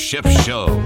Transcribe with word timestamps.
The 0.00 0.42
Show. 0.44 0.82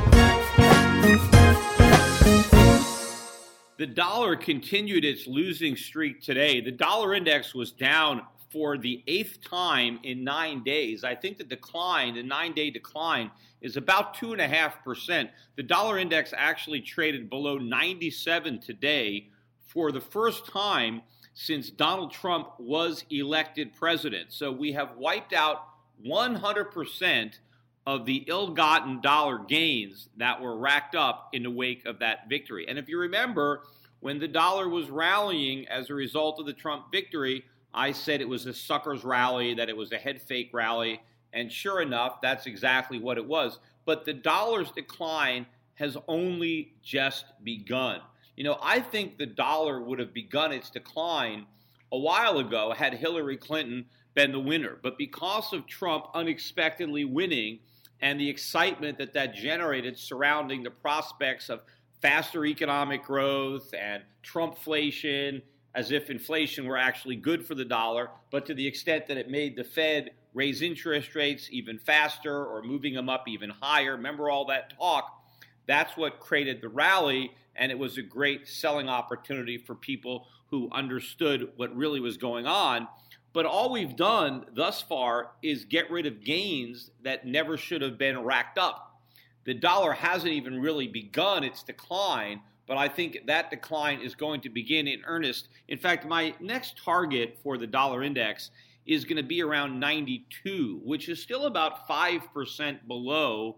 The 3.78 3.86
dollar 3.86 4.34
continued 4.34 5.04
its 5.04 5.28
losing 5.28 5.76
streak 5.76 6.20
today. 6.20 6.60
The 6.60 6.72
dollar 6.72 7.14
index 7.14 7.54
was 7.54 7.70
down 7.70 8.22
for 8.50 8.76
the 8.76 9.04
eighth 9.06 9.38
time 9.40 10.00
in 10.02 10.24
nine 10.24 10.64
days. 10.64 11.04
I 11.04 11.14
think 11.14 11.38
the 11.38 11.44
decline, 11.44 12.16
the 12.16 12.24
nine 12.24 12.54
day 12.54 12.70
decline, 12.70 13.30
is 13.62 13.76
about 13.76 14.16
2.5%. 14.16 15.30
The 15.54 15.62
dollar 15.62 15.98
index 15.98 16.34
actually 16.36 16.80
traded 16.80 17.30
below 17.30 17.56
97 17.56 18.60
today 18.60 19.28
for 19.68 19.92
the 19.92 20.00
first 20.00 20.48
time 20.48 21.02
since 21.34 21.70
Donald 21.70 22.12
Trump 22.12 22.48
was 22.58 23.04
elected 23.10 23.74
president. 23.74 24.32
So 24.32 24.50
we 24.50 24.72
have 24.72 24.96
wiped 24.96 25.32
out 25.32 25.68
100% 26.04 27.38
of 27.86 28.06
the 28.06 28.24
ill 28.28 28.50
gotten 28.50 29.00
dollar 29.00 29.38
gains 29.38 30.08
that 30.16 30.40
were 30.40 30.56
racked 30.56 30.94
up 30.94 31.28
in 31.32 31.42
the 31.42 31.50
wake 31.50 31.84
of 31.84 31.98
that 31.98 32.28
victory. 32.28 32.66
And 32.68 32.78
if 32.78 32.88
you 32.88 32.98
remember, 32.98 33.64
when 34.00 34.18
the 34.18 34.28
dollar 34.28 34.68
was 34.68 34.90
rallying 34.90 35.68
as 35.68 35.90
a 35.90 35.94
result 35.94 36.40
of 36.40 36.46
the 36.46 36.52
Trump 36.52 36.90
victory, 36.90 37.44
I 37.74 37.92
said 37.92 38.20
it 38.20 38.28
was 38.28 38.46
a 38.46 38.54
sucker's 38.54 39.04
rally, 39.04 39.54
that 39.54 39.68
it 39.68 39.76
was 39.76 39.92
a 39.92 39.98
head 39.98 40.22
fake 40.22 40.50
rally. 40.52 41.00
And 41.32 41.50
sure 41.50 41.82
enough, 41.82 42.20
that's 42.22 42.46
exactly 42.46 42.98
what 42.98 43.18
it 43.18 43.26
was. 43.26 43.58
But 43.84 44.04
the 44.04 44.12
dollar's 44.12 44.70
decline 44.70 45.46
has 45.74 45.96
only 46.08 46.74
just 46.82 47.26
begun. 47.42 48.00
You 48.36 48.44
know, 48.44 48.58
I 48.62 48.80
think 48.80 49.18
the 49.18 49.26
dollar 49.26 49.80
would 49.80 49.98
have 49.98 50.14
begun 50.14 50.52
its 50.52 50.70
decline 50.70 51.46
a 51.92 51.98
while 51.98 52.38
ago 52.38 52.72
had 52.72 52.94
Hillary 52.94 53.36
Clinton 53.36 53.86
been 54.14 54.32
the 54.32 54.40
winner. 54.40 54.78
But 54.82 54.98
because 54.98 55.52
of 55.52 55.66
Trump 55.66 56.06
unexpectedly 56.14 57.04
winning 57.04 57.58
and 58.00 58.20
the 58.20 58.28
excitement 58.28 58.98
that 58.98 59.12
that 59.14 59.34
generated 59.34 59.98
surrounding 59.98 60.62
the 60.62 60.70
prospects 60.70 61.48
of 61.48 61.60
faster 62.00 62.44
economic 62.44 63.02
growth 63.02 63.72
and 63.72 64.02
Trumpflation, 64.22 65.40
as 65.74 65.90
if 65.90 66.10
inflation 66.10 66.66
were 66.66 66.76
actually 66.76 67.16
good 67.16 67.46
for 67.46 67.54
the 67.54 67.64
dollar, 67.64 68.10
but 68.30 68.46
to 68.46 68.54
the 68.54 68.66
extent 68.66 69.06
that 69.06 69.16
it 69.16 69.30
made 69.30 69.56
the 69.56 69.64
Fed 69.64 70.10
raise 70.34 70.62
interest 70.62 71.14
rates 71.14 71.48
even 71.50 71.78
faster 71.78 72.44
or 72.44 72.62
moving 72.62 72.94
them 72.94 73.08
up 73.08 73.26
even 73.28 73.50
higher. 73.50 73.92
Remember 73.92 74.28
all 74.28 74.44
that 74.46 74.76
talk? 74.78 75.24
That's 75.66 75.96
what 75.96 76.20
created 76.20 76.60
the 76.60 76.68
rally, 76.68 77.32
and 77.56 77.72
it 77.72 77.78
was 77.78 77.96
a 77.96 78.02
great 78.02 78.46
selling 78.46 78.88
opportunity 78.88 79.56
for 79.56 79.74
people 79.74 80.26
who 80.48 80.68
understood 80.72 81.50
what 81.56 81.74
really 81.74 82.00
was 82.00 82.16
going 82.16 82.46
on. 82.46 82.86
But 83.34 83.46
all 83.46 83.70
we've 83.70 83.96
done 83.96 84.46
thus 84.54 84.80
far 84.80 85.32
is 85.42 85.64
get 85.64 85.90
rid 85.90 86.06
of 86.06 86.24
gains 86.24 86.92
that 87.02 87.26
never 87.26 87.58
should 87.58 87.82
have 87.82 87.98
been 87.98 88.22
racked 88.22 88.58
up. 88.58 89.00
The 89.44 89.54
dollar 89.54 89.92
hasn't 89.92 90.32
even 90.32 90.62
really 90.62 90.86
begun 90.86 91.42
its 91.42 91.64
decline, 91.64 92.40
but 92.66 92.78
I 92.78 92.88
think 92.88 93.18
that 93.26 93.50
decline 93.50 94.00
is 94.00 94.14
going 94.14 94.40
to 94.42 94.48
begin 94.48 94.86
in 94.86 95.02
earnest. 95.04 95.48
In 95.68 95.78
fact, 95.78 96.06
my 96.06 96.32
next 96.40 96.78
target 96.82 97.36
for 97.42 97.58
the 97.58 97.66
dollar 97.66 98.04
index 98.04 98.52
is 98.86 99.04
going 99.04 99.16
to 99.16 99.22
be 99.22 99.42
around 99.42 99.80
92, 99.80 100.80
which 100.84 101.08
is 101.08 101.20
still 101.20 101.46
about 101.46 101.88
5% 101.88 102.86
below 102.86 103.56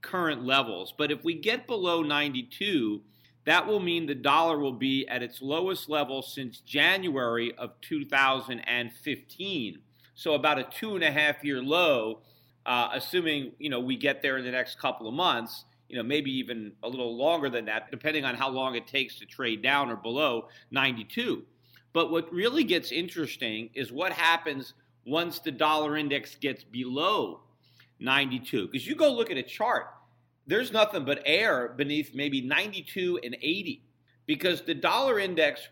current 0.00 0.44
levels. 0.44 0.92
But 0.98 1.12
if 1.12 1.22
we 1.22 1.34
get 1.34 1.68
below 1.68 2.02
92, 2.02 3.00
that 3.44 3.66
will 3.66 3.80
mean 3.80 4.06
the 4.06 4.14
dollar 4.14 4.58
will 4.58 4.72
be 4.72 5.06
at 5.08 5.22
its 5.22 5.42
lowest 5.42 5.88
level 5.88 6.22
since 6.22 6.60
January 6.60 7.52
of 7.58 7.72
2015. 7.80 9.78
So 10.14 10.34
about 10.34 10.58
a 10.58 10.64
two 10.64 10.94
and 10.94 11.02
a 11.02 11.10
half 11.10 11.42
year 11.42 11.60
low, 11.60 12.20
uh, 12.64 12.90
assuming 12.92 13.52
you 13.58 13.70
know 13.70 13.80
we 13.80 13.96
get 13.96 14.22
there 14.22 14.38
in 14.38 14.44
the 14.44 14.50
next 14.50 14.78
couple 14.78 15.08
of 15.08 15.14
months. 15.14 15.64
You 15.88 15.96
know, 15.98 16.04
maybe 16.04 16.30
even 16.38 16.72
a 16.82 16.88
little 16.88 17.16
longer 17.18 17.50
than 17.50 17.66
that, 17.66 17.90
depending 17.90 18.24
on 18.24 18.34
how 18.34 18.48
long 18.48 18.76
it 18.76 18.86
takes 18.86 19.18
to 19.18 19.26
trade 19.26 19.62
down 19.62 19.90
or 19.90 19.96
below 19.96 20.48
92. 20.70 21.42
But 21.92 22.10
what 22.10 22.32
really 22.32 22.64
gets 22.64 22.92
interesting 22.92 23.68
is 23.74 23.92
what 23.92 24.10
happens 24.12 24.72
once 25.04 25.40
the 25.40 25.50
dollar 25.50 25.98
index 25.98 26.36
gets 26.36 26.64
below 26.64 27.40
92. 28.00 28.68
Because 28.68 28.86
you 28.86 28.94
go 28.94 29.12
look 29.12 29.30
at 29.30 29.36
a 29.36 29.42
chart 29.42 29.88
there's 30.46 30.72
nothing 30.72 31.04
but 31.04 31.22
air 31.24 31.74
beneath 31.76 32.14
maybe 32.14 32.40
92 32.40 33.20
and 33.22 33.36
80 33.40 33.82
because 34.26 34.62
the 34.62 34.74
dollar 34.74 35.18
index 35.18 35.68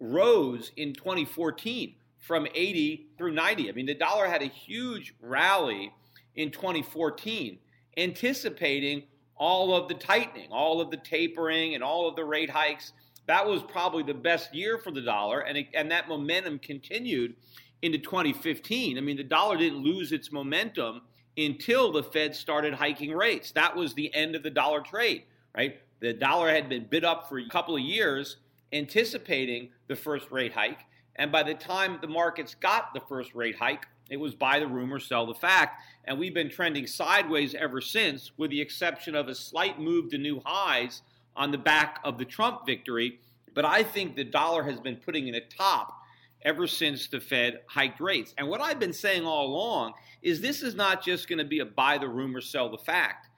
rose 0.00 0.72
in 0.76 0.92
2014 0.92 1.94
from 2.18 2.46
80 2.54 3.08
through 3.18 3.32
90. 3.32 3.68
I 3.68 3.72
mean, 3.72 3.86
the 3.86 3.94
dollar 3.94 4.26
had 4.26 4.42
a 4.42 4.46
huge 4.46 5.14
rally 5.20 5.92
in 6.36 6.50
2014, 6.50 7.58
anticipating 7.96 9.02
all 9.36 9.74
of 9.74 9.88
the 9.88 9.94
tightening, 9.94 10.50
all 10.50 10.80
of 10.80 10.90
the 10.90 10.96
tapering, 10.98 11.74
and 11.74 11.82
all 11.82 12.08
of 12.08 12.16
the 12.16 12.24
rate 12.24 12.50
hikes. 12.50 12.92
That 13.26 13.46
was 13.46 13.62
probably 13.62 14.02
the 14.02 14.14
best 14.14 14.54
year 14.54 14.78
for 14.78 14.90
the 14.90 15.00
dollar, 15.00 15.40
and, 15.40 15.58
it, 15.58 15.66
and 15.74 15.90
that 15.90 16.08
momentum 16.08 16.58
continued 16.60 17.34
into 17.82 17.98
2015. 17.98 18.96
I 18.96 19.00
mean, 19.00 19.16
the 19.16 19.24
dollar 19.24 19.56
didn't 19.56 19.82
lose 19.82 20.12
its 20.12 20.30
momentum 20.30 21.02
until 21.36 21.92
the 21.92 22.02
Fed 22.02 22.34
started 22.34 22.74
hiking 22.74 23.12
rates. 23.12 23.52
That 23.52 23.76
was 23.76 23.94
the 23.94 24.14
end 24.14 24.34
of 24.34 24.42
the 24.42 24.50
dollar 24.50 24.80
trade, 24.80 25.24
right? 25.56 25.78
The 26.00 26.12
dollar 26.12 26.50
had 26.50 26.68
been 26.68 26.86
bid 26.90 27.04
up 27.04 27.28
for 27.28 27.38
a 27.38 27.48
couple 27.48 27.76
of 27.76 27.82
years, 27.82 28.36
anticipating 28.72 29.70
the 29.86 29.96
first 29.96 30.30
rate 30.30 30.52
hike. 30.52 30.80
And 31.16 31.30
by 31.30 31.42
the 31.42 31.54
time 31.54 31.98
the 32.00 32.08
markets 32.08 32.54
got 32.54 32.92
the 32.94 33.00
first 33.00 33.34
rate 33.34 33.56
hike, 33.56 33.86
it 34.10 34.16
was 34.16 34.34
buy 34.34 34.58
the 34.58 34.66
rumor, 34.66 34.98
sell 34.98 35.26
the 35.26 35.34
fact. 35.34 35.80
And 36.04 36.18
we've 36.18 36.34
been 36.34 36.50
trending 36.50 36.86
sideways 36.86 37.54
ever 37.54 37.80
since, 37.80 38.32
with 38.36 38.50
the 38.50 38.60
exception 38.60 39.14
of 39.14 39.28
a 39.28 39.34
slight 39.34 39.78
move 39.80 40.10
to 40.10 40.18
new 40.18 40.42
highs 40.44 41.02
on 41.36 41.50
the 41.50 41.58
back 41.58 42.00
of 42.04 42.18
the 42.18 42.24
Trump 42.24 42.66
victory. 42.66 43.20
But 43.54 43.64
I 43.64 43.82
think 43.82 44.16
the 44.16 44.24
dollar 44.24 44.64
has 44.64 44.80
been 44.80 44.96
putting 44.96 45.28
in 45.28 45.34
a 45.34 45.40
top 45.40 46.01
ever 46.44 46.66
since 46.66 47.08
the 47.08 47.20
Fed 47.20 47.60
hiked 47.66 48.00
rates. 48.00 48.34
And 48.38 48.48
what 48.48 48.60
I've 48.60 48.80
been 48.80 48.92
saying 48.92 49.24
all 49.24 49.46
along 49.46 49.94
is 50.22 50.40
this 50.40 50.62
is 50.62 50.74
not 50.74 51.04
just 51.04 51.28
going 51.28 51.38
to 51.38 51.44
be 51.44 51.60
a 51.60 51.66
buy 51.66 51.98
the 51.98 52.08
rumor, 52.08 52.40
sell 52.40 52.68
the 52.68 52.78
fact. 52.78 53.28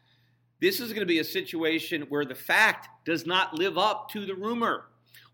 This 0.61 0.81
is 0.81 0.91
going 0.91 1.01
to 1.01 1.07
be 1.07 1.19
a 1.19 1.25
situation 1.25 2.07
where 2.09 2.25
the 2.25 2.35
fact 2.35 2.89
does 3.05 3.27
not 3.27 3.55
live 3.55 3.77
up 3.77 4.09
to 4.11 4.25
the 4.25 4.35
rumor. 4.35 4.87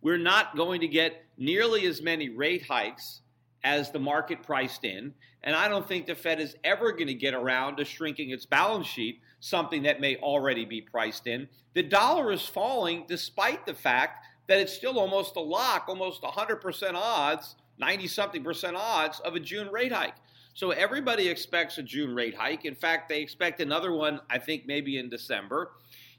We're 0.02 0.18
not 0.18 0.56
going 0.56 0.80
to 0.80 0.88
get 0.88 1.24
nearly 1.36 1.86
as 1.86 2.02
many 2.02 2.28
rate 2.28 2.64
hikes 2.66 3.20
as 3.62 3.90
the 3.90 3.98
market 3.98 4.42
priced 4.42 4.84
in. 4.84 5.14
And 5.42 5.54
I 5.54 5.68
don't 5.68 5.86
think 5.86 6.06
the 6.06 6.14
Fed 6.14 6.40
is 6.40 6.56
ever 6.64 6.92
going 6.92 7.06
to 7.06 7.14
get 7.14 7.34
around 7.34 7.76
to 7.76 7.84
shrinking 7.84 8.30
its 8.30 8.46
balance 8.46 8.86
sheet, 8.86 9.20
something 9.40 9.82
that 9.84 10.00
may 10.00 10.16
already 10.16 10.64
be 10.64 10.80
priced 10.80 11.26
in. 11.26 11.48
The 11.74 11.82
dollar 11.82 12.32
is 12.32 12.46
falling 12.46 13.04
despite 13.08 13.64
the 13.66 13.74
fact 13.74 14.26
that 14.48 14.58
it's 14.58 14.72
still 14.72 14.98
almost 14.98 15.36
a 15.36 15.40
lock, 15.40 15.84
almost 15.88 16.22
100% 16.22 16.94
odds, 16.94 17.54
90 17.80 18.06
something 18.06 18.44
percent 18.44 18.76
odds 18.76 19.18
of 19.20 19.34
a 19.34 19.40
June 19.40 19.68
rate 19.68 19.92
hike. 19.92 20.14
So 20.54 20.70
everybody 20.70 21.28
expects 21.28 21.78
a 21.78 21.82
June 21.82 22.14
rate 22.14 22.36
hike. 22.36 22.64
In 22.64 22.74
fact, 22.74 23.08
they 23.08 23.20
expect 23.20 23.60
another 23.60 23.92
one, 23.92 24.20
I 24.28 24.38
think, 24.38 24.66
maybe 24.66 24.98
in 24.98 25.08
December. 25.08 25.72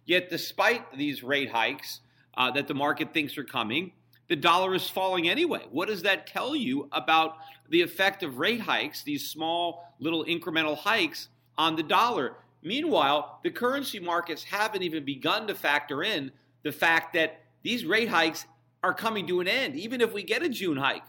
Yet, 0.06 0.30
despite 0.30 0.98
these 0.98 1.24
rate 1.24 1.52
hikes 1.52 2.00
uh, 2.36 2.52
that 2.52 2.68
the 2.68 2.74
market 2.74 3.14
thinks 3.14 3.38
are 3.38 3.44
coming, 3.44 3.92
the 4.28 4.36
dollar 4.36 4.74
is 4.74 4.90
falling 4.90 5.30
anyway. 5.30 5.62
What 5.72 5.90
does 5.90 6.04
that 6.04 6.26
tell 6.26 6.56
you 6.56 6.90
about 6.92 7.36
the 7.70 7.82
effect 7.82 8.24
of 8.24 8.38
rate 8.38 8.62
hikes, 8.62 9.04
these 9.04 9.30
small 9.30 9.94
little 10.00 10.26
incremental 10.26 10.78
hikes 10.78 11.28
on 11.58 11.76
the 11.76 11.84
dollar? 11.84 12.36
Meanwhile, 12.64 13.40
the 13.44 13.52
currency 13.52 14.00
markets 14.00 14.44
haven't 14.44 14.84
even 14.84 15.04
begun 15.04 15.48
to 15.48 15.56
factor 15.56 16.04
in 16.04 16.32
the 16.64 16.72
fact 16.72 17.14
that 17.14 17.42
these 17.64 17.86
rate 17.86 18.10
hikes 18.10 18.46
are 18.84 18.94
coming 18.94 19.28
to 19.28 19.40
an 19.40 19.48
end, 19.48 19.76
even 19.76 20.02
if 20.02 20.14
we 20.14 20.24
get 20.24 20.44
a 20.44 20.50
June 20.50 20.78
hike. 20.78 21.04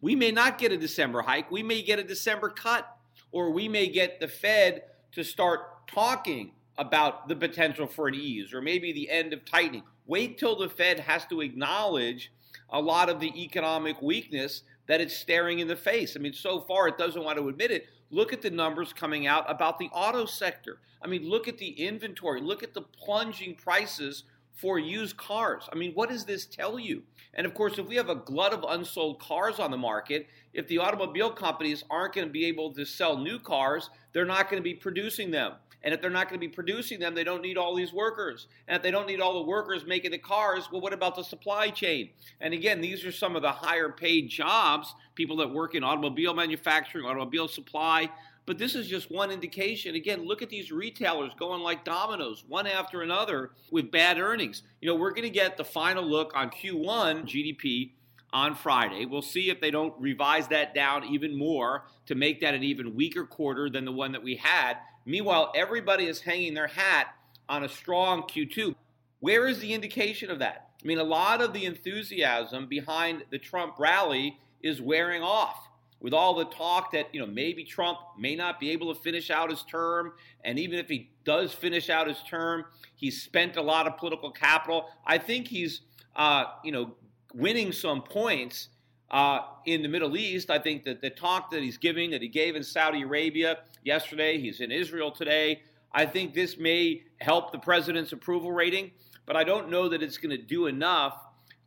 We 0.00 0.14
may 0.14 0.30
not 0.30 0.58
get 0.58 0.72
a 0.72 0.76
December 0.76 1.22
hike, 1.22 1.50
we 1.50 1.62
may 1.62 1.82
get 1.82 1.98
a 1.98 2.04
December 2.04 2.48
cut, 2.50 2.96
or 3.32 3.50
we 3.50 3.68
may 3.68 3.88
get 3.88 4.20
the 4.20 4.28
Fed 4.28 4.82
to 5.12 5.24
start 5.24 5.88
talking 5.88 6.52
about 6.78 7.28
the 7.28 7.36
potential 7.36 7.86
for 7.86 8.08
an 8.08 8.14
ease 8.14 8.52
or 8.52 8.60
maybe 8.60 8.92
the 8.92 9.10
end 9.10 9.32
of 9.32 9.44
tightening. 9.44 9.82
Wait 10.06 10.38
till 10.38 10.56
the 10.56 10.68
Fed 10.68 11.00
has 11.00 11.26
to 11.26 11.40
acknowledge 11.40 12.30
a 12.70 12.80
lot 12.80 13.08
of 13.08 13.20
the 13.20 13.32
economic 13.42 14.00
weakness 14.02 14.62
that 14.86 15.00
it's 15.00 15.16
staring 15.16 15.58
in 15.58 15.68
the 15.68 15.76
face. 15.76 16.16
I 16.16 16.20
mean, 16.20 16.32
so 16.32 16.60
far 16.60 16.88
it 16.88 16.98
doesn't 16.98 17.24
want 17.24 17.38
to 17.38 17.48
admit 17.48 17.70
it. 17.70 17.86
Look 18.10 18.32
at 18.32 18.42
the 18.42 18.50
numbers 18.50 18.92
coming 18.92 19.26
out 19.26 19.50
about 19.50 19.78
the 19.78 19.88
auto 19.92 20.26
sector. 20.26 20.78
I 21.02 21.08
mean, 21.08 21.28
look 21.28 21.48
at 21.48 21.58
the 21.58 21.70
inventory. 21.70 22.40
Look 22.40 22.62
at 22.62 22.74
the 22.74 22.82
plunging 22.82 23.54
prices 23.54 24.24
for 24.56 24.78
used 24.78 25.16
cars. 25.16 25.68
I 25.70 25.76
mean, 25.76 25.92
what 25.92 26.08
does 26.08 26.24
this 26.24 26.46
tell 26.46 26.78
you? 26.78 27.02
And 27.34 27.46
of 27.46 27.54
course, 27.54 27.78
if 27.78 27.86
we 27.86 27.96
have 27.96 28.08
a 28.08 28.14
glut 28.14 28.54
of 28.54 28.64
unsold 28.68 29.20
cars 29.20 29.60
on 29.60 29.70
the 29.70 29.76
market, 29.76 30.26
if 30.54 30.66
the 30.66 30.78
automobile 30.78 31.30
companies 31.30 31.84
aren't 31.90 32.14
going 32.14 32.26
to 32.26 32.32
be 32.32 32.46
able 32.46 32.72
to 32.72 32.84
sell 32.86 33.18
new 33.18 33.38
cars, 33.38 33.90
they're 34.12 34.24
not 34.24 34.50
going 34.50 34.60
to 34.60 34.64
be 34.64 34.74
producing 34.74 35.30
them. 35.30 35.52
And 35.82 35.94
if 35.94 36.00
they're 36.00 36.10
not 36.10 36.28
going 36.28 36.40
to 36.40 36.44
be 36.44 36.52
producing 36.52 36.98
them, 36.98 37.14
they 37.14 37.22
don't 37.22 37.42
need 37.42 37.56
all 37.56 37.74
these 37.74 37.92
workers. 37.92 38.48
And 38.66 38.76
if 38.76 38.82
they 38.82 38.90
don't 38.90 39.06
need 39.06 39.20
all 39.20 39.34
the 39.34 39.48
workers 39.48 39.84
making 39.86 40.10
the 40.10 40.18
cars, 40.18 40.68
well, 40.72 40.80
what 40.80 40.92
about 40.92 41.14
the 41.14 41.22
supply 41.22 41.68
chain? 41.68 42.10
And 42.40 42.52
again, 42.52 42.80
these 42.80 43.04
are 43.04 43.12
some 43.12 43.36
of 43.36 43.42
the 43.42 43.52
higher 43.52 43.90
paid 43.90 44.28
jobs, 44.28 44.92
people 45.14 45.36
that 45.36 45.52
work 45.52 45.76
in 45.76 45.84
automobile 45.84 46.34
manufacturing, 46.34 47.04
automobile 47.04 47.46
supply. 47.46 48.10
But 48.46 48.58
this 48.58 48.74
is 48.74 48.88
just 48.88 49.10
one 49.10 49.30
indication. 49.30 49.96
Again, 49.96 50.24
look 50.24 50.40
at 50.40 50.48
these 50.48 50.70
retailers 50.70 51.32
going 51.38 51.62
like 51.62 51.84
dominoes, 51.84 52.44
one 52.46 52.66
after 52.66 53.02
another, 53.02 53.50
with 53.70 53.90
bad 53.90 54.18
earnings. 54.18 54.62
You 54.80 54.88
know, 54.88 54.94
we're 54.94 55.10
going 55.10 55.22
to 55.22 55.30
get 55.30 55.56
the 55.56 55.64
final 55.64 56.04
look 56.04 56.32
on 56.34 56.50
Q1 56.50 57.24
GDP 57.24 57.92
on 58.32 58.54
Friday. 58.54 59.04
We'll 59.04 59.22
see 59.22 59.50
if 59.50 59.60
they 59.60 59.70
don't 59.70 59.94
revise 59.98 60.48
that 60.48 60.74
down 60.74 61.04
even 61.04 61.36
more 61.36 61.86
to 62.06 62.14
make 62.14 62.40
that 62.40 62.54
an 62.54 62.62
even 62.62 62.94
weaker 62.94 63.24
quarter 63.24 63.68
than 63.68 63.84
the 63.84 63.92
one 63.92 64.12
that 64.12 64.22
we 64.22 64.36
had 64.36 64.76
Meanwhile, 65.06 65.52
everybody 65.54 66.06
is 66.06 66.20
hanging 66.20 66.52
their 66.52 66.66
hat 66.66 67.14
on 67.48 67.62
a 67.62 67.68
strong 67.68 68.22
Q2. 68.22 68.74
Where 69.20 69.46
is 69.46 69.60
the 69.60 69.72
indication 69.72 70.30
of 70.30 70.40
that? 70.40 70.70
I 70.82 70.86
mean, 70.86 70.98
a 70.98 71.04
lot 71.04 71.40
of 71.40 71.52
the 71.52 71.64
enthusiasm 71.64 72.66
behind 72.66 73.22
the 73.30 73.38
Trump 73.38 73.78
rally 73.78 74.38
is 74.62 74.82
wearing 74.82 75.22
off 75.22 75.65
with 76.00 76.12
all 76.12 76.34
the 76.34 76.44
talk 76.44 76.92
that, 76.92 77.12
you 77.14 77.20
know, 77.20 77.26
maybe 77.26 77.64
Trump 77.64 77.98
may 78.18 78.36
not 78.36 78.60
be 78.60 78.70
able 78.70 78.94
to 78.94 79.00
finish 79.00 79.30
out 79.30 79.50
his 79.50 79.62
term. 79.62 80.12
And 80.44 80.58
even 80.58 80.78
if 80.78 80.88
he 80.88 81.10
does 81.24 81.52
finish 81.52 81.88
out 81.88 82.06
his 82.06 82.22
term, 82.28 82.64
he's 82.94 83.22
spent 83.22 83.56
a 83.56 83.62
lot 83.62 83.86
of 83.86 83.96
political 83.96 84.30
capital. 84.30 84.88
I 85.06 85.18
think 85.18 85.48
he's, 85.48 85.80
uh, 86.14 86.44
you 86.62 86.72
know, 86.72 86.94
winning 87.34 87.72
some 87.72 88.02
points 88.02 88.68
uh, 89.10 89.40
in 89.64 89.82
the 89.82 89.88
Middle 89.88 90.16
East. 90.16 90.50
I 90.50 90.58
think 90.58 90.84
that 90.84 91.00
the 91.00 91.10
talk 91.10 91.50
that 91.50 91.62
he's 91.62 91.78
giving, 91.78 92.10
that 92.10 92.22
he 92.22 92.28
gave 92.28 92.56
in 92.56 92.62
Saudi 92.62 93.02
Arabia 93.02 93.58
yesterday, 93.84 94.38
he's 94.38 94.60
in 94.60 94.70
Israel 94.70 95.10
today. 95.10 95.62
I 95.92 96.04
think 96.04 96.34
this 96.34 96.58
may 96.58 97.02
help 97.20 97.52
the 97.52 97.58
president's 97.58 98.12
approval 98.12 98.52
rating, 98.52 98.90
but 99.24 99.34
I 99.36 99.44
don't 99.44 99.70
know 99.70 99.88
that 99.88 100.02
it's 100.02 100.18
going 100.18 100.36
to 100.36 100.42
do 100.42 100.66
enough 100.66 101.18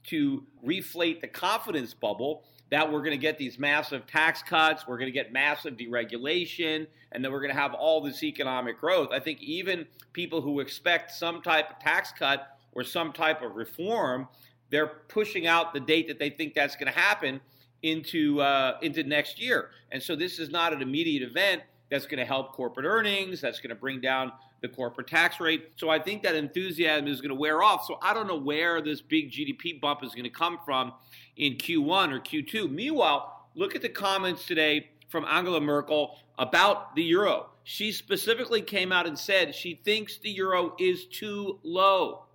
to 0.08 0.44
reflate 0.66 1.22
the 1.22 1.28
confidence 1.28 1.94
bubble 1.94 2.44
that 2.72 2.92
we're 2.92 3.00
going 3.00 3.12
to 3.12 3.18
get 3.18 3.38
these 3.38 3.58
massive 3.58 4.06
tax 4.06 4.44
cuts, 4.44 4.88
we're 4.88 4.98
going 4.98 5.08
to 5.08 5.12
get 5.12 5.34
massive 5.34 5.76
deregulation, 5.76 6.86
and 7.12 7.24
then 7.24 7.32
we're 7.32 7.42
going 7.42 7.54
to 7.54 7.60
have 7.60 7.74
all 7.74 8.02
this 8.02 8.24
economic 8.24 8.80
growth. 8.80 9.10
I 9.12 9.20
think 9.20 9.42
even 9.42 9.88
people 10.14 10.42
who 10.42 10.60
expect 10.60 11.12
some 11.12 11.42
type 11.42 11.72
of 11.72 11.80
tax 11.80 12.12
cut 12.18 12.58
or 12.74 12.84
some 12.84 13.12
type 13.12 13.42
of 13.42 13.56
reform 13.56 14.28
they're 14.70 14.88
pushing 15.08 15.48
out 15.48 15.74
the 15.74 15.80
date 15.80 16.08
that 16.08 16.20
they 16.20 16.30
think 16.30 16.54
that's 16.54 16.76
going 16.76 16.92
to 16.92 16.98
happen 16.98 17.42
into 17.82 18.42
uh, 18.42 18.78
into 18.82 19.04
next 19.04 19.42
year. 19.42 19.70
And 19.92 20.02
so 20.02 20.16
this 20.16 20.40
is 20.40 20.50
not 20.50 20.74
an 20.74 20.82
immediate 20.82 21.24
event 21.24 21.64
that's 21.90 22.06
going 22.06 22.20
to 22.20 22.26
help 22.26 22.54
corporate 22.54 22.86
earnings. 22.86 23.42
That's 23.42 23.60
going 23.60 23.70
to 23.70 23.76
bring 23.76 24.00
down 24.00 24.32
the 24.62 24.68
corporate 24.68 25.08
tax 25.08 25.40
rate. 25.40 25.72
So 25.76 25.90
I 25.90 26.00
think 26.00 26.24
that 26.24 26.36
enthusiasm 26.36 27.08
is 27.08 27.22
going 27.22 27.30
to 27.30 27.36
wear 27.36 27.64
off. 27.64 27.86
So 27.86 27.98
I 28.02 28.14
don't 28.14 28.28
know 28.28 28.40
where 28.40 28.82
this 28.82 29.02
big 29.02 29.32
GDP 29.32 29.80
bump 29.80 30.04
is 30.04 30.14
going 30.14 30.26
to 30.26 30.30
come 30.30 30.60
from 30.66 30.94
in 31.38 31.54
Q1 31.54 32.14
or 32.14 32.20
Q2. 32.20 32.72
Meanwhile, 32.72 33.48
look 33.56 33.76
at 33.76 33.82
the 33.82 33.90
comments 33.90 34.46
today 34.46 34.90
from 35.08 35.26
Angela 35.26 35.62
Merkel 35.62 36.16
about 36.38 36.96
the 36.96 37.04
euro. 37.04 37.48
She 37.64 37.92
specifically 37.92 38.62
came 38.62 38.92
out 38.92 39.08
and 39.08 39.18
said 39.18 39.54
she 39.56 39.76
thinks 39.76 40.18
the 40.18 40.30
euro 40.30 40.76
is 40.80 41.06
too 41.06 41.60
low. 41.64 42.26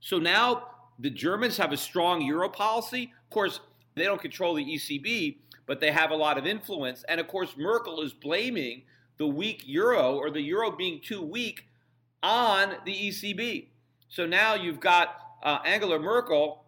So 0.00 0.18
now 0.18 0.68
the 0.98 1.10
Germans 1.10 1.56
have 1.56 1.72
a 1.72 1.76
strong 1.76 2.22
euro 2.22 2.48
policy. 2.48 3.12
Of 3.24 3.30
course, 3.30 3.60
they 3.94 4.04
don't 4.04 4.20
control 4.20 4.54
the 4.54 4.64
ECB, 4.64 5.36
but 5.66 5.80
they 5.80 5.90
have 5.90 6.10
a 6.10 6.16
lot 6.16 6.38
of 6.38 6.46
influence. 6.46 7.04
And 7.08 7.20
of 7.20 7.28
course, 7.28 7.56
Merkel 7.56 8.00
is 8.02 8.12
blaming 8.12 8.82
the 9.18 9.26
weak 9.26 9.62
euro 9.66 10.16
or 10.16 10.30
the 10.30 10.40
euro 10.40 10.70
being 10.70 11.00
too 11.00 11.22
weak 11.22 11.66
on 12.22 12.74
the 12.84 12.92
ECB. 12.92 13.66
So 14.08 14.26
now 14.26 14.54
you've 14.54 14.80
got 14.80 15.16
uh, 15.42 15.58
Angela 15.64 15.98
Merkel 15.98 16.64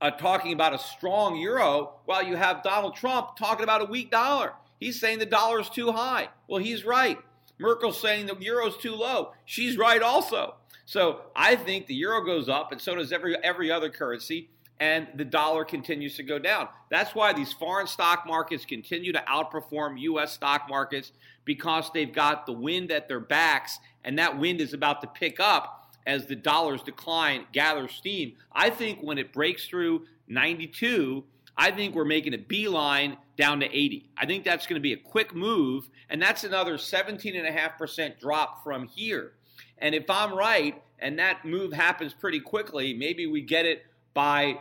uh, 0.00 0.10
talking 0.10 0.52
about 0.52 0.74
a 0.74 0.78
strong 0.78 1.36
euro 1.36 1.94
while 2.04 2.22
you 2.22 2.36
have 2.36 2.62
Donald 2.62 2.94
Trump 2.94 3.36
talking 3.36 3.64
about 3.64 3.82
a 3.82 3.84
weak 3.84 4.10
dollar. 4.10 4.52
He's 4.78 5.00
saying 5.00 5.18
the 5.18 5.26
dollar 5.26 5.60
is 5.60 5.68
too 5.68 5.92
high. 5.92 6.28
Well, 6.48 6.62
he's 6.62 6.84
right. 6.84 7.18
Merkel's 7.58 8.00
saying 8.00 8.26
the 8.26 8.36
euro's 8.36 8.76
too 8.76 8.94
low. 8.94 9.32
She's 9.44 9.76
right 9.76 10.00
also. 10.00 10.54
So 10.86 11.22
I 11.34 11.56
think 11.56 11.86
the 11.86 11.94
euro 11.94 12.24
goes 12.24 12.48
up, 12.48 12.72
and 12.72 12.80
so 12.80 12.94
does 12.94 13.12
every 13.12 13.36
every 13.42 13.70
other 13.70 13.90
currency, 13.90 14.48
and 14.80 15.08
the 15.14 15.24
dollar 15.24 15.64
continues 15.64 16.16
to 16.16 16.22
go 16.22 16.38
down. 16.38 16.68
That's 16.90 17.14
why 17.14 17.32
these 17.32 17.52
foreign 17.52 17.86
stock 17.86 18.24
markets 18.26 18.64
continue 18.64 19.12
to 19.12 19.24
outperform 19.28 20.00
U.S. 20.00 20.32
stock 20.32 20.66
markets 20.68 21.12
because 21.44 21.90
they've 21.92 22.12
got 22.12 22.46
the 22.46 22.52
wind 22.52 22.92
at 22.92 23.08
their 23.08 23.20
backs, 23.20 23.78
and 24.04 24.18
that 24.18 24.38
wind 24.38 24.60
is 24.60 24.74
about 24.74 25.00
to 25.00 25.06
pick 25.08 25.40
up 25.40 25.94
as 26.06 26.26
the 26.26 26.36
dollar's 26.36 26.82
decline 26.82 27.44
gathers 27.52 27.92
steam. 27.92 28.34
I 28.52 28.70
think 28.70 29.00
when 29.00 29.18
it 29.18 29.32
breaks 29.32 29.66
through 29.66 30.06
92, 30.28 31.24
I 31.56 31.70
think 31.70 31.94
we're 31.94 32.04
making 32.04 32.34
a 32.34 32.38
beeline 32.38 33.16
down 33.36 33.60
to 33.60 33.66
80. 33.66 34.08
I 34.16 34.26
think 34.26 34.44
that's 34.44 34.66
going 34.66 34.80
to 34.80 34.82
be 34.82 34.92
a 34.92 34.96
quick 34.96 35.34
move, 35.34 35.88
and 36.08 36.22
that's 36.22 36.44
another 36.44 36.76
17.5% 36.76 38.20
drop 38.20 38.62
from 38.62 38.86
here. 38.86 39.32
And 39.78 39.94
if 39.94 40.08
I'm 40.08 40.34
right 40.34 40.80
and 40.98 41.18
that 41.18 41.44
move 41.44 41.72
happens 41.72 42.14
pretty 42.14 42.40
quickly, 42.40 42.94
maybe 42.94 43.26
we 43.26 43.40
get 43.40 43.66
it 43.66 43.84
by 44.14 44.58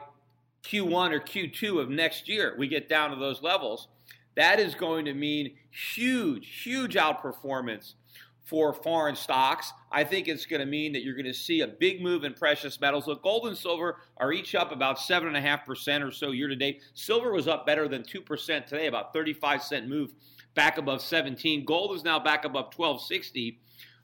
Q1 0.67 1.11
or 1.11 1.19
Q2 1.19 1.81
of 1.81 1.89
next 1.89 2.27
year. 2.27 2.55
We 2.57 2.67
get 2.67 2.89
down 2.89 3.11
to 3.11 3.15
those 3.15 3.41
levels. 3.41 3.87
That 4.35 4.59
is 4.59 4.75
going 4.75 5.05
to 5.05 5.13
mean 5.13 5.55
huge, 5.71 6.61
huge 6.63 6.95
outperformance 6.95 7.93
for 8.43 8.73
foreign 8.73 9.15
stocks. 9.15 9.73
I 9.91 10.03
think 10.03 10.27
it's 10.27 10.45
going 10.45 10.59
to 10.59 10.65
mean 10.65 10.93
that 10.93 11.03
you're 11.03 11.15
going 11.15 11.25
to 11.25 11.33
see 11.33 11.61
a 11.61 11.67
big 11.67 12.01
move 12.01 12.23
in 12.23 12.33
precious 12.33 12.79
metals. 12.79 13.07
Look, 13.07 13.23
gold 13.23 13.47
and 13.47 13.57
silver 13.57 13.97
are 14.17 14.31
each 14.31 14.55
up 14.55 14.71
about 14.71 14.97
7.5% 14.97 16.07
or 16.07 16.11
so 16.11 16.31
year 16.31 16.47
to 16.47 16.55
date. 16.55 16.81
Silver 16.93 17.31
was 17.31 17.47
up 17.47 17.65
better 17.65 17.87
than 17.87 18.03
2% 18.03 18.65
today, 18.65 18.87
about 18.87 19.11
35 19.11 19.63
cent 19.63 19.87
move 19.87 20.13
back 20.53 20.77
above 20.77 21.01
17. 21.01 21.65
Gold 21.65 21.95
is 21.95 22.03
now 22.03 22.19
back 22.19 22.45
above 22.45 22.73
1260. 22.75 23.59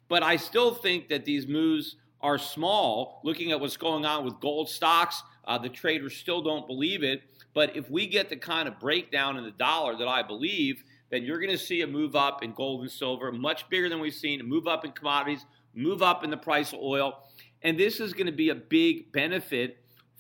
But 0.10 0.24
I 0.24 0.36
still 0.36 0.74
think 0.74 1.08
that 1.10 1.26
these 1.26 1.48
moves 1.48 1.96
are 2.22 2.38
small. 2.38 3.22
Looking 3.24 3.52
at 3.52 3.60
what's 3.60 3.78
going 3.78 4.06
on 4.06 4.26
with 4.26 4.40
gold 4.40 4.70
stocks, 4.70 5.24
uh, 5.46 5.58
the 5.58 5.70
traders 5.70 6.16
still 6.16 6.42
don't 6.42 6.68
believe 6.68 7.04
it. 7.04 7.22
But 7.54 7.76
if 7.76 7.90
we 7.90 8.08
get 8.08 8.30
the 8.30 8.36
kind 8.36 8.68
of 8.68 8.80
breakdown 8.80 9.38
in 9.38 9.44
the 9.44 9.52
dollar 9.52 9.96
that 9.98 10.08
I 10.08 10.24
believe, 10.24 10.84
then 11.12 11.24
you're 11.24 11.40
going 11.40 11.52
to 11.52 11.58
see 11.58 11.82
a 11.82 11.88
move 11.88 12.16
up 12.16 12.44
in 12.44 12.54
gold 12.54 12.82
and 12.82 12.92
silver, 12.92 13.32
much 13.32 13.70
bigger 13.70 13.90
than 13.90 14.00
we've 14.00 14.14
seen, 14.14 14.42
a 14.42 14.44
move 14.44 14.68
up 14.68 14.84
in 14.84 14.92
commodities, 14.92 15.46
move 15.76 16.02
up 16.02 16.24
in 16.24 16.30
the 16.30 16.38
price 16.38 16.74
of 16.74 16.80
oil. 16.80 17.24
And 17.62 17.80
this 17.80 18.00
is 18.00 18.14
going 18.14 18.26
to 18.26 18.32
be 18.32 18.50
a 18.50 18.56
big 18.56 19.12
benefit 19.12 19.78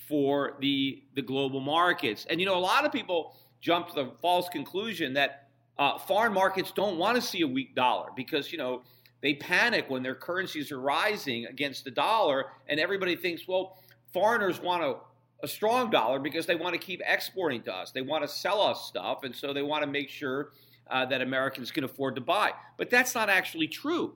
for 0.08 0.56
the, 0.60 1.04
the 1.16 1.22
global 1.22 1.60
markets. 1.60 2.28
And 2.30 2.40
you 2.40 2.46
know, 2.46 2.58
a 2.58 2.60
lot 2.60 2.86
of 2.86 2.92
people 2.92 3.36
jump 3.62 3.88
to 3.90 3.96
the 3.96 4.12
false 4.22 4.50
conclusion 4.50 5.14
that 5.14 5.48
uh, 5.80 5.98
foreign 5.98 6.34
markets 6.34 6.72
don't 6.72 6.98
want 6.98 7.16
to 7.16 7.22
see 7.22 7.42
a 7.42 7.48
weak 7.48 7.74
dollar 7.74 8.10
because, 8.16 8.52
you 8.52 8.58
know, 8.58 8.84
they 9.22 9.34
panic 9.34 9.90
when 9.90 10.04
their 10.04 10.16
currencies 10.16 10.72
are 10.72 10.80
rising 10.80 11.46
against 11.46 11.86
the 11.86 11.92
dollar, 11.92 12.48
and 12.68 12.78
everybody 12.78 13.16
thinks, 13.16 13.48
well, 13.48 13.78
foreigners 14.12 14.62
want 14.62 14.84
a, 14.84 14.98
a 15.44 15.48
strong 15.48 15.92
dollar 15.92 16.20
because 16.20 16.46
they 16.46 16.56
want 16.56 16.74
to 16.74 16.80
keep 16.80 17.02
exporting 17.06 17.62
to 17.64 17.76
us. 17.76 17.92
They 17.92 18.02
want 18.02 18.24
to 18.24 18.28
sell 18.28 18.62
us 18.62 18.86
stuff, 18.86 19.24
and 19.24 19.36
so 19.36 19.54
they 19.54 19.62
want 19.62 19.84
to 19.84 19.90
make 19.90 20.10
sure 20.10 20.52
uh, 20.90 21.06
that 21.08 21.22
Americans 21.22 21.70
can 21.70 21.84
afford 21.84 22.16
to 22.16 22.22
buy. 22.22 22.52
But 22.78 22.90
that's 22.90 23.14
not 23.14 23.30
actually 23.30 23.68
true. 23.68 24.16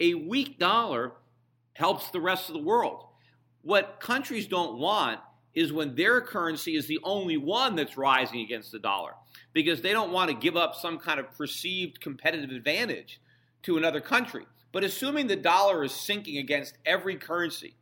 A 0.00 0.14
weak 0.14 0.58
dollar 0.58 1.12
helps 1.74 2.10
the 2.10 2.20
rest 2.20 2.48
of 2.48 2.54
the 2.54 2.62
world. 2.62 3.04
What 3.62 4.00
countries 4.00 4.46
don't 4.46 4.78
want 4.78 5.20
is 5.54 5.72
when 5.72 5.94
their 5.94 6.20
currency 6.20 6.76
is 6.76 6.86
the 6.86 6.98
only 7.04 7.36
one 7.36 7.76
that's 7.76 7.96
rising 7.96 8.40
against 8.40 8.72
the 8.72 8.78
dollar 8.78 9.12
because 9.52 9.82
they 9.82 9.92
don't 9.92 10.12
want 10.12 10.30
to 10.30 10.36
give 10.36 10.56
up 10.56 10.74
some 10.74 10.98
kind 10.98 11.20
of 11.20 11.30
perceived 11.36 12.00
competitive 12.00 12.50
advantage 12.50 13.20
to 13.62 13.76
another 13.76 14.00
country. 14.00 14.46
But 14.72 14.82
assuming 14.82 15.28
the 15.28 15.36
dollar 15.36 15.84
is 15.84 15.92
sinking 15.92 16.38
against 16.38 16.76
every 16.84 17.16
currency, 17.16 17.74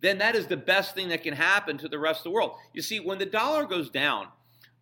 then 0.00 0.18
that 0.18 0.36
is 0.36 0.46
the 0.46 0.56
best 0.56 0.94
thing 0.94 1.08
that 1.08 1.22
can 1.22 1.34
happen 1.34 1.78
to 1.78 1.88
the 1.88 1.98
rest 1.98 2.20
of 2.20 2.24
the 2.24 2.30
world. 2.30 2.56
You 2.72 2.82
see, 2.82 3.00
when 3.00 3.18
the 3.18 3.26
dollar 3.26 3.64
goes 3.64 3.90
down, 3.90 4.28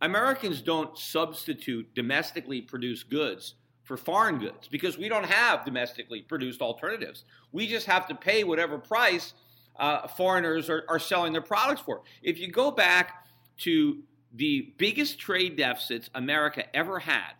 Americans 0.00 0.60
don't 0.60 0.96
substitute 0.98 1.94
domestically 1.94 2.60
produced 2.60 3.08
goods 3.08 3.54
for 3.82 3.96
foreign 3.96 4.38
goods 4.38 4.68
because 4.68 4.98
we 4.98 5.08
don't 5.08 5.24
have 5.24 5.64
domestically 5.64 6.20
produced 6.20 6.60
alternatives. 6.60 7.24
We 7.52 7.66
just 7.66 7.86
have 7.86 8.06
to 8.08 8.14
pay 8.14 8.44
whatever 8.44 8.78
price 8.78 9.32
uh, 9.78 10.08
foreigners 10.08 10.68
are, 10.68 10.84
are 10.88 10.98
selling 10.98 11.32
their 11.32 11.42
products 11.42 11.80
for. 11.80 12.02
If 12.22 12.38
you 12.38 12.50
go 12.50 12.70
back 12.70 13.26
to 13.58 14.02
the 14.34 14.72
biggest 14.76 15.18
trade 15.18 15.56
deficits 15.56 16.10
America 16.14 16.64
ever 16.76 16.98
had, 16.98 17.32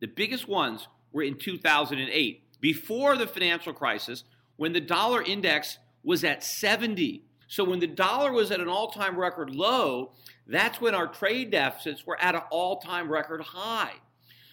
the 0.00 0.08
biggest 0.08 0.48
ones 0.48 0.88
were 1.12 1.22
in 1.22 1.38
2008, 1.38 2.42
before 2.60 3.16
the 3.16 3.26
financial 3.26 3.72
crisis, 3.72 4.24
when 4.56 4.72
the 4.72 4.80
dollar 4.80 5.22
index 5.22 5.78
was 6.04 6.22
at 6.24 6.44
70. 6.44 7.24
So 7.48 7.64
when 7.64 7.80
the 7.80 7.86
dollar 7.86 8.32
was 8.32 8.50
at 8.50 8.60
an 8.60 8.68
all 8.68 8.90
time 8.90 9.18
record 9.18 9.54
low, 9.54 10.12
that's 10.46 10.80
when 10.80 10.94
our 10.94 11.06
trade 11.06 11.50
deficits 11.50 12.06
were 12.06 12.20
at 12.20 12.34
an 12.34 12.42
all 12.50 12.78
time 12.80 13.10
record 13.10 13.40
high. 13.40 13.92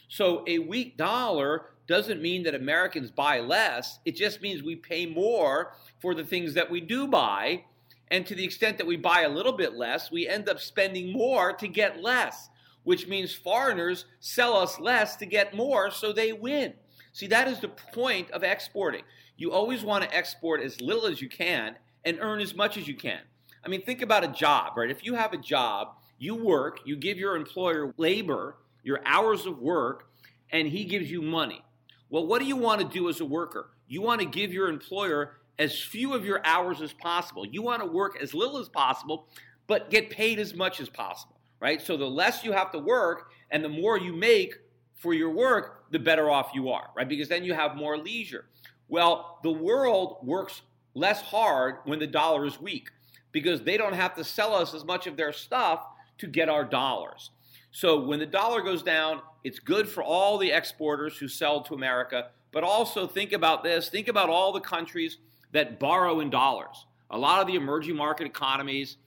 So 0.08 0.43
a 0.48 0.60
weak 0.60 0.98
dollar 0.98 1.67
doesn't 1.88 2.22
mean 2.22 2.43
that 2.43 2.55
Americans 2.55 3.12
buy 3.12 3.39
less. 3.39 4.00
It 4.05 4.15
just 4.15 4.41
means 4.41 4.63
we 4.63 4.75
pay 4.75 5.05
more 5.05 5.74
for 6.00 6.13
the 6.15 6.24
things 6.24 6.53
that 6.53 6.70
we 6.70 6.81
do 6.81 7.08
buy. 7.08 7.65
And 8.10 8.25
to 8.27 8.36
the 8.36 8.43
extent 8.43 8.77
that 8.77 8.88
we 8.88 8.98
buy 8.98 9.22
a 9.22 9.29
little 9.29 9.53
bit 9.53 9.74
less, 9.74 10.12
we 10.12 10.27
end 10.27 10.50
up 10.50 10.60
spending 10.60 11.13
more 11.13 11.53
to 11.53 11.67
get 11.67 12.01
less, 12.01 12.50
which 12.84 13.08
means 13.08 13.34
foreigners 13.34 14.05
sell 14.20 14.55
us 14.55 14.79
less 14.79 15.15
to 15.17 15.25
get 15.25 15.55
more 15.55 15.91
so 15.91 16.12
they 16.12 16.34
win. 16.34 16.74
See, 17.13 17.27
that 17.27 17.48
is 17.48 17.60
the 17.60 17.70
point 17.70 18.31
of 18.31 18.43
exporting. 18.43 19.03
You 19.42 19.52
always 19.52 19.84
want 19.84 20.04
to 20.04 20.16
export 20.16 20.62
as 20.62 20.80
little 20.82 21.08
as 21.08 21.20
you 21.20 21.28
can 21.28 21.76
and 22.06 22.20
earn 22.22 22.42
as 22.42 22.54
much 22.54 22.78
as 22.78 22.88
you 22.88 22.94
can. 22.94 23.22
I 23.66 23.70
mean, 23.70 23.82
think 23.82 24.04
about 24.04 24.24
a 24.24 24.28
job, 24.28 24.78
right? 24.78 24.92
If 24.92 25.04
you 25.04 25.16
have 25.16 25.34
a 25.34 25.38
job, 25.38 25.96
you 26.20 26.36
work, 26.36 26.82
you 26.86 26.96
give 26.96 27.18
your 27.18 27.36
employer 27.36 27.92
labor, 27.98 28.58
your 28.84 29.00
hours 29.04 29.48
of 29.48 29.58
work, 29.58 30.12
and 30.52 30.68
he 30.68 30.86
gives 30.86 31.10
you 31.10 31.24
money. 31.24 31.66
Well, 32.12 32.28
what 32.28 32.40
do 32.40 32.46
you 32.46 32.56
want 32.56 32.82
to 32.82 32.88
do 32.88 33.10
as 33.10 33.20
a 33.20 33.26
worker? 33.26 33.72
You 33.88 34.04
want 34.04 34.22
to 34.22 34.28
give 34.28 34.54
your 34.54 34.70
employer 34.70 35.38
as 35.58 35.82
few 35.82 36.14
of 36.14 36.24
your 36.24 36.46
hours 36.46 36.80
as 36.80 36.94
possible. 36.94 37.44
You 37.44 37.64
want 37.64 37.82
to 37.82 37.88
work 37.88 38.22
as 38.22 38.36
little 38.36 38.60
as 38.60 38.70
possible, 38.70 39.28
but 39.66 39.90
get 39.90 40.12
paid 40.12 40.38
as 40.38 40.54
much 40.54 40.80
as 40.80 40.88
possible, 40.88 41.40
right? 41.60 41.82
So 41.82 41.98
the 41.98 42.06
less 42.06 42.44
you 42.44 42.52
have 42.52 42.72
to 42.74 42.78
work 42.78 43.32
and 43.50 43.64
the 43.64 43.70
more 43.70 43.98
you 43.98 44.14
make 44.14 44.54
for 44.94 45.16
your 45.16 45.32
work, 45.32 45.86
the 45.90 45.98
better 45.98 46.30
off 46.30 46.52
you 46.54 46.70
are, 46.70 46.92
right? 46.96 47.10
Because 47.10 47.28
then 47.28 47.44
you 47.44 47.56
have 47.56 47.76
more 47.76 47.98
leisure. 47.98 48.46
Well, 48.92 49.40
the 49.42 49.52
world 49.52 50.18
works 50.22 50.62
less 50.96 51.22
hard 51.22 51.78
when 51.86 52.00
the 52.00 52.08
dollar 52.08 52.46
is 52.46 52.60
weak 52.60 52.90
because 53.32 53.62
they 53.62 53.78
don't 53.78 53.94
have 53.94 54.16
to 54.16 54.24
sell 54.26 54.54
us 54.54 54.74
as 54.74 54.84
much 54.84 55.08
of 55.08 55.16
their 55.16 55.32
stuff 55.32 55.88
to 56.18 56.28
get 56.28 56.50
our 56.50 56.66
dollars. 56.66 57.32
So 57.72 58.06
when 58.06 58.20
the 58.20 58.26
dollar 58.26 58.62
goes 58.62 58.84
down, 58.84 59.22
it's 59.46 59.60
good 59.60 59.88
for 59.88 60.04
all 60.04 60.38
the 60.38 60.52
exporters 60.52 61.18
who 61.18 61.30
sell 61.30 61.62
to 61.62 61.74
America, 61.74 62.32
but 62.52 62.66
also 62.66 63.08
think 63.08 63.32
about 63.32 63.64
this 63.64 63.88
think 63.88 64.10
about 64.10 64.30
all 64.30 64.52
the 64.52 64.60
countries 64.60 65.20
that 65.54 65.80
borrow 65.80 66.20
in 66.20 66.30
dollars. 66.30 66.86
A 67.10 67.18
lot 67.18 67.40
of 67.40 67.48
the 67.48 67.56
emerging 67.56 67.96
market 67.96 68.28
economies 68.28 68.98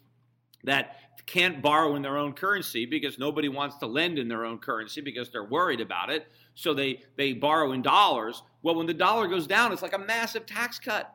that 0.64 0.96
can't 1.26 1.60
borrow 1.60 1.94
in 1.94 2.00
their 2.00 2.16
own 2.16 2.32
currency 2.32 2.86
because 2.86 3.18
nobody 3.18 3.50
wants 3.50 3.76
to 3.78 3.86
lend 3.86 4.18
in 4.18 4.28
their 4.28 4.46
own 4.46 4.58
currency 4.58 5.02
because 5.02 5.30
they're 5.30 5.44
worried 5.44 5.80
about 5.82 6.08
it. 6.08 6.26
So 6.54 6.74
they, 6.74 7.02
they 7.16 7.32
borrow 7.32 7.72
in 7.72 7.82
dollars. 7.82 8.42
Well, 8.62 8.74
when 8.74 8.86
the 8.86 8.94
dollar 8.94 9.28
goes 9.28 9.46
down, 9.46 9.72
it's 9.72 9.82
like 9.82 9.94
a 9.94 9.98
massive 9.98 10.46
tax 10.46 10.78
cut 10.78 11.14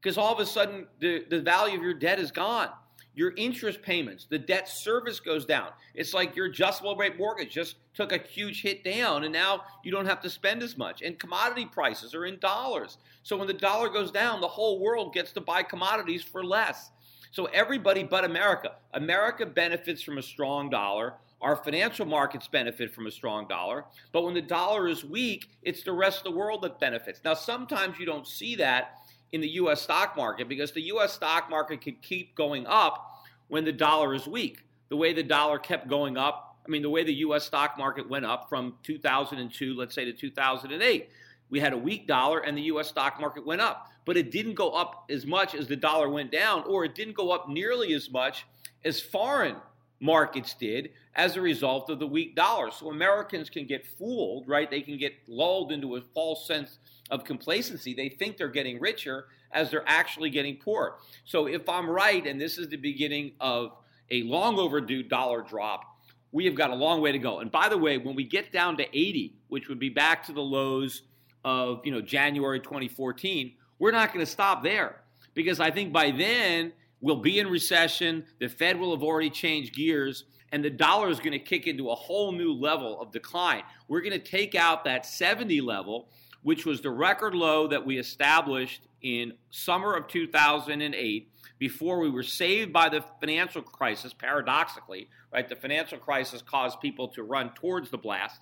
because 0.00 0.18
all 0.18 0.32
of 0.32 0.40
a 0.40 0.46
sudden 0.46 0.86
the, 1.00 1.24
the 1.30 1.40
value 1.40 1.76
of 1.76 1.82
your 1.82 1.94
debt 1.94 2.18
is 2.18 2.30
gone. 2.30 2.68
Your 3.16 3.32
interest 3.36 3.80
payments, 3.80 4.26
the 4.28 4.40
debt 4.40 4.68
service 4.68 5.20
goes 5.20 5.46
down. 5.46 5.68
It's 5.94 6.12
like 6.12 6.34
your 6.34 6.46
adjustable 6.46 6.96
rate 6.96 7.16
mortgage 7.16 7.52
just 7.52 7.76
took 7.94 8.10
a 8.10 8.18
huge 8.18 8.60
hit 8.60 8.82
down, 8.82 9.22
and 9.22 9.32
now 9.32 9.62
you 9.84 9.92
don't 9.92 10.06
have 10.06 10.20
to 10.22 10.30
spend 10.30 10.64
as 10.64 10.76
much. 10.76 11.00
And 11.00 11.16
commodity 11.16 11.66
prices 11.66 12.12
are 12.12 12.26
in 12.26 12.40
dollars. 12.40 12.98
So 13.22 13.36
when 13.36 13.46
the 13.46 13.54
dollar 13.54 13.88
goes 13.88 14.10
down, 14.10 14.40
the 14.40 14.48
whole 14.48 14.80
world 14.80 15.14
gets 15.14 15.30
to 15.32 15.40
buy 15.40 15.62
commodities 15.62 16.24
for 16.24 16.44
less. 16.44 16.90
So 17.30 17.46
everybody 17.46 18.02
but 18.02 18.24
America. 18.24 18.72
America 18.92 19.46
benefits 19.46 20.02
from 20.02 20.18
a 20.18 20.22
strong 20.22 20.68
dollar. 20.68 21.14
Our 21.44 21.56
financial 21.56 22.06
markets 22.06 22.48
benefit 22.48 22.94
from 22.94 23.06
a 23.06 23.10
strong 23.10 23.46
dollar. 23.46 23.84
But 24.12 24.24
when 24.24 24.32
the 24.32 24.40
dollar 24.40 24.88
is 24.88 25.04
weak, 25.04 25.50
it's 25.62 25.82
the 25.82 25.92
rest 25.92 26.18
of 26.18 26.24
the 26.24 26.30
world 26.30 26.62
that 26.62 26.80
benefits. 26.80 27.20
Now, 27.22 27.34
sometimes 27.34 27.98
you 27.98 28.06
don't 28.06 28.26
see 28.26 28.56
that 28.56 29.00
in 29.32 29.42
the 29.42 29.48
U.S. 29.48 29.82
stock 29.82 30.16
market 30.16 30.48
because 30.48 30.72
the 30.72 30.80
U.S. 30.84 31.12
stock 31.12 31.50
market 31.50 31.82
can 31.82 31.96
keep 32.00 32.34
going 32.34 32.66
up 32.66 33.26
when 33.48 33.62
the 33.62 33.72
dollar 33.72 34.14
is 34.14 34.26
weak. 34.26 34.64
The 34.88 34.96
way 34.96 35.12
the 35.12 35.22
dollar 35.22 35.58
kept 35.58 35.86
going 35.86 36.16
up, 36.16 36.56
I 36.66 36.70
mean, 36.70 36.80
the 36.80 36.88
way 36.88 37.04
the 37.04 37.12
U.S. 37.16 37.44
stock 37.44 37.76
market 37.76 38.08
went 38.08 38.24
up 38.24 38.48
from 38.48 38.76
2002, 38.82 39.74
let's 39.74 39.94
say, 39.94 40.06
to 40.06 40.14
2008. 40.14 41.10
We 41.50 41.60
had 41.60 41.74
a 41.74 41.78
weak 41.78 42.06
dollar 42.06 42.38
and 42.38 42.56
the 42.56 42.62
US 42.62 42.88
stock 42.88 43.20
market 43.20 43.44
went 43.44 43.60
up, 43.60 43.90
but 44.06 44.16
it 44.16 44.30
didn't 44.30 44.54
go 44.54 44.70
up 44.70 45.04
as 45.10 45.26
much 45.26 45.54
as 45.54 45.68
the 45.68 45.76
dollar 45.76 46.08
went 46.08 46.32
down, 46.32 46.64
or 46.64 46.86
it 46.86 46.94
didn't 46.94 47.14
go 47.14 47.32
up 47.32 47.50
nearly 47.50 47.92
as 47.92 48.10
much 48.10 48.46
as 48.82 48.98
foreign 48.98 49.56
markets 50.00 50.54
did 50.54 50.90
as 51.14 51.36
a 51.36 51.40
result 51.40 51.90
of 51.90 51.98
the 51.98 52.06
weak 52.06 52.34
dollar. 52.34 52.70
So 52.70 52.90
Americans 52.90 53.50
can 53.50 53.66
get 53.66 53.86
fooled, 53.86 54.48
right? 54.48 54.70
They 54.70 54.82
can 54.82 54.98
get 54.98 55.14
lulled 55.28 55.72
into 55.72 55.96
a 55.96 56.00
false 56.14 56.46
sense 56.46 56.78
of 57.10 57.24
complacency. 57.24 57.94
They 57.94 58.08
think 58.08 58.36
they're 58.36 58.48
getting 58.48 58.80
richer 58.80 59.26
as 59.52 59.70
they're 59.70 59.84
actually 59.86 60.30
getting 60.30 60.56
poor. 60.56 60.96
So 61.24 61.46
if 61.46 61.68
I'm 61.68 61.88
right, 61.88 62.26
and 62.26 62.40
this 62.40 62.58
is 62.58 62.68
the 62.68 62.76
beginning 62.76 63.32
of 63.40 63.72
a 64.10 64.22
long 64.24 64.58
overdue 64.58 65.02
dollar 65.02 65.42
drop, 65.42 65.84
we 66.32 66.44
have 66.46 66.56
got 66.56 66.70
a 66.70 66.74
long 66.74 67.00
way 67.00 67.12
to 67.12 67.18
go. 67.18 67.38
And 67.38 67.50
by 67.50 67.68
the 67.68 67.78
way, 67.78 67.96
when 67.96 68.16
we 68.16 68.24
get 68.24 68.52
down 68.52 68.76
to 68.78 68.84
80, 68.84 69.36
which 69.48 69.68
would 69.68 69.78
be 69.78 69.88
back 69.88 70.26
to 70.26 70.32
the 70.32 70.40
lows 70.40 71.02
of 71.44 71.80
you 71.84 71.92
know 71.92 72.00
January 72.00 72.58
2014, 72.58 73.54
we're 73.78 73.92
not 73.92 74.12
going 74.12 74.24
to 74.24 74.30
stop 74.30 74.62
there 74.62 74.96
because 75.34 75.60
I 75.60 75.70
think 75.70 75.92
by 75.92 76.10
then 76.10 76.72
we'll 77.04 77.16
be 77.16 77.38
in 77.38 77.48
recession. 77.48 78.24
The 78.40 78.48
Fed 78.48 78.80
will 78.80 78.92
have 78.92 79.02
already 79.02 79.28
changed 79.28 79.74
gears, 79.74 80.24
and 80.52 80.64
the 80.64 80.70
dollar 80.70 81.10
is 81.10 81.18
going 81.18 81.32
to 81.32 81.38
kick 81.38 81.66
into 81.66 81.90
a 81.90 81.94
whole 81.94 82.32
new 82.32 82.54
level 82.54 82.98
of 82.98 83.12
decline. 83.12 83.62
We're 83.88 84.00
going 84.00 84.18
to 84.18 84.18
take 84.18 84.54
out 84.54 84.84
that 84.84 85.04
70 85.04 85.60
level, 85.60 86.08
which 86.42 86.64
was 86.64 86.80
the 86.80 86.90
record 86.90 87.34
low 87.34 87.68
that 87.68 87.84
we 87.84 87.98
established 87.98 88.88
in 89.02 89.34
summer 89.50 89.94
of 89.94 90.08
2008 90.08 91.30
before 91.58 92.00
we 92.00 92.08
were 92.08 92.22
saved 92.22 92.72
by 92.72 92.88
the 92.88 93.04
financial 93.20 93.60
crisis 93.60 94.14
paradoxically 94.14 95.08
right 95.30 95.48
the 95.48 95.54
financial 95.54 95.98
crisis 95.98 96.40
caused 96.40 96.80
people 96.80 97.08
to 97.08 97.22
run 97.22 97.50
towards 97.54 97.90
the 97.90 97.98
blast 97.98 98.40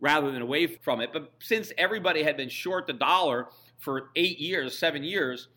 rather 0.00 0.30
than 0.30 0.42
away 0.42 0.66
from 0.66 1.00
it. 1.00 1.10
But 1.12 1.32
since 1.40 1.72
everybody 1.76 2.22
had 2.22 2.36
been 2.36 2.48
short 2.48 2.86
the 2.86 2.92
dollar 2.92 3.48
for 3.78 4.10
eight 4.16 4.38
years, 4.38 4.78
seven 4.78 5.02
years, 5.02 5.48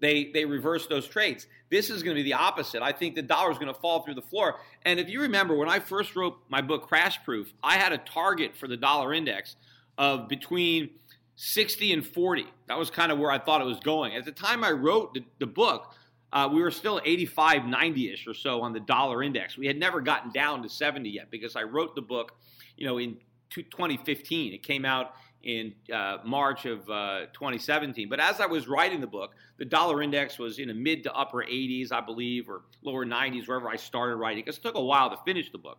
they 0.00 0.30
they 0.32 0.44
reversed 0.44 0.88
those 0.88 1.06
trades. 1.06 1.46
This 1.70 1.90
is 1.90 2.02
going 2.02 2.16
to 2.16 2.22
be 2.22 2.28
the 2.28 2.34
opposite. 2.34 2.82
I 2.82 2.92
think 2.92 3.14
the 3.14 3.22
dollar 3.22 3.50
is 3.50 3.58
going 3.58 3.72
to 3.72 3.80
fall 3.80 4.02
through 4.02 4.14
the 4.14 4.22
floor. 4.22 4.60
And 4.84 5.00
if 5.00 5.08
you 5.08 5.22
remember, 5.22 5.56
when 5.56 5.68
I 5.68 5.80
first 5.80 6.14
wrote 6.14 6.36
my 6.48 6.60
book 6.60 6.86
Crash 6.86 7.22
Proof, 7.24 7.52
I 7.62 7.76
had 7.76 7.92
a 7.92 7.98
target 7.98 8.56
for 8.56 8.68
the 8.68 8.76
dollar 8.76 9.12
index 9.12 9.56
of 9.98 10.28
between 10.28 10.90
60 11.36 11.92
and 11.92 12.06
40. 12.06 12.46
That 12.68 12.78
was 12.78 12.90
kind 12.90 13.10
of 13.10 13.18
where 13.18 13.30
I 13.30 13.38
thought 13.38 13.60
it 13.60 13.64
was 13.66 13.80
going. 13.80 14.14
At 14.14 14.24
the 14.24 14.32
time 14.32 14.64
I 14.64 14.70
wrote 14.70 15.14
the, 15.14 15.24
the 15.38 15.46
book, 15.46 15.94
uh, 16.32 16.48
we 16.52 16.60
were 16.60 16.70
still 16.70 17.00
85, 17.04 17.66
90 17.66 18.12
ish 18.12 18.26
or 18.26 18.34
so 18.34 18.62
on 18.62 18.72
the 18.72 18.80
dollar 18.80 19.22
index. 19.22 19.56
We 19.56 19.66
had 19.66 19.78
never 19.78 20.00
gotten 20.00 20.30
down 20.32 20.62
to 20.62 20.68
70 20.68 21.08
yet 21.08 21.30
because 21.30 21.56
I 21.56 21.62
wrote 21.62 21.94
the 21.94 22.02
book, 22.02 22.32
you 22.76 22.86
know, 22.86 22.98
in 22.98 23.16
2015. 23.50 24.52
It 24.52 24.62
came 24.62 24.84
out 24.84 25.14
in 25.46 25.72
uh, 25.94 26.18
March 26.24 26.66
of 26.66 26.80
uh, 26.90 27.26
2017. 27.32 28.08
But 28.08 28.18
as 28.18 28.40
I 28.40 28.46
was 28.46 28.66
writing 28.66 29.00
the 29.00 29.06
book, 29.06 29.34
the 29.58 29.64
dollar 29.64 30.02
index 30.02 30.40
was 30.40 30.58
in 30.58 30.68
the 30.68 30.74
mid 30.74 31.04
to 31.04 31.14
upper 31.14 31.38
80s, 31.38 31.92
I 31.92 32.00
believe, 32.00 32.48
or 32.48 32.62
lower 32.82 33.06
90s, 33.06 33.46
wherever 33.46 33.68
I 33.68 33.76
started 33.76 34.16
writing, 34.16 34.42
because 34.44 34.58
it 34.58 34.62
took 34.62 34.74
a 34.74 34.82
while 34.82 35.08
to 35.08 35.16
finish 35.24 35.52
the 35.52 35.58
book. 35.58 35.78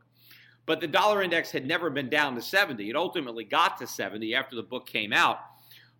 But 0.65 0.79
the 0.79 0.87
dollar 0.87 1.21
index 1.21 1.51
had 1.51 1.67
never 1.67 1.89
been 1.89 2.09
down 2.09 2.33
to 2.35 2.41
70. 2.41 2.89
It 2.89 2.95
ultimately 2.95 3.43
got 3.43 3.77
to 3.79 3.87
70 3.87 4.33
after 4.33 4.55
the 4.55 4.63
book 4.63 4.87
came 4.87 5.11
out. 5.11 5.39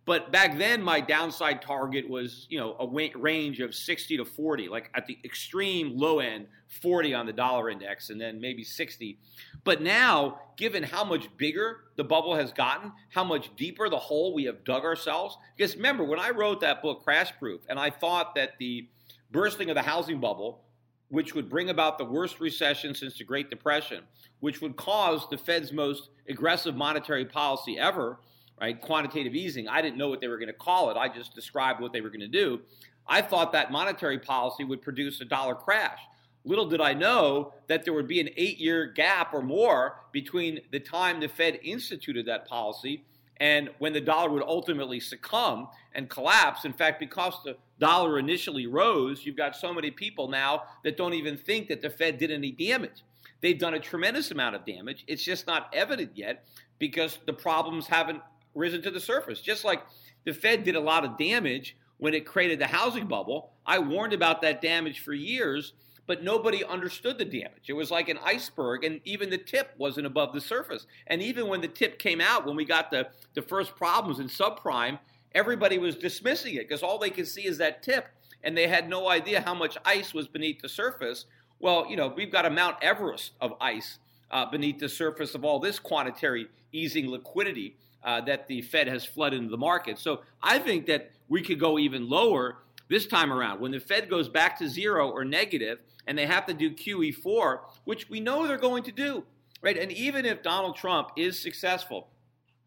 But 0.08 0.32
back 0.32 0.56
then, 0.56 0.82
my 0.82 1.02
downside 1.02 1.60
target 1.60 2.08
was, 2.08 2.46
you 2.48 2.58
know, 2.58 2.76
a 2.80 3.18
range 3.18 3.60
of 3.60 3.74
60 3.74 4.16
to 4.16 4.24
40, 4.24 4.70
like 4.70 4.90
at 4.94 5.04
the 5.04 5.18
extreme 5.22 5.98
low 5.98 6.20
end, 6.20 6.46
40 6.80 7.12
on 7.12 7.26
the 7.26 7.32
dollar 7.34 7.68
index, 7.68 8.08
and 8.08 8.18
then 8.18 8.40
maybe 8.40 8.64
60. 8.64 9.18
But 9.64 9.82
now, 9.82 10.40
given 10.56 10.82
how 10.82 11.04
much 11.04 11.28
bigger 11.36 11.80
the 11.96 12.04
bubble 12.04 12.34
has 12.34 12.54
gotten, 12.54 12.90
how 13.10 13.22
much 13.22 13.54
deeper 13.54 13.90
the 13.90 13.98
hole 13.98 14.32
we 14.32 14.44
have 14.44 14.64
dug 14.64 14.82
ourselves, 14.82 15.36
because 15.54 15.76
remember, 15.76 16.04
when 16.04 16.18
I 16.18 16.30
wrote 16.30 16.62
that 16.62 16.80
book, 16.80 17.04
Crash 17.04 17.38
Proof, 17.38 17.60
and 17.68 17.78
I 17.78 17.90
thought 17.90 18.34
that 18.34 18.52
the 18.58 18.88
bursting 19.30 19.68
of 19.68 19.74
the 19.74 19.82
housing 19.82 20.20
bubble, 20.20 20.64
which 21.10 21.34
would 21.34 21.50
bring 21.50 21.68
about 21.68 21.98
the 21.98 22.06
worst 22.06 22.40
recession 22.40 22.94
since 22.94 23.18
the 23.18 23.24
Great 23.24 23.50
Depression, 23.50 24.04
which 24.40 24.62
would 24.62 24.74
cause 24.76 25.28
the 25.28 25.36
Fed's 25.36 25.70
most 25.70 26.08
aggressive 26.30 26.74
monetary 26.74 27.26
policy 27.26 27.78
ever, 27.78 28.18
right? 28.60 28.80
Quantitative 28.80 29.34
easing. 29.34 29.68
I 29.68 29.82
didn't 29.82 29.96
know 29.96 30.08
what 30.08 30.20
they 30.20 30.28
were 30.28 30.38
going 30.38 30.48
to 30.48 30.52
call 30.52 30.90
it. 30.90 30.96
I 30.96 31.08
just 31.08 31.34
described 31.34 31.80
what 31.80 31.92
they 31.92 32.00
were 32.00 32.10
going 32.10 32.20
to 32.20 32.28
do. 32.28 32.60
I 33.06 33.22
thought 33.22 33.52
that 33.52 33.72
monetary 33.72 34.18
policy 34.18 34.64
would 34.64 34.82
produce 34.82 35.20
a 35.20 35.24
dollar 35.24 35.54
crash. 35.54 36.00
Little 36.44 36.66
did 36.66 36.80
I 36.80 36.94
know 36.94 37.52
that 37.66 37.84
there 37.84 37.92
would 37.94 38.06
be 38.06 38.20
an 38.20 38.28
eight 38.36 38.58
year 38.58 38.86
gap 38.86 39.34
or 39.34 39.42
more 39.42 40.00
between 40.12 40.60
the 40.70 40.80
time 40.80 41.20
the 41.20 41.28
Fed 41.28 41.58
instituted 41.62 42.26
that 42.26 42.46
policy 42.46 43.04
and 43.40 43.70
when 43.78 43.92
the 43.92 44.00
dollar 44.00 44.30
would 44.30 44.42
ultimately 44.42 45.00
succumb 45.00 45.68
and 45.94 46.08
collapse. 46.08 46.64
In 46.64 46.72
fact, 46.72 47.00
because 47.00 47.34
the 47.44 47.56
dollar 47.78 48.18
initially 48.18 48.66
rose, 48.66 49.24
you've 49.24 49.36
got 49.36 49.56
so 49.56 49.72
many 49.72 49.90
people 49.90 50.28
now 50.28 50.64
that 50.84 50.96
don't 50.96 51.14
even 51.14 51.36
think 51.36 51.68
that 51.68 51.82
the 51.82 51.90
Fed 51.90 52.18
did 52.18 52.30
any 52.30 52.50
damage. 52.50 53.04
They've 53.40 53.58
done 53.58 53.74
a 53.74 53.80
tremendous 53.80 54.30
amount 54.30 54.56
of 54.56 54.64
damage. 54.64 55.04
It's 55.06 55.22
just 55.22 55.46
not 55.46 55.72
evident 55.72 56.12
yet 56.14 56.46
because 56.78 57.18
the 57.26 57.32
problems 57.32 57.86
haven't 57.86 58.20
risen 58.58 58.82
to 58.82 58.90
the 58.90 59.00
surface. 59.00 59.40
Just 59.40 59.64
like 59.64 59.82
the 60.24 60.34
Fed 60.34 60.64
did 60.64 60.76
a 60.76 60.80
lot 60.80 61.04
of 61.04 61.16
damage 61.16 61.76
when 61.98 62.14
it 62.14 62.26
created 62.26 62.58
the 62.58 62.66
housing 62.66 63.06
bubble. 63.06 63.52
I 63.64 63.78
warned 63.78 64.12
about 64.12 64.42
that 64.42 64.60
damage 64.60 65.00
for 65.00 65.12
years, 65.12 65.72
but 66.06 66.22
nobody 66.22 66.64
understood 66.64 67.18
the 67.18 67.24
damage. 67.24 67.68
It 67.68 67.74
was 67.74 67.90
like 67.90 68.08
an 68.08 68.18
iceberg, 68.24 68.84
and 68.84 69.00
even 69.04 69.30
the 69.30 69.38
tip 69.38 69.74
wasn't 69.78 70.06
above 70.06 70.32
the 70.32 70.40
surface. 70.40 70.86
And 71.06 71.22
even 71.22 71.48
when 71.48 71.60
the 71.60 71.68
tip 71.68 71.98
came 71.98 72.20
out, 72.20 72.46
when 72.46 72.56
we 72.56 72.64
got 72.64 72.90
the, 72.90 73.08
the 73.34 73.42
first 73.42 73.76
problems 73.76 74.20
in 74.20 74.28
subprime, 74.28 74.98
everybody 75.34 75.78
was 75.78 75.96
dismissing 75.96 76.54
it 76.54 76.68
because 76.68 76.82
all 76.82 76.98
they 76.98 77.10
could 77.10 77.28
see 77.28 77.46
is 77.46 77.58
that 77.58 77.82
tip, 77.82 78.08
and 78.42 78.56
they 78.56 78.68
had 78.68 78.88
no 78.88 79.08
idea 79.08 79.40
how 79.40 79.54
much 79.54 79.76
ice 79.84 80.14
was 80.14 80.28
beneath 80.28 80.60
the 80.60 80.68
surface. 80.68 81.26
Well, 81.58 81.86
you 81.90 81.96
know, 81.96 82.12
we've 82.16 82.32
got 82.32 82.46
a 82.46 82.50
Mount 82.50 82.76
Everest 82.80 83.32
of 83.40 83.54
ice 83.60 83.98
uh, 84.30 84.48
beneath 84.50 84.78
the 84.78 84.88
surface 84.88 85.34
of 85.34 85.44
all 85.44 85.58
this 85.58 85.78
quantitative 85.78 86.48
easing 86.72 87.10
liquidity 87.10 87.76
uh, 88.04 88.20
that 88.22 88.46
the 88.46 88.62
Fed 88.62 88.88
has 88.88 89.04
flooded 89.04 89.38
into 89.38 89.50
the 89.50 89.58
market. 89.58 89.98
So 89.98 90.22
I 90.42 90.58
think 90.58 90.86
that 90.86 91.10
we 91.28 91.42
could 91.42 91.60
go 91.60 91.78
even 91.78 92.08
lower 92.08 92.58
this 92.88 93.06
time 93.06 93.32
around 93.32 93.60
when 93.60 93.70
the 93.70 93.80
Fed 93.80 94.08
goes 94.08 94.28
back 94.28 94.58
to 94.58 94.68
zero 94.68 95.10
or 95.10 95.24
negative 95.24 95.78
and 96.06 96.16
they 96.16 96.26
have 96.26 96.46
to 96.46 96.54
do 96.54 96.70
QE4, 96.70 97.60
which 97.84 98.08
we 98.08 98.18
know 98.18 98.46
they're 98.46 98.56
going 98.56 98.82
to 98.84 98.92
do, 98.92 99.24
right? 99.60 99.76
And 99.76 99.92
even 99.92 100.24
if 100.24 100.42
Donald 100.42 100.76
Trump 100.76 101.10
is 101.16 101.38
successful 101.38 102.08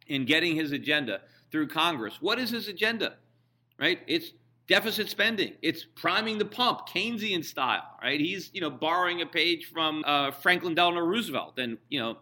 in 0.08 0.26
getting 0.26 0.56
his 0.56 0.72
agenda 0.72 1.22
through 1.52 1.68
Congress, 1.68 2.18
what 2.22 2.38
is 2.38 2.52
his 2.52 2.68
agenda, 2.68 3.16
right? 3.80 4.00
It's 4.06 4.34
deficit 4.68 5.10
spending. 5.10 5.54
It's 5.62 5.84
priming 5.84 6.38
the 6.38 6.46
pump, 6.46 6.88
Keynesian 6.88 7.44
style, 7.44 7.84
right? 8.02 8.20
He's, 8.20 8.52
you 8.54 8.62
know, 8.62 8.70
borrowing 8.70 9.22
a 9.22 9.26
page 9.26 9.66
from 9.66 10.04
uh, 10.06 10.32
Franklin 10.32 10.76
Delano 10.76 11.02
Roosevelt. 11.02 11.58
And, 11.58 11.78
you 11.90 12.00
know, 12.00 12.18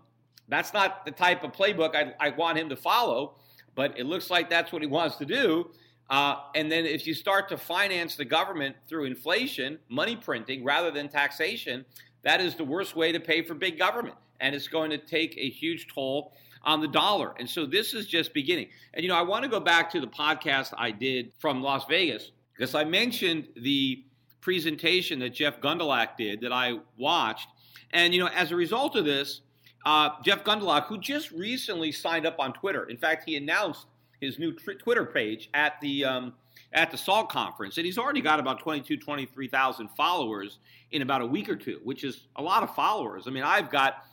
that's 0.50 0.74
not 0.74 1.06
the 1.06 1.12
type 1.12 1.44
of 1.44 1.52
playbook 1.54 1.96
I, 1.96 2.14
I 2.20 2.32
want 2.32 2.58
him 2.58 2.70
to 2.70 2.76
follow, 2.76 3.36
but 3.76 3.98
it 3.98 4.06
looks 4.06 4.30
like 4.30 4.50
that's 4.50 4.72
what 4.72 4.82
he 4.82 4.88
wants 4.88 5.18
to 5.18 5.26
do. 5.26 5.70
Uh, 6.10 6.38
and 6.56 6.72
then 6.72 6.86
if 6.86 7.06
you 7.06 7.14
start 7.14 7.48
to 7.50 7.58
finance 7.58 8.16
the 8.16 8.26
government 8.26 8.76
through 8.88 9.06
inflation, 9.06 9.78
money 9.90 10.16
printing, 10.16 10.64
rather 10.64 10.90
than 10.90 11.08
taxation, 11.08 11.86
that 12.24 12.42
is 12.42 12.56
the 12.56 12.64
worst 12.64 12.96
way 12.96 13.12
to 13.12 13.20
pay 13.20 13.44
for 13.44 13.54
big 13.54 13.78
government. 13.78 14.16
And 14.40 14.56
it's 14.56 14.68
going 14.68 14.90
to 14.90 14.98
take 14.98 15.38
a 15.38 15.50
huge 15.50 15.88
toll 15.94 16.34
on 16.64 16.82
the 16.82 16.88
dollar. 16.88 17.34
And 17.38 17.50
so 17.50 17.66
this 17.66 17.94
is 17.94 18.08
just 18.08 18.34
beginning. 18.34 18.70
And, 18.94 19.04
you 19.04 19.10
know, 19.10 19.16
I 19.16 19.22
want 19.22 19.44
to 19.44 19.50
go 19.50 19.60
back 19.60 19.92
to 19.92 20.02
the 20.02 20.08
podcast 20.08 20.74
I 20.78 20.92
did 20.92 21.32
from 21.38 21.62
Las 21.62 21.86
Vegas 21.88 22.32
because 22.54 22.74
I 22.74 22.84
mentioned 22.84 23.48
the 23.56 24.04
presentation 24.42 25.20
that 25.20 25.30
Jeff 25.30 25.62
Gundlach 25.62 26.18
did 26.18 26.42
that 26.42 26.52
I 26.52 26.80
watched. 26.98 27.48
And, 27.92 28.14
you 28.14 28.20
know, 28.20 28.30
as 28.30 28.52
a 28.52 28.56
result 28.56 28.96
of 28.96 29.06
this, 29.06 29.42
uh, 29.86 30.10
Jeff 30.24 30.44
Gundlach, 30.44 30.86
who 30.86 30.98
just 30.98 31.32
recently 31.32 31.92
signed 31.92 32.26
up 32.26 32.40
on 32.40 32.54
Twitter. 32.54 32.86
In 32.86 32.98
fact, 32.98 33.24
he 33.26 33.36
announced 33.36 33.86
his 34.20 34.38
new 34.38 34.54
tr- 34.54 34.74
Twitter 34.74 35.06
page 35.06 35.50
at 35.54 35.80
the 35.82 36.06
um, 36.06 36.34
at 36.74 36.92
the 36.92 36.98
SALT 36.98 37.30
conference, 37.30 37.78
and 37.78 37.86
he's 37.86 37.98
already 37.98 38.22
got 38.22 38.40
about 38.40 38.60
22, 38.60 38.98
23,000 38.98 39.90
followers 39.98 40.60
in 40.92 41.02
about 41.02 41.22
a 41.22 41.26
week 41.26 41.50
or 41.50 41.56
two, 41.56 41.80
which 41.84 42.04
is 42.04 42.28
a 42.36 42.42
lot 42.42 42.62
of 42.64 42.76
followers. 42.76 43.28
I 43.28 43.32
mean, 43.32 43.44
I've 43.44 43.70
got 43.70 44.04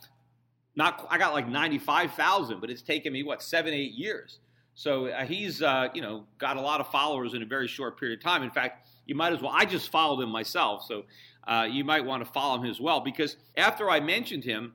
not 0.75 1.07
I 1.09 1.17
got 1.17 1.33
like 1.33 1.47
95,000, 1.47 2.61
but 2.61 2.69
it's 2.69 2.81
taken 2.81 3.11
me 3.11 3.23
what 3.23 3.41
seven, 3.41 3.73
eight 3.73 3.93
years. 3.93 4.39
So 4.75 5.07
uh, 5.07 5.25
he's 5.25 5.61
uh, 5.61 5.89
you 5.93 6.01
know 6.01 6.25
got 6.37 6.55
a 6.57 6.61
lot 6.61 6.79
of 6.79 6.87
followers 6.89 7.33
in 7.33 7.41
a 7.41 7.45
very 7.45 7.67
short 7.67 7.99
period 7.99 8.19
of 8.19 8.23
time. 8.23 8.43
In 8.43 8.51
fact, 8.51 8.87
you 9.05 9.15
might 9.15 9.33
as 9.33 9.41
well. 9.41 9.51
I 9.53 9.65
just 9.65 9.89
followed 9.89 10.21
him 10.21 10.29
myself, 10.29 10.85
so 10.87 11.03
uh, 11.47 11.67
you 11.69 11.83
might 11.83 12.05
want 12.05 12.25
to 12.25 12.31
follow 12.31 12.61
him 12.61 12.69
as 12.69 12.79
well 12.79 12.99
because 13.01 13.37
after 13.57 13.89
I 13.89 13.99
mentioned 13.99 14.43
him 14.43 14.73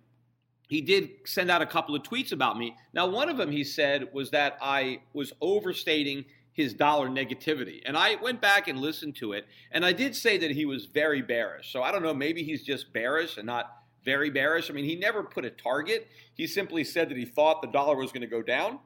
he 0.73 0.81
did 0.81 1.11
send 1.25 1.51
out 1.51 1.61
a 1.61 1.67
couple 1.67 1.95
of 1.95 2.03
tweets 2.03 2.33
about 2.33 2.57
me. 2.57 2.75
Now, 2.95 3.07
one 3.07 3.29
of 3.29 3.37
them 3.37 3.51
he 3.51 3.63
said 3.63 4.09
was 4.15 4.31
that 4.31 4.57
I 4.63 5.01
was 5.13 5.31
overstating 5.43 6.25
his 6.55 6.73
dollar 6.73 7.11
negativity. 7.11 7.83
And 7.85 7.95
I 7.95 8.15
went 8.15 8.41
back 8.41 8.69
and 8.69 8.81
listened 8.81 9.15
to 9.17 9.35
it, 9.35 9.47
and 9.71 9.85
I 9.85 9.93
did 9.93 10.17
say 10.17 10.39
that 10.39 10.51
he 10.51 10.65
was 10.65 10.87
very 10.87 11.21
bearish. 11.21 11.71
So 11.71 11.83
I 11.83 11.93
don't 11.93 12.03
know, 12.03 12.15
maybe 12.15 12.43
he's 12.43 12.63
just 12.63 12.91
bearish 12.91 13.37
and 13.37 13.47
not 13.47 13.83
very 14.03 14.31
bearish. 14.31 14.71
I 14.71 14.73
mean, 14.73 14.87
he 14.87 14.97
never 14.97 15.23
put 15.23 15.45
a 15.45 15.51
target. 15.51 16.09
He 16.33 16.47
simply 16.47 16.85
said 16.85 17.11
that 17.11 17.19
he 17.19 17.27
thought 17.27 17.61
the 17.61 17.69
dollar 17.69 17.95
was 17.95 18.11
going 18.11 18.23
to 18.23 18.27
go 18.27 18.41
down. 18.41 18.79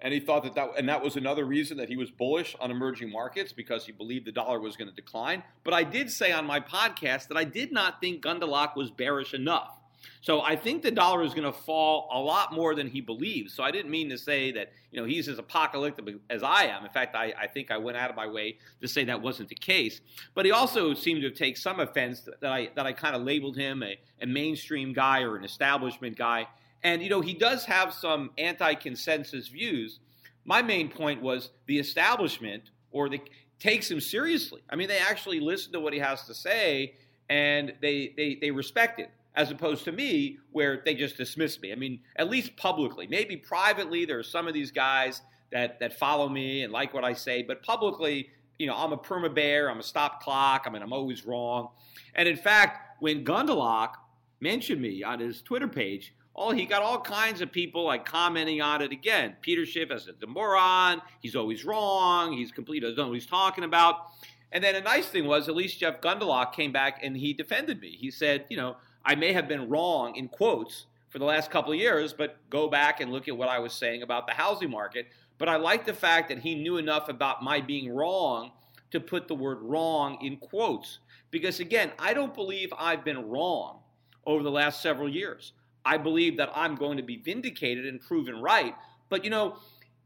And 0.00 0.14
he 0.14 0.20
thought 0.20 0.42
that 0.44 0.54
that, 0.54 0.70
and 0.78 0.88
that 0.88 1.02
was 1.02 1.16
another 1.16 1.44
reason 1.44 1.76
that 1.76 1.90
he 1.90 1.98
was 1.98 2.10
bullish 2.10 2.56
on 2.60 2.70
emerging 2.70 3.10
markets 3.10 3.52
because 3.52 3.84
he 3.84 3.92
believed 3.92 4.26
the 4.26 4.32
dollar 4.32 4.58
was 4.58 4.74
going 4.76 4.88
to 4.88 4.94
decline. 4.94 5.42
But 5.64 5.74
I 5.74 5.84
did 5.84 6.10
say 6.10 6.32
on 6.32 6.46
my 6.46 6.60
podcast 6.60 7.28
that 7.28 7.36
I 7.36 7.44
did 7.44 7.72
not 7.72 8.00
think 8.00 8.22
Gundlach 8.22 8.74
was 8.74 8.90
bearish 8.90 9.34
enough. 9.34 9.75
So 10.20 10.40
I 10.40 10.56
think 10.56 10.82
the 10.82 10.90
dollar 10.90 11.22
is 11.22 11.34
going 11.34 11.50
to 11.50 11.58
fall 11.58 12.08
a 12.12 12.18
lot 12.18 12.52
more 12.52 12.74
than 12.74 12.88
he 12.88 13.00
believes. 13.00 13.54
So 13.54 13.62
I 13.62 13.70
didn't 13.70 13.90
mean 13.90 14.08
to 14.10 14.18
say 14.18 14.52
that 14.52 14.72
you 14.90 15.00
know 15.00 15.06
he's 15.06 15.28
as 15.28 15.38
apocalyptic 15.38 16.16
as 16.30 16.42
I 16.42 16.64
am. 16.64 16.84
In 16.84 16.90
fact, 16.90 17.14
I, 17.14 17.32
I 17.38 17.46
think 17.46 17.70
I 17.70 17.78
went 17.78 17.96
out 17.96 18.10
of 18.10 18.16
my 18.16 18.26
way 18.26 18.58
to 18.80 18.88
say 18.88 19.04
that 19.04 19.20
wasn't 19.20 19.48
the 19.48 19.54
case. 19.54 20.00
But 20.34 20.44
he 20.44 20.52
also 20.52 20.94
seemed 20.94 21.22
to 21.22 21.30
take 21.30 21.56
some 21.56 21.80
offense 21.80 22.28
that 22.40 22.52
I 22.52 22.70
that 22.74 22.86
I 22.86 22.92
kind 22.92 23.14
of 23.14 23.22
labeled 23.22 23.56
him 23.56 23.82
a, 23.82 23.98
a 24.20 24.26
mainstream 24.26 24.92
guy 24.92 25.22
or 25.22 25.36
an 25.36 25.44
establishment 25.44 26.16
guy. 26.16 26.48
And 26.82 27.02
you 27.02 27.10
know 27.10 27.20
he 27.20 27.34
does 27.34 27.64
have 27.64 27.92
some 27.94 28.30
anti-consensus 28.38 29.48
views. 29.48 30.00
My 30.44 30.62
main 30.62 30.88
point 30.88 31.22
was 31.22 31.50
the 31.66 31.78
establishment 31.78 32.70
or 32.90 33.08
the 33.08 33.20
takes 33.58 33.90
him 33.90 34.00
seriously. 34.00 34.60
I 34.68 34.76
mean, 34.76 34.88
they 34.88 34.98
actually 34.98 35.40
listen 35.40 35.72
to 35.72 35.80
what 35.80 35.92
he 35.92 35.98
has 35.98 36.26
to 36.26 36.34
say 36.34 36.94
and 37.28 37.72
they 37.80 38.12
they 38.16 38.38
they 38.40 38.50
respect 38.50 39.00
it 39.00 39.10
as 39.36 39.50
opposed 39.50 39.84
to 39.84 39.92
me 39.92 40.38
where 40.50 40.82
they 40.84 40.94
just 40.94 41.16
dismiss 41.16 41.60
me. 41.60 41.70
I 41.70 41.74
mean, 41.74 42.00
at 42.16 42.30
least 42.30 42.56
publicly. 42.56 43.06
Maybe 43.06 43.36
privately, 43.36 44.04
there 44.06 44.18
are 44.18 44.24
some 44.24 44.48
of 44.48 44.54
these 44.54 44.70
guys 44.70 45.20
that 45.52 45.78
that 45.78 45.92
follow 45.98 46.28
me 46.28 46.62
and 46.62 46.72
like 46.72 46.92
what 46.92 47.04
I 47.04 47.12
say, 47.12 47.42
but 47.42 47.62
publicly, 47.62 48.30
you 48.58 48.66
know, 48.66 48.74
I'm 48.74 48.92
a 48.92 48.98
perma 48.98 49.32
bear, 49.32 49.70
I'm 49.70 49.78
a 49.78 49.82
stop 49.82 50.22
clock, 50.22 50.64
I 50.66 50.70
mean, 50.70 50.82
I'm 50.82 50.92
always 50.92 51.26
wrong. 51.26 51.68
And 52.14 52.28
in 52.28 52.36
fact, 52.36 53.00
when 53.00 53.24
Gundlach 53.24 53.92
mentioned 54.40 54.80
me 54.80 55.02
on 55.02 55.20
his 55.20 55.42
Twitter 55.42 55.68
page, 55.68 56.14
all 56.34 56.50
he 56.50 56.66
got 56.66 56.82
all 56.82 57.00
kinds 57.00 57.40
of 57.40 57.52
people 57.52 57.84
like 57.84 58.04
commenting 58.04 58.60
on 58.60 58.82
it 58.82 58.92
again. 58.92 59.36
Peter 59.40 59.64
Schiff 59.64 59.90
as 59.90 60.08
a 60.08 60.26
moron, 60.26 61.00
he's 61.20 61.36
always 61.36 61.64
wrong, 61.64 62.32
he's 62.32 62.52
complete, 62.52 62.80
doesn't 62.80 62.96
know 62.96 63.08
what 63.08 63.14
he's 63.14 63.26
talking 63.26 63.64
about. 63.64 64.08
And 64.52 64.62
then 64.62 64.74
a 64.74 64.80
nice 64.80 65.06
thing 65.06 65.26
was, 65.26 65.48
at 65.48 65.56
least 65.56 65.80
Jeff 65.80 66.00
Gundlach 66.00 66.52
came 66.52 66.72
back 66.72 67.00
and 67.02 67.16
he 67.16 67.32
defended 67.32 67.80
me. 67.80 67.90
He 67.90 68.10
said, 68.10 68.44
you 68.48 68.56
know, 68.56 68.76
I 69.06 69.14
may 69.14 69.32
have 69.32 69.46
been 69.46 69.68
wrong 69.68 70.16
in 70.16 70.26
quotes 70.26 70.86
for 71.10 71.20
the 71.20 71.24
last 71.24 71.50
couple 71.50 71.72
of 71.72 71.78
years, 71.78 72.12
but 72.12 72.38
go 72.50 72.68
back 72.68 73.00
and 73.00 73.12
look 73.12 73.28
at 73.28 73.36
what 73.36 73.48
I 73.48 73.60
was 73.60 73.72
saying 73.72 74.02
about 74.02 74.26
the 74.26 74.34
housing 74.34 74.68
market. 74.68 75.06
But 75.38 75.48
I 75.48 75.56
like 75.56 75.86
the 75.86 75.94
fact 75.94 76.28
that 76.28 76.40
he 76.40 76.56
knew 76.56 76.76
enough 76.76 77.08
about 77.08 77.42
my 77.42 77.60
being 77.60 77.88
wrong 77.88 78.50
to 78.90 78.98
put 78.98 79.28
the 79.28 79.34
word 79.34 79.58
wrong 79.62 80.18
in 80.22 80.38
quotes. 80.38 80.98
Because 81.30 81.60
again, 81.60 81.92
I 82.00 82.14
don't 82.14 82.34
believe 82.34 82.72
I've 82.76 83.04
been 83.04 83.28
wrong 83.28 83.78
over 84.26 84.42
the 84.42 84.50
last 84.50 84.82
several 84.82 85.08
years. 85.08 85.52
I 85.84 85.98
believe 85.98 86.36
that 86.38 86.50
I'm 86.52 86.74
going 86.74 86.96
to 86.96 87.02
be 87.04 87.16
vindicated 87.16 87.86
and 87.86 88.00
proven 88.00 88.42
right. 88.42 88.74
But 89.08 89.22
you 89.22 89.30
know, 89.30 89.58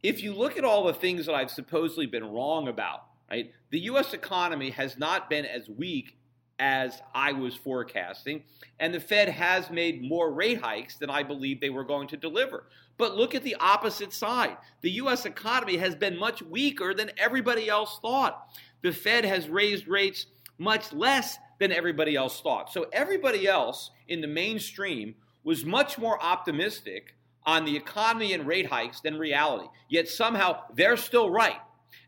if 0.03 0.23
you 0.23 0.35
look 0.35 0.59
at 0.59 0.65
all 0.65 0.85
the 0.85 0.93
things 0.93 1.25
that 1.25 1.35
I've 1.35 1.51
supposedly 1.51 2.07
been 2.07 2.25
wrong 2.25 2.69
about, 2.69 3.05
right? 3.31 3.51
The 3.71 3.81
US 3.81 4.13
economy 4.13 4.71
has 4.71 4.99
not 4.99 5.31
been 5.31 5.47
as 5.47 5.71
weak 5.71 6.19
as 6.61 7.01
I 7.15 7.33
was 7.33 7.57
forecasting. 7.57 8.45
And 8.79 8.95
the 8.95 9.01
Fed 9.01 9.31
has 9.31 9.71
made 9.71 10.03
more 10.03 10.31
rate 10.31 10.61
hikes 10.61 10.97
than 10.97 11.11
I 11.11 11.23
believed 11.23 11.61
they 11.61 11.71
were 11.71 11.85
going 11.85 12.07
to 12.09 12.17
deliver. 12.17 12.67
But 12.99 13.17
look 13.17 13.35
at 13.35 13.43
the 13.43 13.57
opposite 13.57 14.13
side. 14.13 14.59
The 14.83 14.91
U.S. 14.93 15.25
economy 15.25 15.79
has 15.79 15.95
been 15.95 16.19
much 16.19 16.43
weaker 16.43 16.93
than 16.93 17.11
everybody 17.17 17.69
else 17.69 17.99
thought. 18.01 18.47
The 18.83 18.93
Fed 18.93 19.25
has 19.25 19.49
raised 19.49 19.89
rates 19.89 20.27
much 20.59 20.93
less 20.93 21.39
than 21.59 21.73
everybody 21.73 22.15
else 22.15 22.41
thought. 22.43 22.71
So 22.71 22.87
everybody 22.93 23.49
else 23.49 23.91
in 24.07 24.21
the 24.21 24.29
mainstream 24.29 25.15
was 25.43 25.65
much 25.65 25.97
more 25.99 26.23
optimistic 26.23 27.15
on 27.45 27.65
the 27.65 27.77
economy 27.77 28.35
and 28.35 28.47
rate 28.47 28.67
hikes 28.67 29.01
than 29.01 29.19
reality. 29.19 29.67
Yet 29.89 30.09
somehow 30.09 30.61
they're 30.75 30.99
still 30.99 31.31
right. 31.31 31.61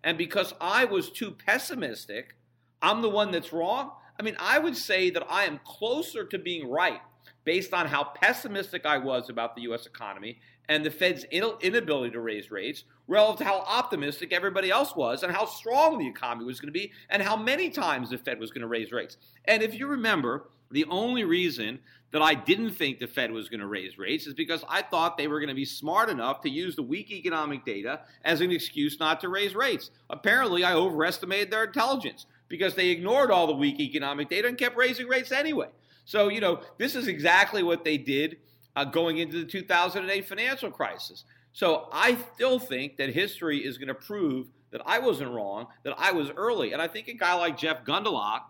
And 0.05 0.19
because 0.19 0.53
I 0.61 0.85
was 0.85 1.11
too 1.11 1.31
pessimistic, 1.31 2.37
I'm 2.83 3.01
the 3.01 3.09
one 3.09 3.31
that's 3.31 3.53
wrong. 3.53 3.93
I 4.23 4.25
mean, 4.25 4.37
I 4.39 4.61
would 4.61 4.77
say 4.77 5.11
that 5.11 5.27
I 5.29 5.47
am 5.47 5.59
closer 5.65 6.25
to 6.25 6.39
being 6.39 6.71
right 6.71 7.01
based 7.43 7.75
on 7.75 7.89
how 7.89 8.05
pessimistic 8.05 8.87
I 8.87 8.99
was 8.99 9.29
about 9.29 9.57
the 9.57 9.63
U.S. 9.63 9.85
economy 9.85 10.39
and 10.69 10.87
the 10.87 10.93
Fed's 10.93 11.25
inability 11.25 12.13
to 12.13 12.21
raise 12.21 12.49
rates 12.49 12.85
relative 13.09 13.39
to 13.39 13.45
how 13.45 13.59
optimistic 13.63 14.33
everybody 14.33 14.71
else 14.71 14.95
was 14.95 15.25
and 15.25 15.33
how 15.33 15.45
strong 15.45 15.99
the 15.99 16.07
economy 16.07 16.45
was 16.45 16.61
going 16.61 16.73
to 16.73 16.79
be 16.79 16.93
and 17.11 17.21
how 17.21 17.35
many 17.35 17.69
times 17.69 18.11
the 18.11 18.17
Fed 18.17 18.39
was 18.39 18.53
going 18.53 18.61
to 18.61 18.69
raise 18.69 18.93
rates. 18.93 19.17
And 19.47 19.61
if 19.61 19.75
you 19.77 19.89
remember, 19.89 20.45
the 20.71 20.85
only 20.85 21.25
reason 21.25 21.81
that 22.13 22.23
I 22.23 22.35
didn't 22.35 22.71
think 22.71 23.01
the 23.01 23.09
Fed 23.09 23.33
was 23.33 23.49
going 23.49 23.59
to 23.59 23.67
raise 23.67 23.99
rates 23.99 24.29
is 24.29 24.35
because 24.35 24.65
I 24.69 24.83
thought 24.83 25.17
they 25.17 25.27
were 25.27 25.41
going 25.41 25.49
to 25.49 25.55
be 25.55 25.65
smart 25.65 26.11
enough 26.11 26.43
to 26.43 26.49
use 26.49 26.77
the 26.77 26.83
weak 26.85 27.11
economic 27.11 27.65
data 27.65 28.03
as 28.25 28.41
an 28.41 28.53
excuse 28.53 29.01
not 29.01 29.21
to 29.23 29.29
raise 29.29 29.57
rates. 29.57 29.91
Apparently, 30.09 30.63
I 30.63 30.75
overestimated 30.75 31.51
their 31.51 31.65
intelligence 31.65 32.27
because 32.53 32.75
they 32.75 32.91
ignored 32.91 33.31
all 33.31 33.47
the 33.47 33.55
weak 33.55 33.81
economic 33.81 34.29
data 34.29 34.47
and 34.47 34.59
kept 34.59 34.77
raising 34.77 35.09
rates 35.09 35.33
anyway. 35.33 35.69
So, 36.05 36.29
you 36.29 36.39
know, 36.39 36.61
this 36.77 36.95
is 36.95 37.09
exactly 37.09 37.63
what 37.63 37.83
they 37.83 37.97
did 37.97 38.37
uh, 38.77 38.85
going 38.85 39.17
into 39.17 39.39
the 39.39 39.51
2008 39.51 40.29
financial 40.29 40.71
crisis. 40.71 41.25
So 41.55 41.89
I 41.91 42.19
still 42.35 42.59
think 42.59 42.99
that 42.99 43.09
history 43.09 43.65
is 43.65 43.79
going 43.79 43.89
to 43.89 43.95
prove 43.95 44.49
that 44.71 44.83
I 44.85 44.99
wasn't 44.99 45.33
wrong, 45.33 45.69
that 45.85 45.95
I 45.97 46.13
was 46.13 46.29
early. 46.37 46.75
And 46.75 46.83
I 46.83 46.89
think 46.89 47.09
a 47.09 47.15
guy 47.15 47.33
like 47.33 47.57
Jeff 47.57 47.87
Gundlach, 47.87 48.43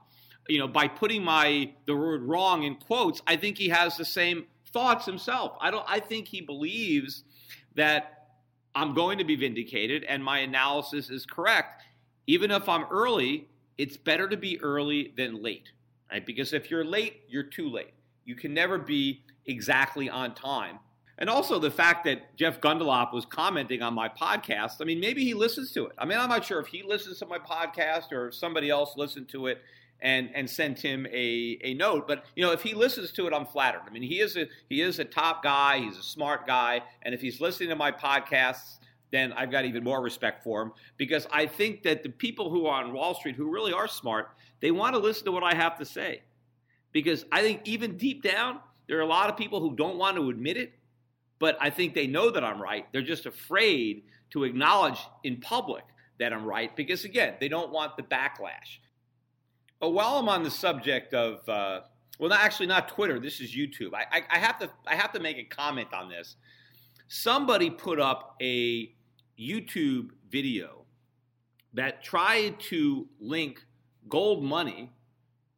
you 0.49 0.59
know, 0.59 0.67
by 0.67 0.89
putting 0.89 1.23
my 1.23 1.73
the 1.87 1.95
word 1.95 2.25
wrong 2.25 2.65
in 2.65 2.75
quotes, 2.75 3.23
I 3.29 3.37
think 3.37 3.57
he 3.57 3.69
has 3.69 3.97
the 3.97 4.05
same 4.05 4.47
thoughts 4.73 5.07
himself. 5.07 5.57
I 5.61 5.71
don't 5.71 5.87
I 5.89 6.01
think 6.01 6.27
he 6.27 6.41
believes 6.41 7.23
that 7.77 8.31
I'm 8.75 8.95
going 8.95 9.19
to 9.19 9.25
be 9.25 9.37
vindicated 9.37 10.03
and 10.03 10.25
my 10.25 10.41
analysis 10.41 11.09
is 11.09 11.25
correct. 11.25 11.85
Even 12.27 12.51
if 12.51 12.69
I'm 12.69 12.87
early, 12.91 13.47
it's 13.79 13.97
better 13.97 14.29
to 14.29 14.37
be 14.37 14.61
early 14.61 15.13
than 15.17 15.43
late. 15.43 15.71
Right? 16.11 16.25
Because 16.25 16.53
if 16.53 16.71
you're 16.71 16.85
late, 16.85 17.23
you're 17.29 17.43
too 17.43 17.69
late. 17.69 17.95
You 18.25 18.35
can 18.35 18.55
never 18.55 18.79
be 18.79 19.23
exactly 19.47 20.09
on 20.09 20.35
time. 20.35 20.79
And 21.19 21.29
also 21.31 21.59
the 21.59 21.71
fact 21.71 22.05
that 22.05 22.37
Jeff 22.37 22.61
Gundlach 22.61 23.13
was 23.13 23.25
commenting 23.27 23.83
on 23.83 23.95
my 23.95 24.09
podcast. 24.09 24.81
I 24.81 24.85
mean, 24.85 24.99
maybe 24.99 25.25
he 25.25 25.35
listens 25.35 25.73
to 25.73 25.87
it. 25.87 25.93
I 25.99 26.05
mean, 26.05 26.19
I'm 26.19 26.29
not 26.29 26.45
sure 26.45 26.61
if 26.61 26.67
he 26.67 26.83
listens 26.83 27.19
to 27.19 27.27
my 27.27 27.39
podcast 27.39 28.13
or 28.13 28.29
if 28.29 28.35
somebody 28.35 28.71
else 28.71 28.95
listened 28.97 29.29
to 29.31 29.47
it 29.47 29.63
and 30.01 30.31
and 30.35 30.51
sent 30.51 30.81
him 30.81 31.07
a, 31.07 31.59
a 31.63 31.75
note. 31.75 32.09
But 32.09 32.25
you 32.35 32.45
know, 32.45 32.53
if 32.53 32.63
he 32.63 32.75
listens 32.75 33.13
to 33.13 33.27
it, 33.27 33.33
I'm 33.33 33.47
flattered. 33.47 33.83
I 33.87 33.91
mean, 33.91 34.03
he 34.03 34.21
is 34.21 34.37
a 34.37 34.47
he 34.69 34.83
is 34.83 34.99
a 34.99 35.05
top 35.05 35.43
guy. 35.43 35.79
He's 35.79 35.97
a 35.97 36.03
smart 36.03 36.47
guy, 36.47 36.83
and 37.03 37.15
if 37.15 37.21
he's 37.21 37.41
listening 37.41 37.71
to 37.71 37.77
my 37.77 37.93
podcasts, 37.93 38.79
then 39.13 39.33
I've 39.35 39.51
got 39.51 39.65
even 39.65 39.85
more 39.85 40.01
respect 40.01 40.43
for 40.43 40.63
him 40.63 40.73
because 40.97 41.27
I 41.31 41.47
think 41.47 41.83
that 41.85 42.03
the 42.03 42.09
people 42.09 42.51
who 42.51 42.67
are 42.67 42.83
on 42.83 42.93
Wall 42.93 43.15
Street 43.15 43.37
who 43.37 43.51
really 43.51 43.73
are 43.73 43.87
smart, 43.87 44.31
they 44.61 44.73
want 44.73 44.95
to 44.95 45.01
listen 45.01 45.27
to 45.27 45.33
what 45.33 45.45
I 45.45 45.55
have 45.55 45.79
to 45.79 45.85
say. 45.85 46.23
Because 46.91 47.25
I 47.31 47.43
think 47.43 47.61
even 47.65 47.97
deep 47.97 48.23
down, 48.23 48.59
there 48.89 48.99
are 48.99 49.03
a 49.03 49.07
lot 49.07 49.31
of 49.31 49.37
people 49.37 49.61
who 49.61 49.77
don't 49.77 49.97
want 49.97 50.17
to 50.17 50.31
admit 50.31 50.57
it, 50.57 50.73
but 51.39 51.57
I 51.61 51.71
think 51.71 51.95
they 51.95 52.07
know 52.07 52.31
that 52.31 52.43
I'm 52.43 52.61
right. 52.61 52.87
They're 52.93 53.03
just 53.03 53.27
afraid 53.27 54.03
to 54.31 54.45
acknowledge 54.45 54.99
in 55.25 55.41
public 55.41 55.85
that 56.19 56.33
I'm 56.33 56.45
right 56.45 56.75
because, 56.75 57.05
again, 57.05 57.35
they 57.39 57.49
don't 57.49 57.71
want 57.71 57.97
the 57.97 58.03
backlash. 58.03 58.79
But 59.79 59.91
while 59.91 60.17
I'm 60.17 60.29
on 60.29 60.43
the 60.43 60.51
subject 60.51 61.13
of, 61.13 61.47
uh, 61.49 61.81
well, 62.19 62.31
not, 62.31 62.41
actually 62.41 62.67
not 62.67 62.89
Twitter. 62.89 63.19
This 63.19 63.41
is 63.41 63.55
YouTube. 63.55 63.95
I, 63.95 64.05
I, 64.19 64.23
I 64.31 64.39
have 64.39 64.59
to 64.61 64.71
I 64.87 64.95
have 64.95 65.13
to 65.13 65.21
make 65.21 65.39
a 65.39 65.45
comment 65.45 65.89
on 65.93 66.09
this. 66.09 66.37
Somebody 67.09 67.69
put 67.69 67.99
up 67.99 68.37
a 68.41 68.95
YouTube 69.49 70.11
video 70.31 70.85
that 71.75 72.03
tried 72.03 72.61
to 72.61 73.07
link 73.21 73.65
gold 74.09 74.43
money 74.43 74.91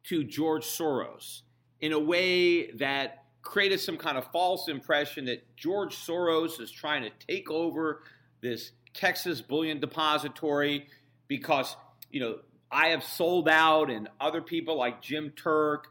to 0.03 0.23
George 0.23 0.65
Soros 0.65 1.41
in 1.81 1.91
a 1.91 1.99
way 1.99 2.71
that 2.71 3.25
created 3.41 3.79
some 3.79 3.97
kind 3.97 4.17
of 4.17 4.25
false 4.31 4.67
impression 4.67 5.25
that 5.25 5.55
George 5.55 5.95
Soros 5.95 6.59
is 6.59 6.71
trying 6.71 7.03
to 7.03 7.11
take 7.27 7.49
over 7.51 8.01
this 8.41 8.71
Texas 8.93 9.41
bullion 9.41 9.79
depository 9.79 10.87
because, 11.27 11.75
you 12.09 12.19
know, 12.19 12.39
I 12.71 12.87
have 12.87 13.03
sold 13.03 13.47
out 13.47 13.89
and 13.89 14.09
other 14.19 14.41
people 14.41 14.77
like 14.77 15.01
Jim 15.01 15.31
Turk 15.35 15.87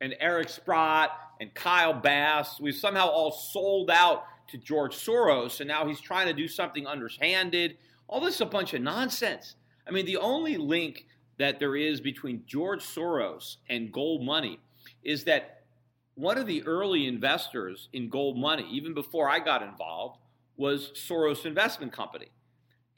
and 0.00 0.14
Eric 0.18 0.48
Sprott 0.48 1.10
and 1.40 1.54
Kyle 1.54 1.94
Bass, 1.94 2.60
we've 2.60 2.74
somehow 2.74 3.08
all 3.08 3.30
sold 3.32 3.90
out 3.90 4.24
to 4.52 4.58
George 4.58 4.94
Soros 4.94 5.60
and 5.60 5.68
now 5.68 5.86
he's 5.86 6.00
trying 6.00 6.28
to 6.28 6.32
do 6.32 6.46
something 6.46 6.86
underhanded. 6.86 7.76
All 8.06 8.20
this 8.20 8.36
is 8.36 8.40
a 8.42 8.46
bunch 8.46 8.74
of 8.74 8.82
nonsense. 8.82 9.56
I 9.88 9.90
mean, 9.90 10.06
the 10.06 10.18
only 10.18 10.56
link 10.56 11.06
that 11.38 11.58
there 11.58 11.74
is 11.74 12.00
between 12.00 12.44
George 12.46 12.82
Soros 12.82 13.56
and 13.68 13.90
gold 13.90 14.22
money 14.24 14.60
is 15.02 15.24
that 15.24 15.62
one 16.14 16.36
of 16.36 16.46
the 16.46 16.62
early 16.64 17.06
investors 17.06 17.88
in 17.92 18.10
gold 18.10 18.38
money, 18.38 18.66
even 18.70 18.94
before 18.94 19.28
I 19.28 19.38
got 19.38 19.62
involved, 19.62 20.18
was 20.56 20.92
Soros 20.94 21.46
Investment 21.46 21.92
Company. 21.92 22.28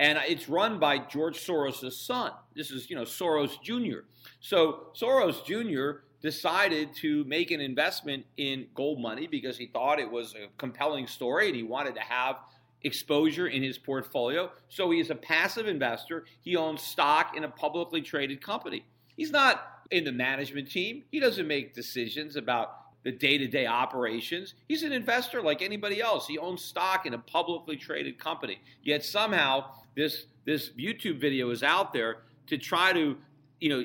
And 0.00 0.18
it's 0.26 0.48
run 0.48 0.80
by 0.80 0.98
George 0.98 1.38
Soros' 1.38 1.92
son. 1.92 2.32
This 2.56 2.72
is, 2.72 2.90
you 2.90 2.96
know, 2.96 3.04
Soros 3.04 3.62
Jr. 3.62 4.00
So 4.40 4.88
Soros 5.00 5.44
Jr. 5.46 6.00
decided 6.24 6.96
to 6.96 7.22
make 7.24 7.50
an 7.50 7.60
investment 7.60 8.24
in 8.38 8.66
gold 8.74 8.98
money 8.98 9.26
because 9.26 9.58
he 9.58 9.66
thought 9.66 10.00
it 10.00 10.10
was 10.10 10.34
a 10.34 10.48
compelling 10.56 11.06
story 11.06 11.48
and 11.48 11.54
he 11.54 11.62
wanted 11.62 11.94
to 11.94 12.00
have 12.00 12.36
exposure 12.80 13.48
in 13.48 13.62
his 13.62 13.76
portfolio. 13.76 14.50
So 14.70 14.90
he 14.90 15.00
is 15.00 15.10
a 15.10 15.14
passive 15.14 15.68
investor. 15.68 16.24
He 16.40 16.56
owns 16.56 16.80
stock 16.80 17.36
in 17.36 17.44
a 17.44 17.48
publicly 17.48 18.00
traded 18.00 18.40
company. 18.40 18.86
He's 19.14 19.30
not 19.30 19.82
in 19.90 20.04
the 20.04 20.12
management 20.12 20.70
team. 20.70 21.04
He 21.12 21.20
doesn't 21.20 21.46
make 21.46 21.74
decisions 21.74 22.36
about 22.36 23.02
the 23.02 23.12
day 23.12 23.36
to 23.36 23.46
day 23.46 23.66
operations. 23.66 24.54
He's 24.66 24.82
an 24.82 24.92
investor 24.92 25.42
like 25.42 25.60
anybody 25.60 26.00
else. 26.00 26.26
He 26.26 26.38
owns 26.38 26.64
stock 26.64 27.04
in 27.04 27.12
a 27.12 27.18
publicly 27.18 27.76
traded 27.76 28.18
company. 28.18 28.60
Yet 28.82 29.04
somehow 29.04 29.66
this 29.94 30.24
this 30.46 30.70
YouTube 30.70 31.20
video 31.20 31.50
is 31.50 31.62
out 31.62 31.92
there 31.92 32.22
to 32.46 32.56
try 32.56 32.94
to, 32.94 33.18
you 33.60 33.68
know, 33.68 33.84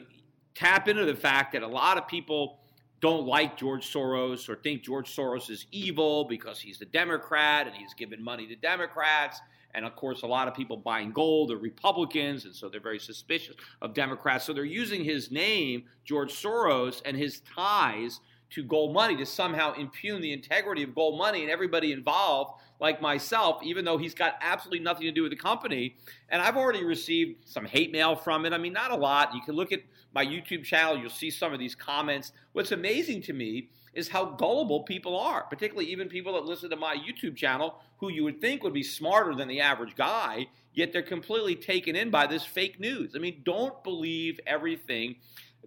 tap 0.56 0.88
into 0.88 1.06
the 1.06 1.16
fact 1.16 1.54
that 1.54 1.64
a 1.64 1.68
lot 1.68 1.98
of 1.98 2.08
people 2.08 2.60
don't 3.02 3.26
like 3.26 3.58
George 3.58 3.92
Soros 3.92 4.50
or 4.50 4.56
think 4.56 4.84
George 4.84 5.16
Soros 5.16 5.50
is 5.50 5.66
evil 5.72 6.26
because 6.26 6.60
he's 6.60 6.82
a 6.82 6.86
Democrat 6.86 7.68
and 7.68 7.76
he's 7.76 7.94
giving 7.94 8.22
money 8.22 8.46
to 8.48 8.56
Democrats. 8.56 9.40
And 9.74 9.86
of 9.86 9.96
course, 9.96 10.24
a 10.24 10.28
lot 10.28 10.48
of 10.48 10.54
people 10.54 10.78
buying 10.78 11.12
gold 11.12 11.52
are 11.52 11.58
Republicans, 11.58 12.46
and 12.46 12.56
so 12.56 12.70
they're 12.70 12.82
very 12.82 13.00
suspicious 13.00 13.56
of 13.82 13.94
Democrats. 13.94 14.46
So 14.46 14.52
they're 14.52 14.66
using 14.66 15.04
his 15.04 15.32
name, 15.32 15.84
George 16.04 16.34
Soros, 16.34 17.02
and 17.06 17.16
his 17.16 17.42
ties 17.42 18.20
to 18.52 18.64
gold 18.64 18.94
money 18.94 19.16
to 19.18 19.26
somehow 19.26 19.74
impugn 19.74 20.22
the 20.22 20.34
integrity 20.34 20.84
of 20.84 20.96
gold 20.96 21.18
money 21.18 21.42
and 21.42 21.52
everybody 21.52 21.92
involved, 21.92 22.62
like 22.80 23.02
myself, 23.02 23.62
even 23.64 23.86
though 23.86 23.98
he's 23.98 24.14
got 24.14 24.36
absolutely 24.42 24.80
nothing 24.80 25.06
to 25.06 25.12
do 25.12 25.22
with 25.22 25.32
the 25.32 25.38
company. 25.38 25.96
And 26.30 26.42
I've 26.42 26.58
already 26.58 26.84
received 26.84 27.48
some 27.48 27.66
hate 27.66 27.92
mail 27.92 28.16
from 28.16 28.46
it. 28.46 28.54
I 28.54 28.58
mean, 28.58 28.74
not 28.74 28.92
a 28.92 28.96
lot. 28.96 29.34
You 29.34 29.42
can 29.42 29.56
look 29.56 29.72
at 29.72 29.82
my 30.14 30.26
YouTube 30.26 30.64
channel, 30.64 30.98
you'll 30.98 31.10
see 31.10 31.30
some 31.30 31.54
of 31.54 31.60
these 31.60 31.76
comments. 31.76 32.32
What's 32.54 32.72
amazing 32.72 33.22
to 33.24 33.34
me 33.34 33.70
is 33.94 34.08
how 34.08 34.26
gullible 34.26 34.84
people 34.84 35.20
are, 35.20 35.44
particularly 35.44 35.92
even 35.92 36.08
people 36.08 36.34
that 36.34 36.46
listen 36.46 36.70
to 36.70 36.76
my 36.76 36.96
YouTube 36.96 37.36
channel 37.36 37.80
who 37.98 38.10
you 38.10 38.24
would 38.24 38.40
think 38.40 38.64
would 38.64 38.74
be 38.74 38.84
smarter 38.84 39.36
than 39.36 39.48
the 39.48 39.60
average 39.60 39.96
guy, 39.96 40.48
yet 40.74 40.94
they're 40.94 41.02
completely 41.02 41.56
taken 41.56 41.96
in 41.96 42.10
by 42.10 42.26
this 42.26 42.44
fake 42.44 42.80
news. 42.80 43.14
I 43.16 43.20
mean, 43.20 43.42
don't 43.44 43.84
believe 43.84 44.40
everything 44.48 45.18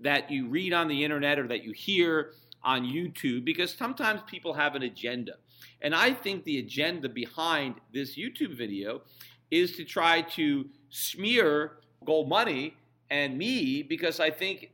that 0.00 0.30
you 0.30 0.48
read 0.48 0.72
on 0.72 0.88
the 0.88 1.04
internet 1.04 1.38
or 1.38 1.46
that 1.48 1.62
you 1.62 1.72
hear 1.72 2.32
on 2.64 2.84
YouTube 2.84 3.44
because 3.44 3.74
sometimes 3.74 4.20
people 4.26 4.52
have 4.54 4.74
an 4.74 4.82
agenda. 4.82 5.34
And 5.80 5.94
I 5.94 6.12
think 6.12 6.44
the 6.44 6.58
agenda 6.58 7.08
behind 7.08 7.76
this 7.92 8.16
YouTube 8.16 8.56
video 8.56 9.02
is 9.50 9.76
to 9.76 9.84
try 9.84 10.22
to 10.22 10.66
smear 10.90 11.78
gold 12.04 12.28
money 12.28 12.74
and 13.10 13.36
me 13.36 13.82
because 13.82 14.20
I 14.20 14.30
think 14.30 14.70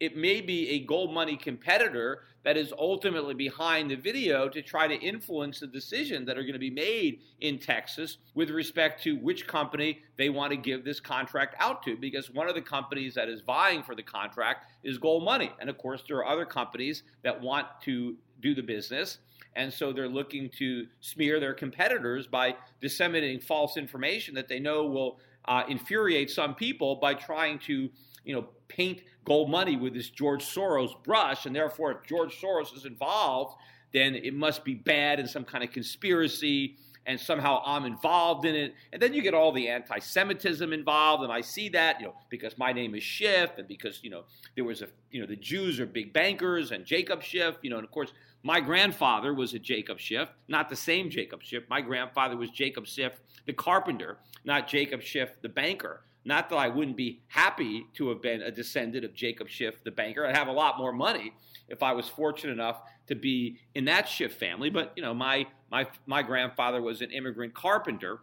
it 0.00 0.16
may 0.16 0.40
be 0.40 0.70
a 0.70 0.80
gold 0.80 1.12
money 1.12 1.36
competitor 1.36 2.22
that 2.44 2.56
is 2.56 2.72
ultimately 2.78 3.34
behind 3.34 3.90
the 3.90 3.96
video 3.96 4.48
to 4.48 4.62
try 4.62 4.86
to 4.86 4.94
influence 4.94 5.60
the 5.60 5.66
decisions 5.66 6.26
that 6.26 6.38
are 6.38 6.42
going 6.42 6.52
to 6.52 6.58
be 6.58 6.70
made 6.70 7.20
in 7.40 7.58
Texas 7.58 8.18
with 8.34 8.50
respect 8.50 9.02
to 9.02 9.16
which 9.16 9.46
company 9.46 10.00
they 10.16 10.30
want 10.30 10.50
to 10.52 10.56
give 10.56 10.84
this 10.84 11.00
contract 11.00 11.56
out 11.58 11.82
to. 11.82 11.96
Because 11.96 12.30
one 12.30 12.48
of 12.48 12.54
the 12.54 12.62
companies 12.62 13.14
that 13.14 13.28
is 13.28 13.40
vying 13.40 13.82
for 13.82 13.94
the 13.94 14.02
contract 14.02 14.66
is 14.84 14.98
gold 14.98 15.24
money. 15.24 15.50
And 15.60 15.68
of 15.68 15.78
course, 15.78 16.02
there 16.06 16.18
are 16.18 16.26
other 16.26 16.46
companies 16.46 17.02
that 17.22 17.40
want 17.40 17.66
to 17.82 18.16
do 18.40 18.54
the 18.54 18.62
business. 18.62 19.18
And 19.56 19.72
so 19.72 19.92
they're 19.92 20.08
looking 20.08 20.48
to 20.58 20.86
smear 21.00 21.40
their 21.40 21.54
competitors 21.54 22.28
by 22.28 22.54
disseminating 22.80 23.40
false 23.40 23.76
information 23.76 24.34
that 24.36 24.46
they 24.46 24.60
know 24.60 24.86
will 24.86 25.18
uh, 25.46 25.64
infuriate 25.68 26.30
some 26.30 26.54
people 26.54 26.96
by 26.96 27.14
trying 27.14 27.58
to, 27.60 27.90
you 28.24 28.34
know, 28.34 28.46
paint 28.68 29.02
gold 29.28 29.50
money 29.50 29.76
with 29.76 29.94
this 29.94 30.08
George 30.08 30.44
Soros 30.44 30.92
brush, 31.04 31.46
and 31.46 31.54
therefore, 31.54 31.92
if 31.92 32.02
George 32.06 32.34
Soros 32.40 32.74
is 32.74 32.86
involved, 32.86 33.56
then 33.92 34.14
it 34.14 34.34
must 34.34 34.64
be 34.64 34.74
bad 34.74 35.20
and 35.20 35.28
some 35.28 35.44
kind 35.44 35.62
of 35.62 35.70
conspiracy, 35.70 36.76
and 37.06 37.20
somehow 37.20 37.62
I'm 37.64 37.84
involved 37.84 38.44
in 38.44 38.54
it. 38.54 38.74
And 38.92 39.00
then 39.00 39.14
you 39.14 39.22
get 39.22 39.34
all 39.34 39.52
the 39.52 39.68
anti-Semitism 39.68 40.72
involved, 40.72 41.22
and 41.22 41.32
I 41.32 41.42
see 41.42 41.68
that, 41.70 42.00
you 42.00 42.06
know, 42.06 42.14
because 42.28 42.56
my 42.58 42.72
name 42.72 42.94
is 42.94 43.02
Schiff, 43.02 43.50
and 43.58 43.68
because 43.68 44.00
you 44.02 44.10
know 44.10 44.24
there 44.54 44.64
was 44.64 44.82
a, 44.82 44.88
you 45.10 45.20
know, 45.20 45.26
the 45.26 45.36
Jews 45.36 45.78
are 45.78 45.86
big 45.86 46.12
bankers, 46.12 46.72
and 46.72 46.84
Jacob 46.84 47.22
Schiff, 47.22 47.56
you 47.62 47.70
know, 47.70 47.76
and 47.76 47.84
of 47.84 47.90
course 47.90 48.12
my 48.42 48.60
grandfather 48.60 49.34
was 49.34 49.52
a 49.54 49.58
Jacob 49.58 49.98
Schiff, 49.98 50.28
not 50.46 50.68
the 50.68 50.76
same 50.76 51.10
Jacob 51.10 51.42
Schiff. 51.42 51.64
My 51.68 51.80
grandfather 51.80 52.36
was 52.36 52.50
Jacob 52.50 52.86
Schiff, 52.86 53.12
the 53.46 53.52
carpenter, 53.52 54.18
not 54.44 54.68
Jacob 54.68 55.02
Schiff, 55.02 55.30
the 55.42 55.48
banker. 55.48 56.02
Not 56.24 56.50
that 56.50 56.56
I 56.56 56.68
wouldn't 56.68 56.96
be 56.96 57.22
happy 57.28 57.86
to 57.94 58.08
have 58.10 58.20
been 58.20 58.42
a 58.42 58.50
descendant 58.50 59.04
of 59.04 59.14
Jacob 59.14 59.48
Schiff, 59.48 59.82
the 59.84 59.90
banker. 59.90 60.26
I'd 60.26 60.36
have 60.36 60.48
a 60.48 60.52
lot 60.52 60.76
more 60.78 60.92
money 60.92 61.32
if 61.68 61.82
I 61.82 61.92
was 61.92 62.08
fortunate 62.08 62.52
enough 62.52 62.80
to 63.06 63.14
be 63.14 63.58
in 63.74 63.86
that 63.86 64.08
Schiff 64.08 64.34
family. 64.34 64.70
But 64.70 64.92
you 64.96 65.02
know, 65.02 65.14
my 65.14 65.46
my 65.70 65.86
my 66.06 66.22
grandfather 66.22 66.82
was 66.82 67.00
an 67.00 67.10
immigrant 67.10 67.54
carpenter. 67.54 68.20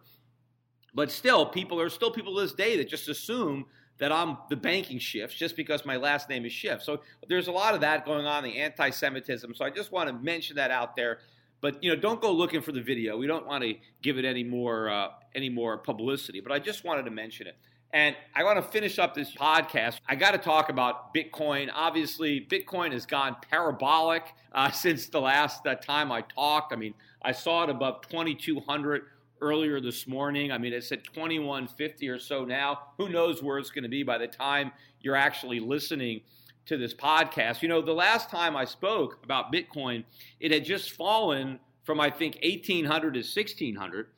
But 0.94 1.10
still, 1.10 1.44
people 1.44 1.80
are 1.80 1.90
still 1.90 2.10
people 2.10 2.34
to 2.36 2.40
this 2.40 2.54
day 2.54 2.76
that 2.78 2.88
just 2.88 3.08
assume 3.08 3.66
that 3.98 4.12
I'm 4.12 4.38
the 4.48 4.56
banking 4.56 4.98
Schiff 4.98 5.34
just 5.34 5.56
because 5.56 5.84
my 5.84 5.96
last 5.96 6.28
name 6.28 6.44
is 6.44 6.52
Schiff. 6.52 6.82
So 6.82 7.00
there's 7.28 7.48
a 7.48 7.52
lot 7.52 7.74
of 7.74 7.80
that 7.80 8.04
going 8.04 8.26
on, 8.26 8.44
the 8.44 8.58
anti-Semitism. 8.58 9.54
So 9.54 9.64
I 9.64 9.70
just 9.70 9.90
want 9.90 10.08
to 10.08 10.14
mention 10.14 10.56
that 10.56 10.70
out 10.70 10.96
there. 10.96 11.18
But 11.60 11.82
you 11.82 11.90
know, 11.90 12.00
don't 12.00 12.20
go 12.20 12.30
looking 12.32 12.60
for 12.60 12.72
the 12.72 12.82
video. 12.82 13.16
We 13.16 13.26
don't 13.26 13.46
want 13.46 13.64
to 13.64 13.74
give 14.02 14.18
it 14.18 14.24
any 14.24 14.44
more 14.44 14.90
uh, 14.90 15.08
any 15.34 15.48
more 15.48 15.78
publicity. 15.78 16.40
But 16.40 16.52
I 16.52 16.58
just 16.58 16.84
wanted 16.84 17.04
to 17.04 17.10
mention 17.10 17.46
it. 17.46 17.56
And 17.92 18.16
I 18.34 18.44
want 18.44 18.62
to 18.62 18.70
finish 18.70 18.98
up 18.98 19.14
this 19.14 19.32
podcast. 19.32 20.00
I 20.08 20.16
got 20.16 20.32
to 20.32 20.38
talk 20.38 20.68
about 20.68 21.14
Bitcoin. 21.14 21.70
Obviously, 21.72 22.40
Bitcoin 22.40 22.92
has 22.92 23.06
gone 23.06 23.36
parabolic 23.50 24.24
uh, 24.52 24.70
since 24.72 25.06
the 25.08 25.20
last 25.20 25.66
uh, 25.66 25.74
time 25.76 26.10
I 26.10 26.22
talked. 26.22 26.72
I 26.72 26.76
mean, 26.76 26.94
I 27.22 27.32
saw 27.32 27.64
it 27.64 27.70
above 27.70 28.02
2,200 28.08 29.02
earlier 29.40 29.80
this 29.80 30.06
morning. 30.06 30.50
I 30.50 30.58
mean, 30.58 30.72
it's 30.72 30.90
at 30.92 31.04
2150 31.04 32.08
or 32.08 32.18
so 32.18 32.44
now. 32.44 32.80
Who 32.98 33.08
knows 33.08 33.42
where 33.42 33.58
it's 33.58 33.70
going 33.70 33.84
to 33.84 33.88
be 33.88 34.02
by 34.02 34.18
the 34.18 34.28
time 34.28 34.72
you're 35.00 35.16
actually 35.16 35.60
listening 35.60 36.22
to 36.66 36.76
this 36.76 36.94
podcast? 36.94 37.62
You 37.62 37.68
know, 37.68 37.82
the 37.82 37.92
last 37.92 38.30
time 38.30 38.56
I 38.56 38.64
spoke 38.64 39.20
about 39.22 39.52
Bitcoin, 39.52 40.04
it 40.40 40.50
had 40.50 40.64
just 40.64 40.92
fallen 40.92 41.60
from 41.84 42.00
I 42.00 42.10
think 42.10 42.38
1800 42.42 43.14
to 43.14 43.20
1600 43.20 44.08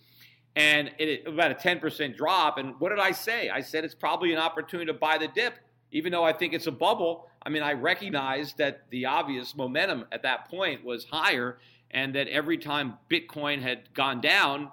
and 0.59 0.91
it 0.99 1.25
about 1.25 1.53
a 1.53 1.55
10% 1.55 2.17
drop 2.17 2.59
and 2.59 2.75
what 2.81 2.89
did 2.89 2.99
I 2.99 3.13
say? 3.13 3.49
I 3.49 3.61
said 3.61 3.85
it's 3.85 3.95
probably 3.95 4.33
an 4.33 4.39
opportunity 4.39 4.87
to 4.87 4.99
buy 4.99 5.17
the 5.17 5.29
dip 5.29 5.55
even 5.91 6.13
though 6.13 6.25
I 6.25 6.33
think 6.33 6.53
it's 6.53 6.67
a 6.67 6.73
bubble. 6.73 7.29
I 7.43 7.49
mean, 7.49 7.63
I 7.63 7.73
recognize 7.73 8.55
that 8.55 8.83
the 8.91 9.07
obvious 9.07 9.57
momentum 9.57 10.05
at 10.13 10.23
that 10.23 10.51
point 10.51 10.85
was 10.85 11.05
higher 11.05 11.59
and 11.93 12.15
that 12.15 12.29
every 12.29 12.59
time 12.59 12.99
Bitcoin 13.11 13.63
had 13.63 13.93
gone 13.95 14.21
down, 14.21 14.71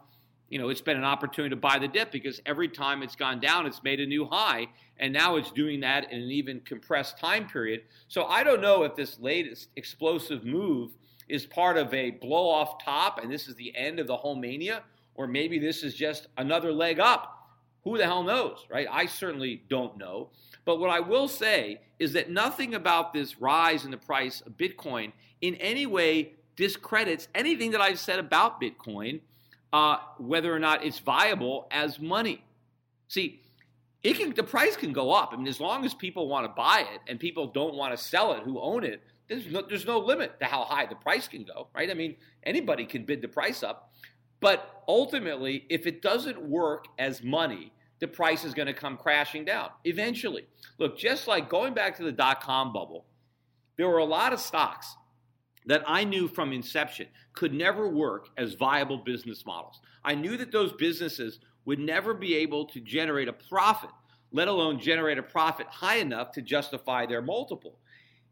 you 0.50 0.60
know, 0.60 0.69
it's 0.69 0.82
been 0.82 0.98
an 0.98 1.06
opportunity 1.06 1.52
to 1.52 1.60
buy 1.60 1.80
the 1.80 1.88
dip 1.88 2.12
because 2.12 2.41
every 2.45 2.67
time 2.67 3.02
it's 3.02 3.15
gone 3.15 3.39
down, 3.39 3.65
it's 3.65 3.84
made 3.84 4.00
a 4.00 4.06
new 4.06 4.26
high. 4.26 4.67
And 4.98 5.13
now 5.13 5.36
it's 5.36 5.52
doing 5.52 5.82
that 5.82 6.12
in 6.12 6.21
an 6.21 6.32
even 6.32 6.62
compressed 6.62 7.17
time 7.17 7.48
period. 7.48 7.84
So 8.08 8.26
I 8.26 8.43
don't 8.43 8.62
know 8.62 8.84
if 8.84 8.95
this 8.95 9.19
latest 9.19 9.69
explosive 9.76 10.45
move 10.45 10.91
is 11.28 11.45
part 11.45 11.78
of 11.78 11.93
a 11.93 12.12
blow 12.12 12.50
off 12.50 12.84
top 12.84 13.21
and 13.21 13.32
this 13.32 13.48
is 13.48 13.56
the 13.56 13.76
end 13.76 14.00
of 14.00 14.08
the 14.08 14.17
whole 14.17 14.36
mania, 14.36 14.84
or 15.15 15.28
maybe 15.28 15.60
this 15.60 15.84
is 15.84 15.93
just 15.93 16.28
another 16.38 16.71
leg 16.71 16.99
up. 16.99 17.32
Who 17.84 17.97
the 17.97 18.06
hell 18.06 18.23
knows, 18.23 18.65
right? 18.69 18.88
I 18.89 19.06
certainly 19.06 19.63
don't 19.69 19.97
know. 19.97 20.30
But 20.65 20.80
what 20.80 20.89
I 20.89 20.99
will 20.99 21.28
say 21.28 21.82
is 21.99 22.13
that 22.13 22.30
nothing 22.30 22.73
about 22.73 23.13
this 23.13 23.39
rise 23.39 23.86
in 23.86 23.91
the 23.91 23.97
price 23.97 24.41
of 24.41 24.58
Bitcoin 24.58 25.12
in 25.41 25.56
any 25.56 25.86
way 25.86 26.34
discredits 26.56 27.28
anything 27.36 27.71
that 27.71 27.82
I've 27.82 27.99
said 27.99 28.17
about 28.17 28.60
Bitcoin 28.60 29.19
uh, 29.75 29.97
whether 30.19 30.54
or 30.54 30.60
not 30.60 30.86
it's 30.86 30.99
viable 30.99 31.67
as 31.69 31.99
money. 31.99 32.41
See, 33.10 33.41
it 34.04 34.17
can 34.17 34.34
the 34.34 34.43
price 34.43 34.78
can 34.78 34.93
go 34.93 35.12
up. 35.12 35.32
I 35.34 35.36
mean, 35.36 35.47
as 35.47 35.60
long 35.60 35.84
as 35.84 35.93
people 35.93 36.30
want 36.30 36.45
to 36.45 36.49
buy 36.49 36.86
it 36.93 37.01
and 37.08 37.19
people 37.19 37.47
don't 37.47 37.75
want 37.75 37.95
to 37.95 38.01
sell 38.01 38.34
it 38.34 38.43
who 38.43 38.58
own 38.60 38.86
it, 38.86 39.01
there's 39.28 39.45
no, 39.47 39.63
there's 39.67 39.86
no 39.86 39.99
limit 39.99 40.39
to 40.39 40.45
how 40.45 40.63
high 40.63 40.86
the 40.86 40.95
price 40.95 41.28
can 41.28 41.43
go, 41.43 41.67
right? 41.75 41.89
I 41.89 41.93
mean, 41.93 42.15
anybody 42.43 42.86
can 42.86 43.04
bid 43.04 43.21
the 43.21 43.28
price 43.28 43.63
up. 43.63 43.91
But 44.39 44.84
ultimately, 44.88 45.65
if 45.69 45.88
it 45.88 46.02
doesn't 46.02 46.41
work 46.41 46.86
as 47.00 47.24
money, 47.24 47.71
the 48.00 48.08
price 48.08 48.43
is 48.43 48.54
going 48.54 48.67
to 48.67 48.74
come 48.74 48.98
crashing 48.98 49.45
down 49.45 49.69
eventually. 49.86 50.45
Look, 50.78 50.98
just 50.98 51.28
like 51.28 51.50
going 51.50 51.74
back 51.74 51.95
to 51.98 52.04
the 52.04 52.12
dot 52.12 52.41
com 52.41 52.74
bubble, 52.74 53.06
there 53.78 53.88
were 53.88 54.00
a 54.00 54.06
lot 54.06 54.34
of 54.34 54.39
stocks 54.39 54.95
that 55.65 55.84
I 55.88 56.04
knew 56.04 56.28
from 56.28 56.54
inception 56.54 57.08
could 57.34 57.54
never 57.54 57.88
work 57.88 58.28
as 58.38 58.54
viable 58.54 58.98
business 59.00 59.45
models. 59.45 59.82
I 60.04 60.13
knew 60.13 60.38
that 60.38 60.52
those 60.52 60.74
businesses 60.74 61.39
would 61.65 61.80
never 61.80 62.13
be 62.13 62.36
able 62.36 62.65
to 62.65 62.80
generate 62.80 63.28
a 63.28 63.34
profit, 63.34 63.89
let 64.32 64.48
alone 64.48 64.80
generate 64.80 65.17
a 65.17 65.24
profit 65.24 65.65
high 65.67 65.98
enough 65.98 66.32
to 66.34 66.41
justify 66.41 67.06
their 67.06 67.21
multiple. 67.21 67.80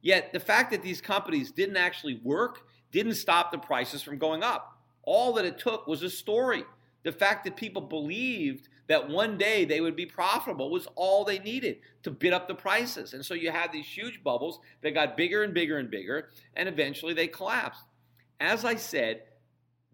Yet 0.01 0.33
the 0.33 0.39
fact 0.39 0.69
that 0.71 0.83
these 0.83 1.01
companies 1.01 1.51
didn't 1.51 1.77
actually 1.77 2.19
work 2.23 2.67
didn't 2.91 3.15
stop 3.15 3.51
the 3.51 3.57
prices 3.57 4.03
from 4.03 4.19
going 4.19 4.43
up. 4.43 4.72
All 5.03 5.33
that 5.33 5.45
it 5.45 5.57
took 5.57 5.87
was 5.87 6.03
a 6.03 6.09
story. 6.09 6.63
The 7.03 7.11
fact 7.11 7.43
that 7.43 7.55
people 7.55 7.81
believed 7.81 8.69
that 8.87 9.09
one 9.09 9.37
day 9.37 9.65
they 9.65 9.81
would 9.81 9.95
be 9.95 10.05
profitable 10.05 10.69
was 10.69 10.87
all 10.95 11.23
they 11.23 11.39
needed 11.39 11.77
to 12.03 12.11
bid 12.11 12.33
up 12.33 12.47
the 12.47 12.55
prices. 12.55 13.13
And 13.13 13.25
so 13.25 13.33
you 13.33 13.51
had 13.51 13.71
these 13.71 13.85
huge 13.85 14.23
bubbles 14.23 14.59
that 14.81 14.91
got 14.91 15.17
bigger 15.17 15.43
and 15.43 15.53
bigger 15.53 15.77
and 15.77 15.89
bigger, 15.89 16.29
and 16.55 16.67
eventually 16.67 17.13
they 17.13 17.27
collapsed. 17.27 17.83
As 18.39 18.65
I 18.65 18.75
said, 18.75 19.23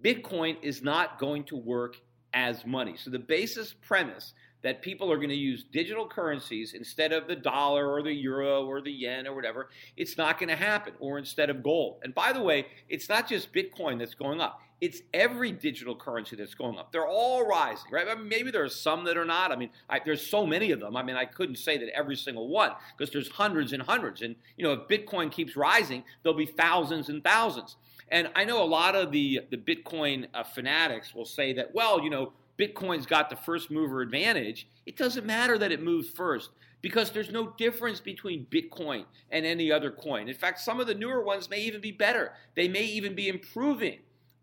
Bitcoin 0.04 0.58
is 0.62 0.82
not 0.82 1.20
going 1.20 1.44
to 1.46 1.56
work 1.56 1.98
as 2.34 2.66
money. 2.66 2.96
So 2.98 3.10
the 3.10 3.20
basis 3.20 3.74
premise 3.74 4.34
that 4.62 4.82
people 4.82 5.12
are 5.12 5.18
going 5.18 5.30
to 5.30 5.36
use 5.36 5.64
digital 5.72 6.08
currencies 6.08 6.74
instead 6.74 7.14
of 7.14 7.28
the 7.28 7.36
dollar 7.36 7.90
or 7.90 8.02
the 8.02 8.14
euro 8.14 8.66
or 8.66 8.82
the 8.82 8.92
yen 8.92 9.28
or 9.28 9.34
whatever, 9.34 9.70
it's 9.96 10.18
not 10.18 10.38
going 10.38 10.50
to 10.50 10.56
happen, 10.56 10.94
or 11.00 11.18
instead 11.18 11.50
of 11.50 11.64
gold. 11.64 12.02
And 12.04 12.14
by 12.14 12.34
the 12.34 12.42
way, 12.42 12.68
it's 12.90 13.08
not 13.08 13.28
just 13.28 13.54
Bitcoin 13.54 14.00
that's 14.00 14.16
going 14.16 14.42
up. 14.42 14.62
It's 14.82 15.02
every 15.14 15.52
digital 15.52 15.96
currency 15.96 16.36
that's 16.36 16.54
going 16.54 16.78
up. 16.78 16.92
They're 16.92 17.08
all 17.08 17.46
rising, 17.46 17.92
right? 17.92 18.08
I 18.08 18.16
mean, 18.16 18.30
maybe 18.30 18.50
there 18.50 18.64
are 18.64 18.70
some 18.70 19.04
that 19.06 19.18
are 19.18 19.26
not. 19.26 19.52
I 19.52 19.58
mean, 19.58 19.72
I, 19.90 20.00
there's 20.04 20.26
so 20.26 20.46
many 20.46 20.72
of 20.72 20.80
them. 20.80 20.96
I 20.96 21.04
mean, 21.04 21.18
I 21.18 21.26
couldn't 21.26 21.58
say 21.58 21.78
that 21.78 21.90
every 21.96 22.16
single 22.16 22.48
one 22.48 22.72
because 22.98 23.12
there's 23.12 23.30
hundreds 23.30 23.74
and 23.74 23.82
hundreds. 23.82 24.22
And 24.22 24.36
you 24.58 24.64
know, 24.64 24.74
if 24.74 24.88
Bitcoin 24.88 25.32
keeps 25.32 25.58
rising, 25.58 26.04
there'll 26.24 26.38
be 26.38 26.46
thousands 26.46 27.10
and 27.10 27.24
thousands. 27.24 27.76
And 28.10 28.30
I 28.36 28.46
know 28.46 28.64
a 28.64 28.66
lot 28.66 28.96
of 28.96 29.12
the 29.12 29.42
the 29.50 29.58
Bitcoin 29.58 30.28
uh, 30.34 30.44
fanatics 30.44 31.14
will 31.14 31.26
say 31.26 31.54
that, 31.54 31.74
well, 31.76 32.02
you 32.02 32.10
know, 32.10 32.34
Bitcoin's 32.58 33.06
got 33.06 33.30
the 33.30 33.36
first 33.36 33.70
mover 33.70 34.02
advantage. 34.02 34.68
It 34.86 34.98
doesn't 34.98 35.26
matter 35.26 35.58
that 35.58 35.72
it 35.72 35.82
moves 35.82 36.10
first 36.10 36.52
because 36.82 37.12
there's 37.12 37.32
no 37.32 37.54
difference 37.58 38.00
between 38.00 38.46
Bitcoin 38.46 39.06
and 39.32 39.46
any 39.46 39.72
other 39.72 39.92
coin. 39.92 40.30
In 40.30 40.36
fact, 40.36 40.60
some 40.60 40.80
of 40.80 40.88
the 40.88 40.94
newer 40.94 41.22
ones 41.22 41.50
may 41.50 41.60
even 41.62 41.82
be 41.82 41.92
better. 41.92 42.34
They 42.56 42.68
may 42.68 42.84
even 42.84 43.16
be 43.16 43.28
improving 43.28 44.00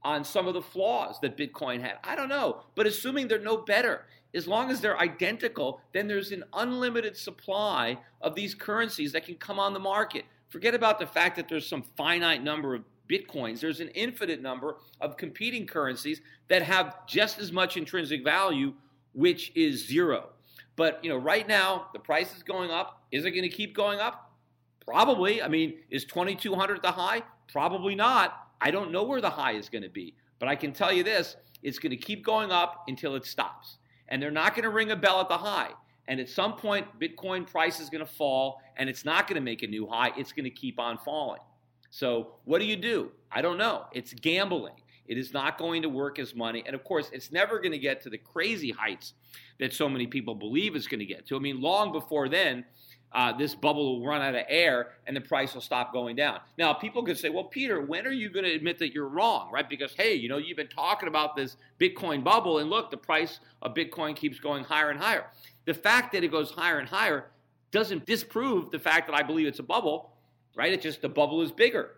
on 0.06 0.22
some 0.22 0.46
of 0.46 0.54
the 0.54 0.62
flaws 0.62 1.18
that 1.20 1.36
Bitcoin 1.36 1.80
had. 1.80 1.94
I 2.04 2.14
don't 2.14 2.28
know. 2.28 2.62
But 2.76 2.86
assuming 2.86 3.26
they're 3.26 3.40
no 3.40 3.56
better, 3.56 4.06
as 4.34 4.46
long 4.46 4.70
as 4.70 4.80
they're 4.80 4.98
identical, 5.00 5.80
then 5.92 6.06
there's 6.06 6.30
an 6.30 6.44
unlimited 6.52 7.16
supply 7.16 7.98
of 8.20 8.36
these 8.36 8.54
currencies 8.54 9.10
that 9.12 9.26
can 9.26 9.34
come 9.34 9.58
on 9.58 9.74
the 9.74 9.80
market. 9.80 10.24
Forget 10.48 10.76
about 10.76 11.00
the 11.00 11.08
fact 11.08 11.34
that 11.36 11.48
there's 11.48 11.68
some 11.68 11.82
finite 11.96 12.40
number 12.44 12.76
of 12.76 12.84
bitcoins. 13.10 13.58
There's 13.58 13.80
an 13.80 13.88
infinite 13.88 14.40
number 14.40 14.76
of 15.00 15.16
competing 15.16 15.66
currencies 15.66 16.20
that 16.46 16.62
have 16.62 17.04
just 17.08 17.40
as 17.40 17.50
much 17.50 17.76
intrinsic 17.76 18.22
value, 18.22 18.74
which 19.12 19.50
is 19.56 19.88
zero. 19.88 20.28
But 20.76 21.02
you 21.02 21.10
know, 21.10 21.16
right 21.16 21.48
now 21.48 21.88
the 21.92 21.98
price 21.98 22.36
is 22.36 22.44
going 22.44 22.70
up. 22.70 23.02
Is 23.10 23.24
it 23.24 23.32
going 23.32 23.42
to 23.42 23.48
keep 23.48 23.74
going 23.74 23.98
up? 23.98 24.32
Probably. 24.84 25.42
I 25.42 25.48
mean, 25.48 25.78
is 25.90 26.04
2200 26.04 26.80
the 26.80 26.92
high? 26.92 27.22
Probably 27.50 27.96
not. 27.96 28.45
I 28.60 28.70
don't 28.70 28.90
know 28.90 29.02
where 29.02 29.20
the 29.20 29.30
high 29.30 29.52
is 29.52 29.68
going 29.68 29.82
to 29.82 29.88
be, 29.88 30.14
but 30.38 30.48
I 30.48 30.56
can 30.56 30.72
tell 30.72 30.92
you 30.92 31.02
this 31.02 31.36
it's 31.62 31.78
going 31.78 31.90
to 31.90 31.96
keep 31.96 32.24
going 32.24 32.50
up 32.50 32.84
until 32.88 33.14
it 33.16 33.24
stops. 33.24 33.78
And 34.08 34.22
they're 34.22 34.30
not 34.30 34.54
going 34.54 34.62
to 34.62 34.70
ring 34.70 34.92
a 34.92 34.96
bell 34.96 35.20
at 35.20 35.28
the 35.28 35.38
high. 35.38 35.70
And 36.08 36.20
at 36.20 36.28
some 36.28 36.54
point, 36.54 36.86
Bitcoin 37.00 37.46
price 37.46 37.80
is 37.80 37.90
going 37.90 38.04
to 38.04 38.10
fall 38.10 38.60
and 38.76 38.88
it's 38.88 39.04
not 39.04 39.26
going 39.26 39.34
to 39.34 39.40
make 39.40 39.62
a 39.62 39.66
new 39.66 39.86
high. 39.86 40.12
It's 40.16 40.32
going 40.32 40.44
to 40.44 40.50
keep 40.50 40.78
on 40.78 40.98
falling. 40.98 41.40
So, 41.90 42.34
what 42.44 42.58
do 42.58 42.64
you 42.64 42.76
do? 42.76 43.10
I 43.32 43.42
don't 43.42 43.58
know. 43.58 43.86
It's 43.92 44.12
gambling. 44.12 44.74
It 45.08 45.18
is 45.18 45.32
not 45.32 45.56
going 45.58 45.82
to 45.82 45.88
work 45.88 46.18
as 46.18 46.34
money. 46.34 46.62
And 46.66 46.74
of 46.74 46.84
course, 46.84 47.10
it's 47.12 47.32
never 47.32 47.58
going 47.58 47.72
to 47.72 47.78
get 47.78 48.02
to 48.02 48.10
the 48.10 48.18
crazy 48.18 48.70
heights 48.70 49.14
that 49.58 49.72
so 49.72 49.88
many 49.88 50.06
people 50.06 50.34
believe 50.34 50.76
it's 50.76 50.86
going 50.86 51.00
to 51.00 51.06
get 51.06 51.26
to. 51.28 51.36
I 51.36 51.38
mean, 51.38 51.60
long 51.60 51.92
before 51.92 52.28
then, 52.28 52.64
uh, 53.16 53.32
this 53.32 53.54
bubble 53.54 53.98
will 53.98 54.06
run 54.06 54.20
out 54.20 54.34
of 54.34 54.42
air 54.46 54.88
and 55.06 55.16
the 55.16 55.20
price 55.22 55.54
will 55.54 55.62
stop 55.62 55.90
going 55.90 56.14
down. 56.14 56.38
Now, 56.58 56.74
people 56.74 57.02
could 57.02 57.16
say, 57.16 57.30
well, 57.30 57.44
Peter, 57.44 57.80
when 57.80 58.06
are 58.06 58.12
you 58.12 58.28
going 58.28 58.44
to 58.44 58.52
admit 58.52 58.78
that 58.80 58.92
you're 58.92 59.08
wrong, 59.08 59.50
right? 59.50 59.68
Because, 59.68 59.94
hey, 59.94 60.12
you 60.12 60.28
know, 60.28 60.36
you've 60.36 60.58
been 60.58 60.68
talking 60.68 61.08
about 61.08 61.34
this 61.34 61.56
Bitcoin 61.80 62.22
bubble, 62.22 62.58
and 62.58 62.68
look, 62.68 62.90
the 62.90 62.98
price 62.98 63.40
of 63.62 63.72
Bitcoin 63.72 64.14
keeps 64.14 64.38
going 64.38 64.64
higher 64.64 64.90
and 64.90 65.00
higher. 65.00 65.24
The 65.64 65.72
fact 65.72 66.12
that 66.12 66.24
it 66.24 66.30
goes 66.30 66.50
higher 66.50 66.78
and 66.78 66.86
higher 66.86 67.30
doesn't 67.70 68.04
disprove 68.04 68.70
the 68.70 68.78
fact 68.78 69.08
that 69.08 69.16
I 69.16 69.22
believe 69.22 69.46
it's 69.46 69.60
a 69.60 69.64
bubble, 69.64 70.12
right? 70.54 70.70
It's 70.70 70.82
just 70.82 71.00
the 71.00 71.08
bubble 71.08 71.40
is 71.40 71.50
bigger. 71.50 71.92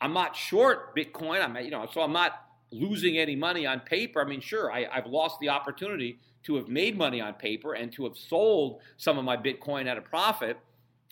I'm 0.00 0.12
not 0.12 0.34
short 0.34 0.96
Bitcoin. 0.96 1.40
I'm, 1.40 1.56
you 1.64 1.70
know, 1.70 1.86
so 1.92 2.00
I'm 2.00 2.12
not 2.12 2.32
losing 2.70 3.18
any 3.18 3.36
money 3.36 3.66
on 3.66 3.80
paper. 3.80 4.20
I 4.20 4.24
mean, 4.24 4.40
sure, 4.40 4.70
I, 4.72 4.86
I've 4.92 5.06
lost 5.06 5.40
the 5.40 5.48
opportunity 5.48 6.18
to 6.44 6.56
have 6.56 6.68
made 6.68 6.96
money 6.96 7.20
on 7.20 7.34
paper 7.34 7.74
and 7.74 7.92
to 7.92 8.04
have 8.04 8.16
sold 8.16 8.80
some 8.96 9.18
of 9.18 9.24
my 9.24 9.36
Bitcoin 9.36 9.86
at 9.86 9.98
a 9.98 10.00
profit, 10.00 10.58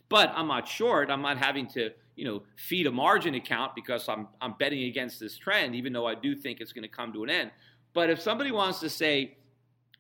but 0.09 0.33
I'm 0.35 0.49
not 0.49 0.69
short. 0.69 1.11
I'm 1.11 1.23
not 1.23 1.39
having 1.39 1.67
to, 1.69 1.91
you 2.15 2.25
know, 2.25 2.43
feed 2.57 2.87
a 2.87 2.93
margin 2.93 3.35
account 3.35 3.75
because 3.75 4.09
I'm 4.09 4.29
I'm 4.41 4.55
betting 4.59 4.85
against 4.85 5.19
this 5.21 5.37
trend, 5.37 5.75
even 5.75 5.93
though 5.93 6.07
I 6.07 6.15
do 6.15 6.35
think 6.35 6.61
it's 6.61 6.73
going 6.73 6.83
to 6.83 6.89
come 6.89 7.13
to 7.13 7.25
an 7.25 7.31
end. 7.31 7.51
But 7.93 8.11
if 8.11 8.21
somebody 8.21 8.53
wants 8.53 8.81
to 8.81 8.91
say, 8.91 9.37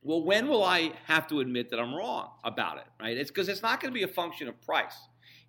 well, 0.02 0.22
when 0.22 0.48
will 0.48 0.62
I 0.62 0.92
have 1.06 1.26
to 1.28 1.40
admit 1.40 1.70
that 1.70 1.80
I'm 1.80 1.94
wrong 1.94 2.30
about 2.44 2.78
it? 2.78 2.86
Right? 3.00 3.16
It's 3.16 3.30
because 3.30 3.48
it's 3.48 3.62
not 3.62 3.80
going 3.80 3.92
to 3.92 3.98
be 3.98 4.04
a 4.04 4.08
function 4.08 4.46
of 4.48 4.60
price. 4.60 4.96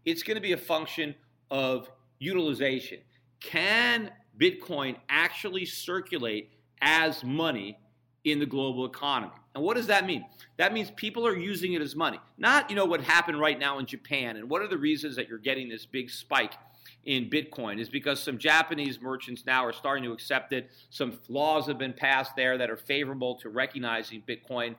It's 0.06 0.24
going 0.24 0.36
to 0.36 0.42
be 0.42 0.54
a 0.54 0.58
function 0.58 1.14
of 1.52 1.90
utilization. 2.20 3.00
Can 3.40 4.12
Bitcoin 4.40 4.96
actually 5.10 5.66
circulate 5.66 6.52
as 6.82 7.24
money 7.24 7.78
in 8.24 8.40
the 8.40 8.46
global 8.46 8.86
economy. 8.86 9.34
And 9.56 9.64
what 9.64 9.78
does 9.78 9.88
that 9.88 10.06
mean? 10.06 10.26
That 10.58 10.74
means 10.74 10.92
people 10.92 11.26
are 11.26 11.36
using 11.36 11.74
it 11.74 11.82
as 11.82 11.96
money. 11.96 12.20
Not, 12.38 12.70
you 12.70 12.76
know, 12.76 12.86
what 12.86 13.02
happened 13.02 13.40
right 13.40 13.58
now 13.58 13.80
in 13.80 13.86
Japan. 13.86 14.38
And 14.38 14.50
what 14.50 14.62
are 14.62 14.68
the 14.68 14.78
reasons 14.78 15.16
that 15.16 15.30
you're 15.30 15.38
getting 15.38 15.70
this 15.70 15.86
big 15.86 16.10
spike 16.10 16.54
in 17.06 17.30
Bitcoin 17.30 17.80
is 17.80 17.90
because 17.90 18.22
some 18.22 18.38
Japanese 18.38 19.02
merchants 19.02 19.46
now 19.46 19.66
are 19.66 19.72
starting 19.72 20.04
to 20.04 20.12
accept 20.12 20.52
it. 20.52 20.70
Some 20.90 21.20
laws 21.30 21.68
have 21.68 21.78
been 21.78 21.94
passed 21.94 22.36
there 22.36 22.58
that 22.58 22.70
are 22.70 22.78
favorable 22.78 23.36
to 23.36 23.50
recognizing 23.50 24.22
Bitcoin. 24.28 24.76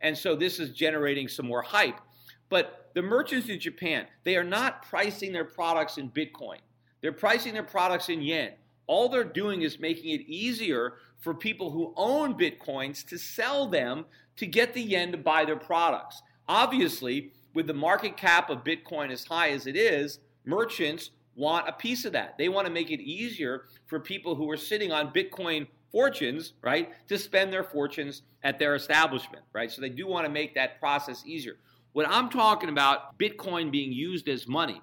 And 0.00 0.16
so 0.16 0.34
this 0.34 0.58
is 0.58 0.70
generating 0.70 1.28
some 1.28 1.46
more 1.46 1.62
hype. 1.62 2.00
But 2.48 2.90
the 2.94 3.02
merchants 3.02 3.48
in 3.48 3.60
Japan, 3.60 4.06
they 4.24 4.36
are 4.36 4.44
not 4.44 4.82
pricing 4.82 5.32
their 5.32 5.44
products 5.44 5.98
in 5.98 6.10
Bitcoin. 6.10 6.58
They're 7.00 7.12
pricing 7.12 7.54
their 7.54 7.62
products 7.62 8.08
in 8.08 8.22
yen 8.22 8.52
all 8.88 9.08
they're 9.08 9.22
doing 9.22 9.62
is 9.62 9.78
making 9.78 10.10
it 10.10 10.22
easier 10.22 10.94
for 11.20 11.34
people 11.34 11.70
who 11.70 11.94
own 11.96 12.34
bitcoins 12.34 13.06
to 13.06 13.16
sell 13.18 13.68
them 13.68 14.04
to 14.36 14.46
get 14.46 14.74
the 14.74 14.82
yen 14.82 15.12
to 15.12 15.18
buy 15.18 15.44
their 15.44 15.56
products. 15.56 16.22
Obviously, 16.48 17.32
with 17.54 17.66
the 17.66 17.74
market 17.74 18.16
cap 18.16 18.50
of 18.50 18.64
Bitcoin 18.64 19.10
as 19.10 19.24
high 19.24 19.50
as 19.50 19.66
it 19.66 19.76
is, 19.76 20.20
merchants 20.44 21.10
want 21.34 21.68
a 21.68 21.72
piece 21.72 22.04
of 22.04 22.12
that. 22.12 22.36
They 22.38 22.48
want 22.48 22.66
to 22.66 22.72
make 22.72 22.90
it 22.90 23.00
easier 23.00 23.64
for 23.86 24.00
people 24.00 24.34
who 24.34 24.50
are 24.50 24.56
sitting 24.56 24.92
on 24.92 25.12
Bitcoin 25.12 25.66
fortunes, 25.90 26.52
right, 26.62 26.90
to 27.08 27.18
spend 27.18 27.52
their 27.52 27.64
fortunes 27.64 28.22
at 28.42 28.58
their 28.58 28.74
establishment, 28.74 29.44
right? 29.52 29.70
So 29.70 29.80
they 29.80 29.88
do 29.88 30.06
want 30.06 30.26
to 30.26 30.32
make 30.32 30.54
that 30.54 30.78
process 30.80 31.22
easier. 31.26 31.56
What 31.92 32.08
I'm 32.08 32.28
talking 32.28 32.68
about, 32.68 33.18
Bitcoin 33.18 33.70
being 33.70 33.92
used 33.92 34.28
as 34.28 34.46
money, 34.46 34.80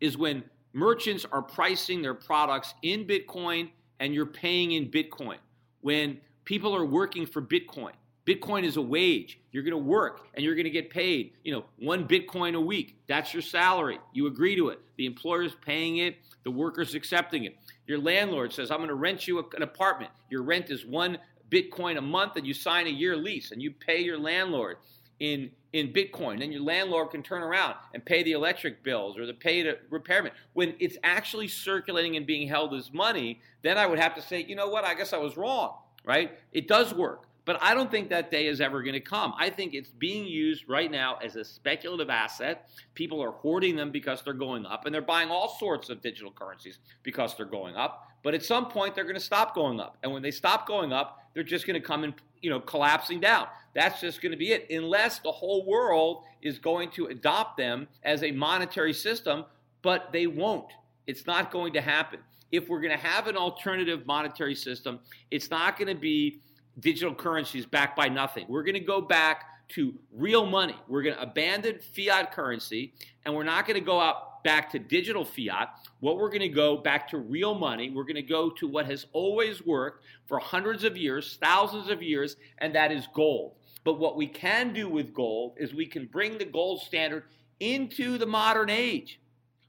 is 0.00 0.16
when 0.16 0.44
merchants 0.72 1.26
are 1.30 1.42
pricing 1.42 2.02
their 2.02 2.14
products 2.14 2.74
in 2.82 3.04
Bitcoin 3.04 3.70
and 4.00 4.14
you're 4.14 4.26
paying 4.26 4.72
in 4.72 4.90
Bitcoin. 4.90 5.36
When 5.80 6.18
people 6.44 6.74
are 6.74 6.84
working 6.84 7.26
for 7.26 7.42
Bitcoin, 7.42 7.92
Bitcoin 8.26 8.64
is 8.64 8.76
a 8.76 8.82
wage. 8.82 9.40
You're 9.52 9.62
going 9.62 9.72
to 9.72 9.78
work 9.78 10.26
and 10.34 10.44
you're 10.44 10.54
going 10.54 10.64
to 10.64 10.70
get 10.70 10.90
paid, 10.90 11.32
you 11.44 11.52
know, 11.52 11.64
one 11.78 12.06
Bitcoin 12.06 12.54
a 12.54 12.60
week. 12.60 12.98
That's 13.06 13.32
your 13.32 13.42
salary. 13.42 13.98
You 14.12 14.26
agree 14.26 14.54
to 14.56 14.68
it. 14.68 14.80
The 14.96 15.06
employer's 15.06 15.54
paying 15.54 15.98
it, 15.98 16.16
the 16.44 16.50
worker's 16.50 16.94
accepting 16.94 17.44
it. 17.44 17.56
Your 17.86 17.98
landlord 17.98 18.52
says, 18.52 18.70
I'm 18.70 18.78
going 18.78 18.88
to 18.88 18.94
rent 18.94 19.26
you 19.26 19.38
an 19.38 19.62
apartment. 19.62 20.10
Your 20.28 20.42
rent 20.42 20.70
is 20.70 20.84
one 20.84 21.18
Bitcoin 21.50 21.96
a 21.96 22.02
month 22.02 22.36
and 22.36 22.46
you 22.46 22.52
sign 22.52 22.86
a 22.86 22.90
year 22.90 23.16
lease 23.16 23.50
and 23.52 23.62
you 23.62 23.70
pay 23.70 24.02
your 24.02 24.18
landlord 24.18 24.76
in 25.20 25.50
in 25.72 25.92
Bitcoin. 25.92 26.38
Then 26.38 26.50
your 26.50 26.62
landlord 26.62 27.10
can 27.10 27.22
turn 27.22 27.42
around 27.42 27.74
and 27.94 28.04
pay 28.04 28.22
the 28.22 28.32
electric 28.32 28.82
bills 28.82 29.18
or 29.18 29.26
the 29.26 29.34
pay 29.34 29.62
to 29.62 29.78
repairment. 29.90 30.34
When 30.54 30.74
it's 30.78 30.96
actually 31.04 31.48
circulating 31.48 32.16
and 32.16 32.26
being 32.26 32.48
held 32.48 32.74
as 32.74 32.92
money, 32.92 33.40
then 33.62 33.76
I 33.78 33.86
would 33.86 33.98
have 33.98 34.14
to 34.14 34.22
say, 34.22 34.44
you 34.44 34.56
know 34.56 34.68
what, 34.68 34.84
I 34.84 34.94
guess 34.94 35.12
I 35.12 35.18
was 35.18 35.36
wrong, 35.36 35.76
right? 36.04 36.38
It 36.52 36.68
does 36.68 36.94
work. 36.94 37.27
But 37.48 37.62
I 37.62 37.72
don't 37.72 37.90
think 37.90 38.10
that 38.10 38.30
day 38.30 38.46
is 38.46 38.60
ever 38.60 38.82
going 38.82 38.92
to 38.92 39.00
come. 39.00 39.32
I 39.38 39.48
think 39.48 39.72
it's 39.72 39.88
being 39.88 40.26
used 40.26 40.68
right 40.68 40.90
now 40.90 41.16
as 41.24 41.34
a 41.34 41.42
speculative 41.42 42.10
asset. 42.10 42.68
People 42.92 43.22
are 43.22 43.30
hoarding 43.30 43.74
them 43.74 43.90
because 43.90 44.20
they're 44.20 44.34
going 44.34 44.66
up, 44.66 44.84
and 44.84 44.94
they're 44.94 45.00
buying 45.00 45.30
all 45.30 45.56
sorts 45.58 45.88
of 45.88 46.02
digital 46.02 46.30
currencies 46.30 46.78
because 47.02 47.34
they're 47.38 47.46
going 47.46 47.74
up. 47.74 48.06
But 48.22 48.34
at 48.34 48.44
some 48.44 48.68
point, 48.68 48.94
they're 48.94 49.04
going 49.04 49.16
to 49.16 49.20
stop 49.20 49.54
going 49.54 49.80
up. 49.80 49.96
And 50.02 50.12
when 50.12 50.20
they 50.20 50.30
stop 50.30 50.68
going 50.68 50.92
up, 50.92 51.22
they're 51.32 51.42
just 51.42 51.66
going 51.66 51.80
to 51.80 51.86
come 51.86 52.04
and 52.04 52.12
you 52.42 52.50
know 52.50 52.60
collapsing 52.60 53.18
down. 53.18 53.46
That's 53.74 53.98
just 53.98 54.20
going 54.20 54.32
to 54.32 54.38
be 54.38 54.52
it, 54.52 54.68
unless 54.68 55.20
the 55.20 55.32
whole 55.32 55.64
world 55.64 56.24
is 56.42 56.58
going 56.58 56.90
to 56.90 57.06
adopt 57.06 57.56
them 57.56 57.88
as 58.02 58.24
a 58.24 58.30
monetary 58.30 58.92
system. 58.92 59.46
But 59.80 60.12
they 60.12 60.26
won't. 60.26 60.70
It's 61.06 61.24
not 61.24 61.50
going 61.50 61.72
to 61.72 61.80
happen. 61.80 62.20
If 62.52 62.68
we're 62.68 62.82
going 62.82 62.94
to 62.94 63.02
have 63.02 63.26
an 63.26 63.38
alternative 63.38 64.04
monetary 64.04 64.54
system, 64.54 65.00
it's 65.30 65.50
not 65.50 65.78
going 65.78 65.88
to 65.88 65.98
be 65.98 66.40
digital 66.80 67.14
currencies 67.14 67.66
backed 67.66 67.96
by 67.96 68.08
nothing. 68.08 68.46
We're 68.48 68.62
going 68.62 68.74
to 68.74 68.80
go 68.80 69.00
back 69.00 69.68
to 69.70 69.94
real 70.12 70.46
money. 70.46 70.76
We're 70.88 71.02
going 71.02 71.16
to 71.16 71.22
abandon 71.22 71.78
fiat 71.94 72.32
currency 72.32 72.94
and 73.24 73.34
we're 73.34 73.44
not 73.44 73.66
going 73.66 73.78
to 73.78 73.84
go 73.84 74.00
out 74.00 74.42
back 74.44 74.70
to 74.70 74.78
digital 74.78 75.24
fiat. 75.24 75.68
What 76.00 76.16
we're 76.16 76.30
going 76.30 76.40
to 76.40 76.48
go 76.48 76.76
back 76.76 77.08
to 77.08 77.18
real 77.18 77.54
money. 77.54 77.90
We're 77.90 78.04
going 78.04 78.16
to 78.16 78.22
go 78.22 78.50
to 78.50 78.68
what 78.68 78.86
has 78.86 79.06
always 79.12 79.64
worked 79.64 80.04
for 80.26 80.38
hundreds 80.38 80.84
of 80.84 80.96
years, 80.96 81.38
thousands 81.40 81.90
of 81.90 82.02
years, 82.02 82.36
and 82.58 82.74
that 82.74 82.92
is 82.92 83.06
gold. 83.12 83.56
But 83.84 83.98
what 83.98 84.16
we 84.16 84.26
can 84.26 84.72
do 84.72 84.88
with 84.88 85.14
gold 85.14 85.54
is 85.58 85.74
we 85.74 85.86
can 85.86 86.06
bring 86.06 86.38
the 86.38 86.44
gold 86.44 86.80
standard 86.82 87.24
into 87.60 88.18
the 88.18 88.26
modern 88.26 88.70
age, 88.70 89.20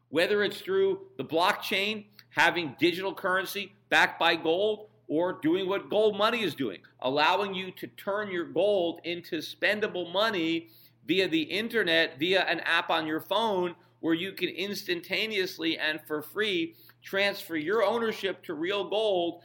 whether 0.10 0.44
it's 0.44 0.62
through 0.62 1.00
the 1.18 1.26
blockchain, 1.26 2.06
having 2.30 2.76
digital 2.80 3.14
currency 3.14 3.74
backed 3.90 4.20
by 4.20 4.36
gold, 4.36 4.89
or 5.10 5.34
doing 5.42 5.68
what 5.68 5.90
gold 5.90 6.16
money 6.16 6.44
is 6.44 6.56
doing, 6.56 6.80
allowing 7.02 7.54
you 7.54 7.72
to 7.72 7.88
turn 7.88 8.32
your 8.32 8.46
gold 8.46 9.02
into 9.04 9.38
spendable 9.38 10.12
money 10.14 10.70
via 11.06 11.28
the 11.28 11.42
internet, 11.42 12.18
via 12.20 12.44
an 12.44 12.60
app 12.62 12.92
on 12.92 13.08
your 13.08 13.20
phone 13.20 13.76
where 14.00 14.14
you 14.14 14.32
can 14.32 14.50
instantaneously 14.50 15.78
and 15.78 16.00
for 16.08 16.22
free 16.22 16.76
transfer 17.04 17.58
your 17.58 17.84
ownership 17.84 18.44
to 18.44 18.54
real 18.54 18.88
gold 18.88 19.42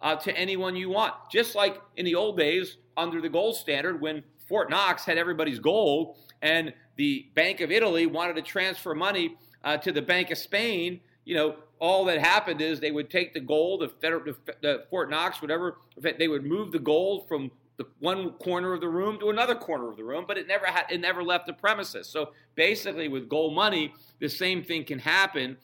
uh, 0.00 0.14
to 0.14 0.36
anyone 0.36 0.76
you 0.76 0.90
want. 0.90 1.14
Just 1.32 1.54
like 1.54 1.80
in 1.96 2.04
the 2.04 2.14
old 2.14 2.36
days 2.36 2.76
under 2.96 3.20
the 3.20 3.28
gold 3.28 3.56
standard 3.56 4.00
when 4.00 4.22
Fort 4.46 4.70
Knox 4.70 5.04
had 5.04 5.16
everybody's 5.16 5.58
gold 5.58 6.16
and 6.42 6.74
the 6.96 7.26
Bank 7.34 7.60
of 7.60 7.70
Italy 7.70 8.06
wanted 8.06 8.36
to 8.36 8.42
transfer 8.42 8.94
money 8.94 9.36
uh, 9.64 9.78
to 9.78 9.92
the 9.92 10.02
Bank 10.02 10.30
of 10.30 10.38
Spain, 10.38 11.00
you 11.26 11.34
know, 11.34 11.56
all 11.78 12.06
that 12.06 12.18
happened 12.20 12.62
is 12.62 12.80
they 12.80 12.92
would 12.92 13.10
take 13.10 13.34
the 13.34 13.40
gold, 13.40 13.82
the, 13.82 13.88
federal, 13.88 14.32
the, 14.62 14.84
Fort 14.88 15.10
Knox, 15.10 15.42
whatever, 15.42 15.76
they 16.00 16.28
would 16.28 16.44
move 16.44 16.72
the 16.72 16.78
gold 16.78 17.28
from 17.28 17.50
the 17.76 17.84
one 17.98 18.30
corner 18.34 18.72
of 18.72 18.80
the 18.80 18.88
room 18.88 19.18
to 19.18 19.28
another 19.28 19.54
corner 19.54 19.90
of 19.90 19.98
the 19.98 20.04
room, 20.04 20.24
but 20.26 20.38
it 20.38 20.46
never 20.46 20.64
had 20.64 20.86
it 20.90 20.98
never 20.98 21.22
left 21.22 21.46
the 21.46 21.52
premises. 21.52 22.08
So 22.08 22.32
basically, 22.54 23.08
with 23.08 23.28
gold 23.28 23.54
money, 23.54 23.92
the 24.18 24.30
same 24.30 24.64
thing 24.64 24.84
can 24.84 24.98
happen 24.98 25.58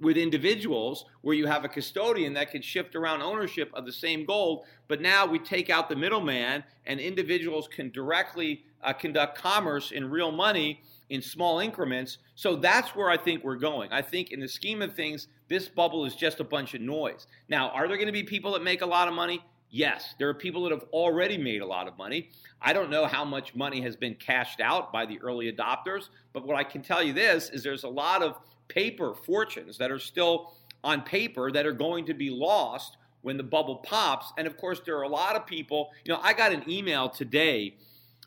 with 0.00 0.16
individuals 0.16 1.04
where 1.20 1.36
you 1.36 1.46
have 1.46 1.64
a 1.64 1.68
custodian 1.68 2.32
that 2.34 2.50
can 2.50 2.62
shift 2.62 2.96
around 2.96 3.22
ownership 3.22 3.70
of 3.74 3.84
the 3.84 3.92
same 3.92 4.24
gold, 4.24 4.64
but 4.88 5.00
now 5.00 5.26
we 5.26 5.38
take 5.38 5.70
out 5.70 5.88
the 5.88 5.96
middleman 5.96 6.64
and 6.86 6.98
individuals 6.98 7.68
can 7.68 7.90
directly 7.90 8.64
uh, 8.82 8.92
conduct 8.92 9.36
commerce 9.36 9.92
in 9.92 10.08
real 10.08 10.32
money 10.32 10.82
in 11.10 11.22
small 11.22 11.60
increments. 11.60 12.18
So 12.34 12.56
that's 12.56 12.94
where 12.94 13.08
I 13.08 13.16
think 13.16 13.44
we're 13.44 13.56
going. 13.56 13.92
I 13.92 14.02
think 14.02 14.30
in 14.30 14.40
the 14.40 14.48
scheme 14.48 14.82
of 14.82 14.94
things, 14.94 15.28
this 15.48 15.68
bubble 15.68 16.04
is 16.04 16.14
just 16.14 16.40
a 16.40 16.44
bunch 16.44 16.74
of 16.74 16.80
noise. 16.80 17.26
Now, 17.48 17.70
are 17.70 17.88
there 17.88 17.96
going 17.96 18.06
to 18.06 18.12
be 18.12 18.22
people 18.22 18.52
that 18.52 18.62
make 18.62 18.82
a 18.82 18.86
lot 18.86 19.08
of 19.08 19.14
money? 19.14 19.42
Yes, 19.70 20.14
there 20.18 20.28
are 20.28 20.34
people 20.34 20.62
that 20.64 20.72
have 20.72 20.84
already 20.92 21.36
made 21.36 21.60
a 21.60 21.66
lot 21.66 21.88
of 21.88 21.98
money. 21.98 22.30
I 22.60 22.72
don't 22.72 22.90
know 22.90 23.06
how 23.06 23.24
much 23.24 23.54
money 23.54 23.82
has 23.82 23.96
been 23.96 24.14
cashed 24.14 24.60
out 24.60 24.92
by 24.92 25.04
the 25.04 25.20
early 25.20 25.52
adopters, 25.52 26.08
but 26.32 26.46
what 26.46 26.56
I 26.56 26.64
can 26.64 26.82
tell 26.82 27.02
you 27.02 27.12
this 27.12 27.50
is 27.50 27.62
there's 27.62 27.84
a 27.84 27.88
lot 27.88 28.22
of 28.22 28.38
paper 28.68 29.14
fortunes 29.14 29.76
that 29.78 29.90
are 29.90 29.98
still 29.98 30.54
on 30.84 31.02
paper 31.02 31.50
that 31.52 31.66
are 31.66 31.72
going 31.72 32.06
to 32.06 32.14
be 32.14 32.30
lost 32.30 32.96
when 33.22 33.36
the 33.36 33.42
bubble 33.42 33.76
pops. 33.76 34.32
And 34.38 34.46
of 34.46 34.56
course, 34.56 34.80
there 34.84 34.96
are 34.96 35.02
a 35.02 35.08
lot 35.08 35.36
of 35.36 35.46
people. 35.46 35.90
You 36.04 36.14
know, 36.14 36.20
I 36.22 36.32
got 36.32 36.52
an 36.52 36.64
email 36.68 37.08
today 37.08 37.74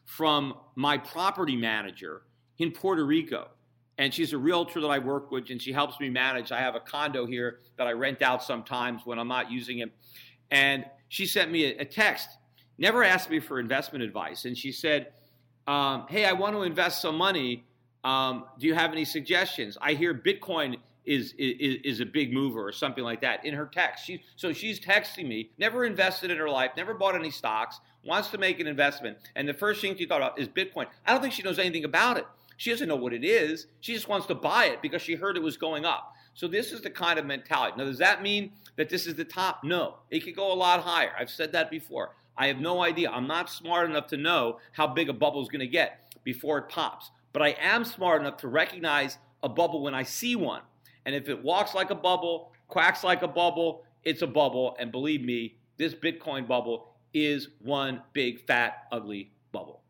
from 0.05 0.55
my 0.75 0.97
property 0.97 1.55
manager 1.55 2.21
in 2.61 2.71
Puerto 2.71 3.05
Rico. 3.05 3.47
And 3.97 4.13
she's 4.13 4.33
a 4.33 4.37
realtor 4.37 4.79
that 4.81 4.87
I 4.87 4.99
work 4.99 5.31
with, 5.31 5.49
and 5.49 5.61
she 5.61 5.73
helps 5.73 5.99
me 5.99 6.09
manage. 6.09 6.51
I 6.51 6.59
have 6.59 6.75
a 6.75 6.79
condo 6.79 7.25
here 7.25 7.59
that 7.77 7.87
I 7.87 7.91
rent 7.91 8.21
out 8.21 8.43
sometimes 8.43 9.01
when 9.03 9.19
I'm 9.19 9.27
not 9.27 9.51
using 9.51 9.79
it. 9.79 9.91
And 10.49 10.85
she 11.09 11.25
sent 11.25 11.51
me 11.51 11.65
a, 11.65 11.81
a 11.81 11.85
text, 11.85 12.29
never 12.77 13.03
asked 13.03 13.29
me 13.29 13.39
for 13.39 13.59
investment 13.59 14.03
advice. 14.03 14.45
And 14.45 14.57
she 14.57 14.71
said, 14.71 15.13
um, 15.67 16.05
Hey, 16.09 16.25
I 16.25 16.33
want 16.33 16.55
to 16.55 16.61
invest 16.61 17.01
some 17.01 17.15
money. 17.15 17.65
Um, 18.03 18.45
do 18.59 18.67
you 18.67 18.73
have 18.73 18.91
any 18.91 19.05
suggestions? 19.05 19.77
I 19.81 19.93
hear 19.93 20.13
Bitcoin 20.13 20.77
is, 21.05 21.33
is 21.37 21.77
is 21.83 21.99
a 21.99 22.05
big 22.05 22.31
mover 22.31 22.65
or 22.65 22.71
something 22.71 23.03
like 23.03 23.21
that 23.21 23.43
in 23.43 23.53
her 23.55 23.65
text. 23.65 24.05
She, 24.05 24.23
so 24.35 24.53
she's 24.53 24.79
texting 24.79 25.27
me, 25.27 25.49
never 25.57 25.83
invested 25.85 26.29
in 26.29 26.37
her 26.37 26.49
life, 26.49 26.71
never 26.77 26.93
bought 26.93 27.15
any 27.15 27.31
stocks, 27.31 27.79
wants 28.03 28.29
to 28.29 28.37
make 28.37 28.59
an 28.59 28.67
investment, 28.67 29.17
and 29.35 29.47
the 29.47 29.53
first 29.53 29.81
thing 29.81 29.95
she 29.97 30.05
thought 30.05 30.21
about 30.21 30.39
is 30.39 30.47
Bitcoin. 30.47 30.85
I 31.05 31.11
don't 31.11 31.21
think 31.21 31.33
she 31.33 31.41
knows 31.41 31.59
anything 31.59 31.85
about 31.85 32.17
it. 32.17 32.25
She 32.61 32.69
doesn't 32.69 32.87
know 32.87 32.95
what 32.95 33.11
it 33.11 33.23
is. 33.23 33.65
She 33.79 33.91
just 33.91 34.07
wants 34.07 34.27
to 34.27 34.35
buy 34.35 34.65
it 34.65 34.83
because 34.83 35.01
she 35.01 35.15
heard 35.15 35.35
it 35.35 35.41
was 35.41 35.57
going 35.57 35.83
up. 35.83 36.13
So 36.35 36.47
this 36.47 36.71
is 36.71 36.81
the 36.81 36.91
kind 36.91 37.17
of 37.17 37.25
mentality. 37.25 37.73
Now, 37.75 37.85
does 37.85 37.97
that 37.97 38.21
mean 38.21 38.51
that 38.75 38.87
this 38.87 39.07
is 39.07 39.15
the 39.15 39.25
top? 39.25 39.63
No. 39.63 39.95
It 40.11 40.19
could 40.19 40.35
go 40.35 40.53
a 40.53 40.53
lot 40.53 40.79
higher. 40.79 41.11
I've 41.19 41.31
said 41.31 41.53
that 41.53 41.71
before. 41.71 42.13
I 42.37 42.45
have 42.45 42.59
no 42.59 42.83
idea. 42.83 43.09
I'm 43.09 43.25
not 43.25 43.49
smart 43.49 43.89
enough 43.89 44.05
to 44.09 44.17
know 44.17 44.59
how 44.73 44.85
big 44.85 45.09
a 45.09 45.13
bubble 45.13 45.41
is 45.41 45.47
going 45.47 45.61
to 45.61 45.65
get 45.65 46.13
before 46.23 46.59
it 46.59 46.69
pops. 46.69 47.09
But 47.33 47.41
I 47.41 47.55
am 47.59 47.83
smart 47.83 48.21
enough 48.21 48.37
to 48.37 48.47
recognize 48.47 49.17
a 49.41 49.49
bubble 49.49 49.81
when 49.81 49.95
I 49.95 50.03
see 50.03 50.35
one. 50.35 50.61
And 51.07 51.15
if 51.15 51.29
it 51.29 51.43
walks 51.43 51.73
like 51.73 51.89
a 51.89 51.95
bubble, 51.95 52.51
quacks 52.67 53.03
like 53.03 53.23
a 53.23 53.27
bubble, 53.27 53.85
it's 54.03 54.21
a 54.21 54.27
bubble. 54.27 54.75
And 54.77 54.91
believe 54.91 55.23
me, 55.23 55.55
this 55.77 55.95
Bitcoin 55.95 56.47
bubble 56.47 56.89
is 57.11 57.47
one 57.57 58.03
big, 58.13 58.45
fat, 58.45 58.83
ugly 58.91 59.31
bubble. 59.51 59.81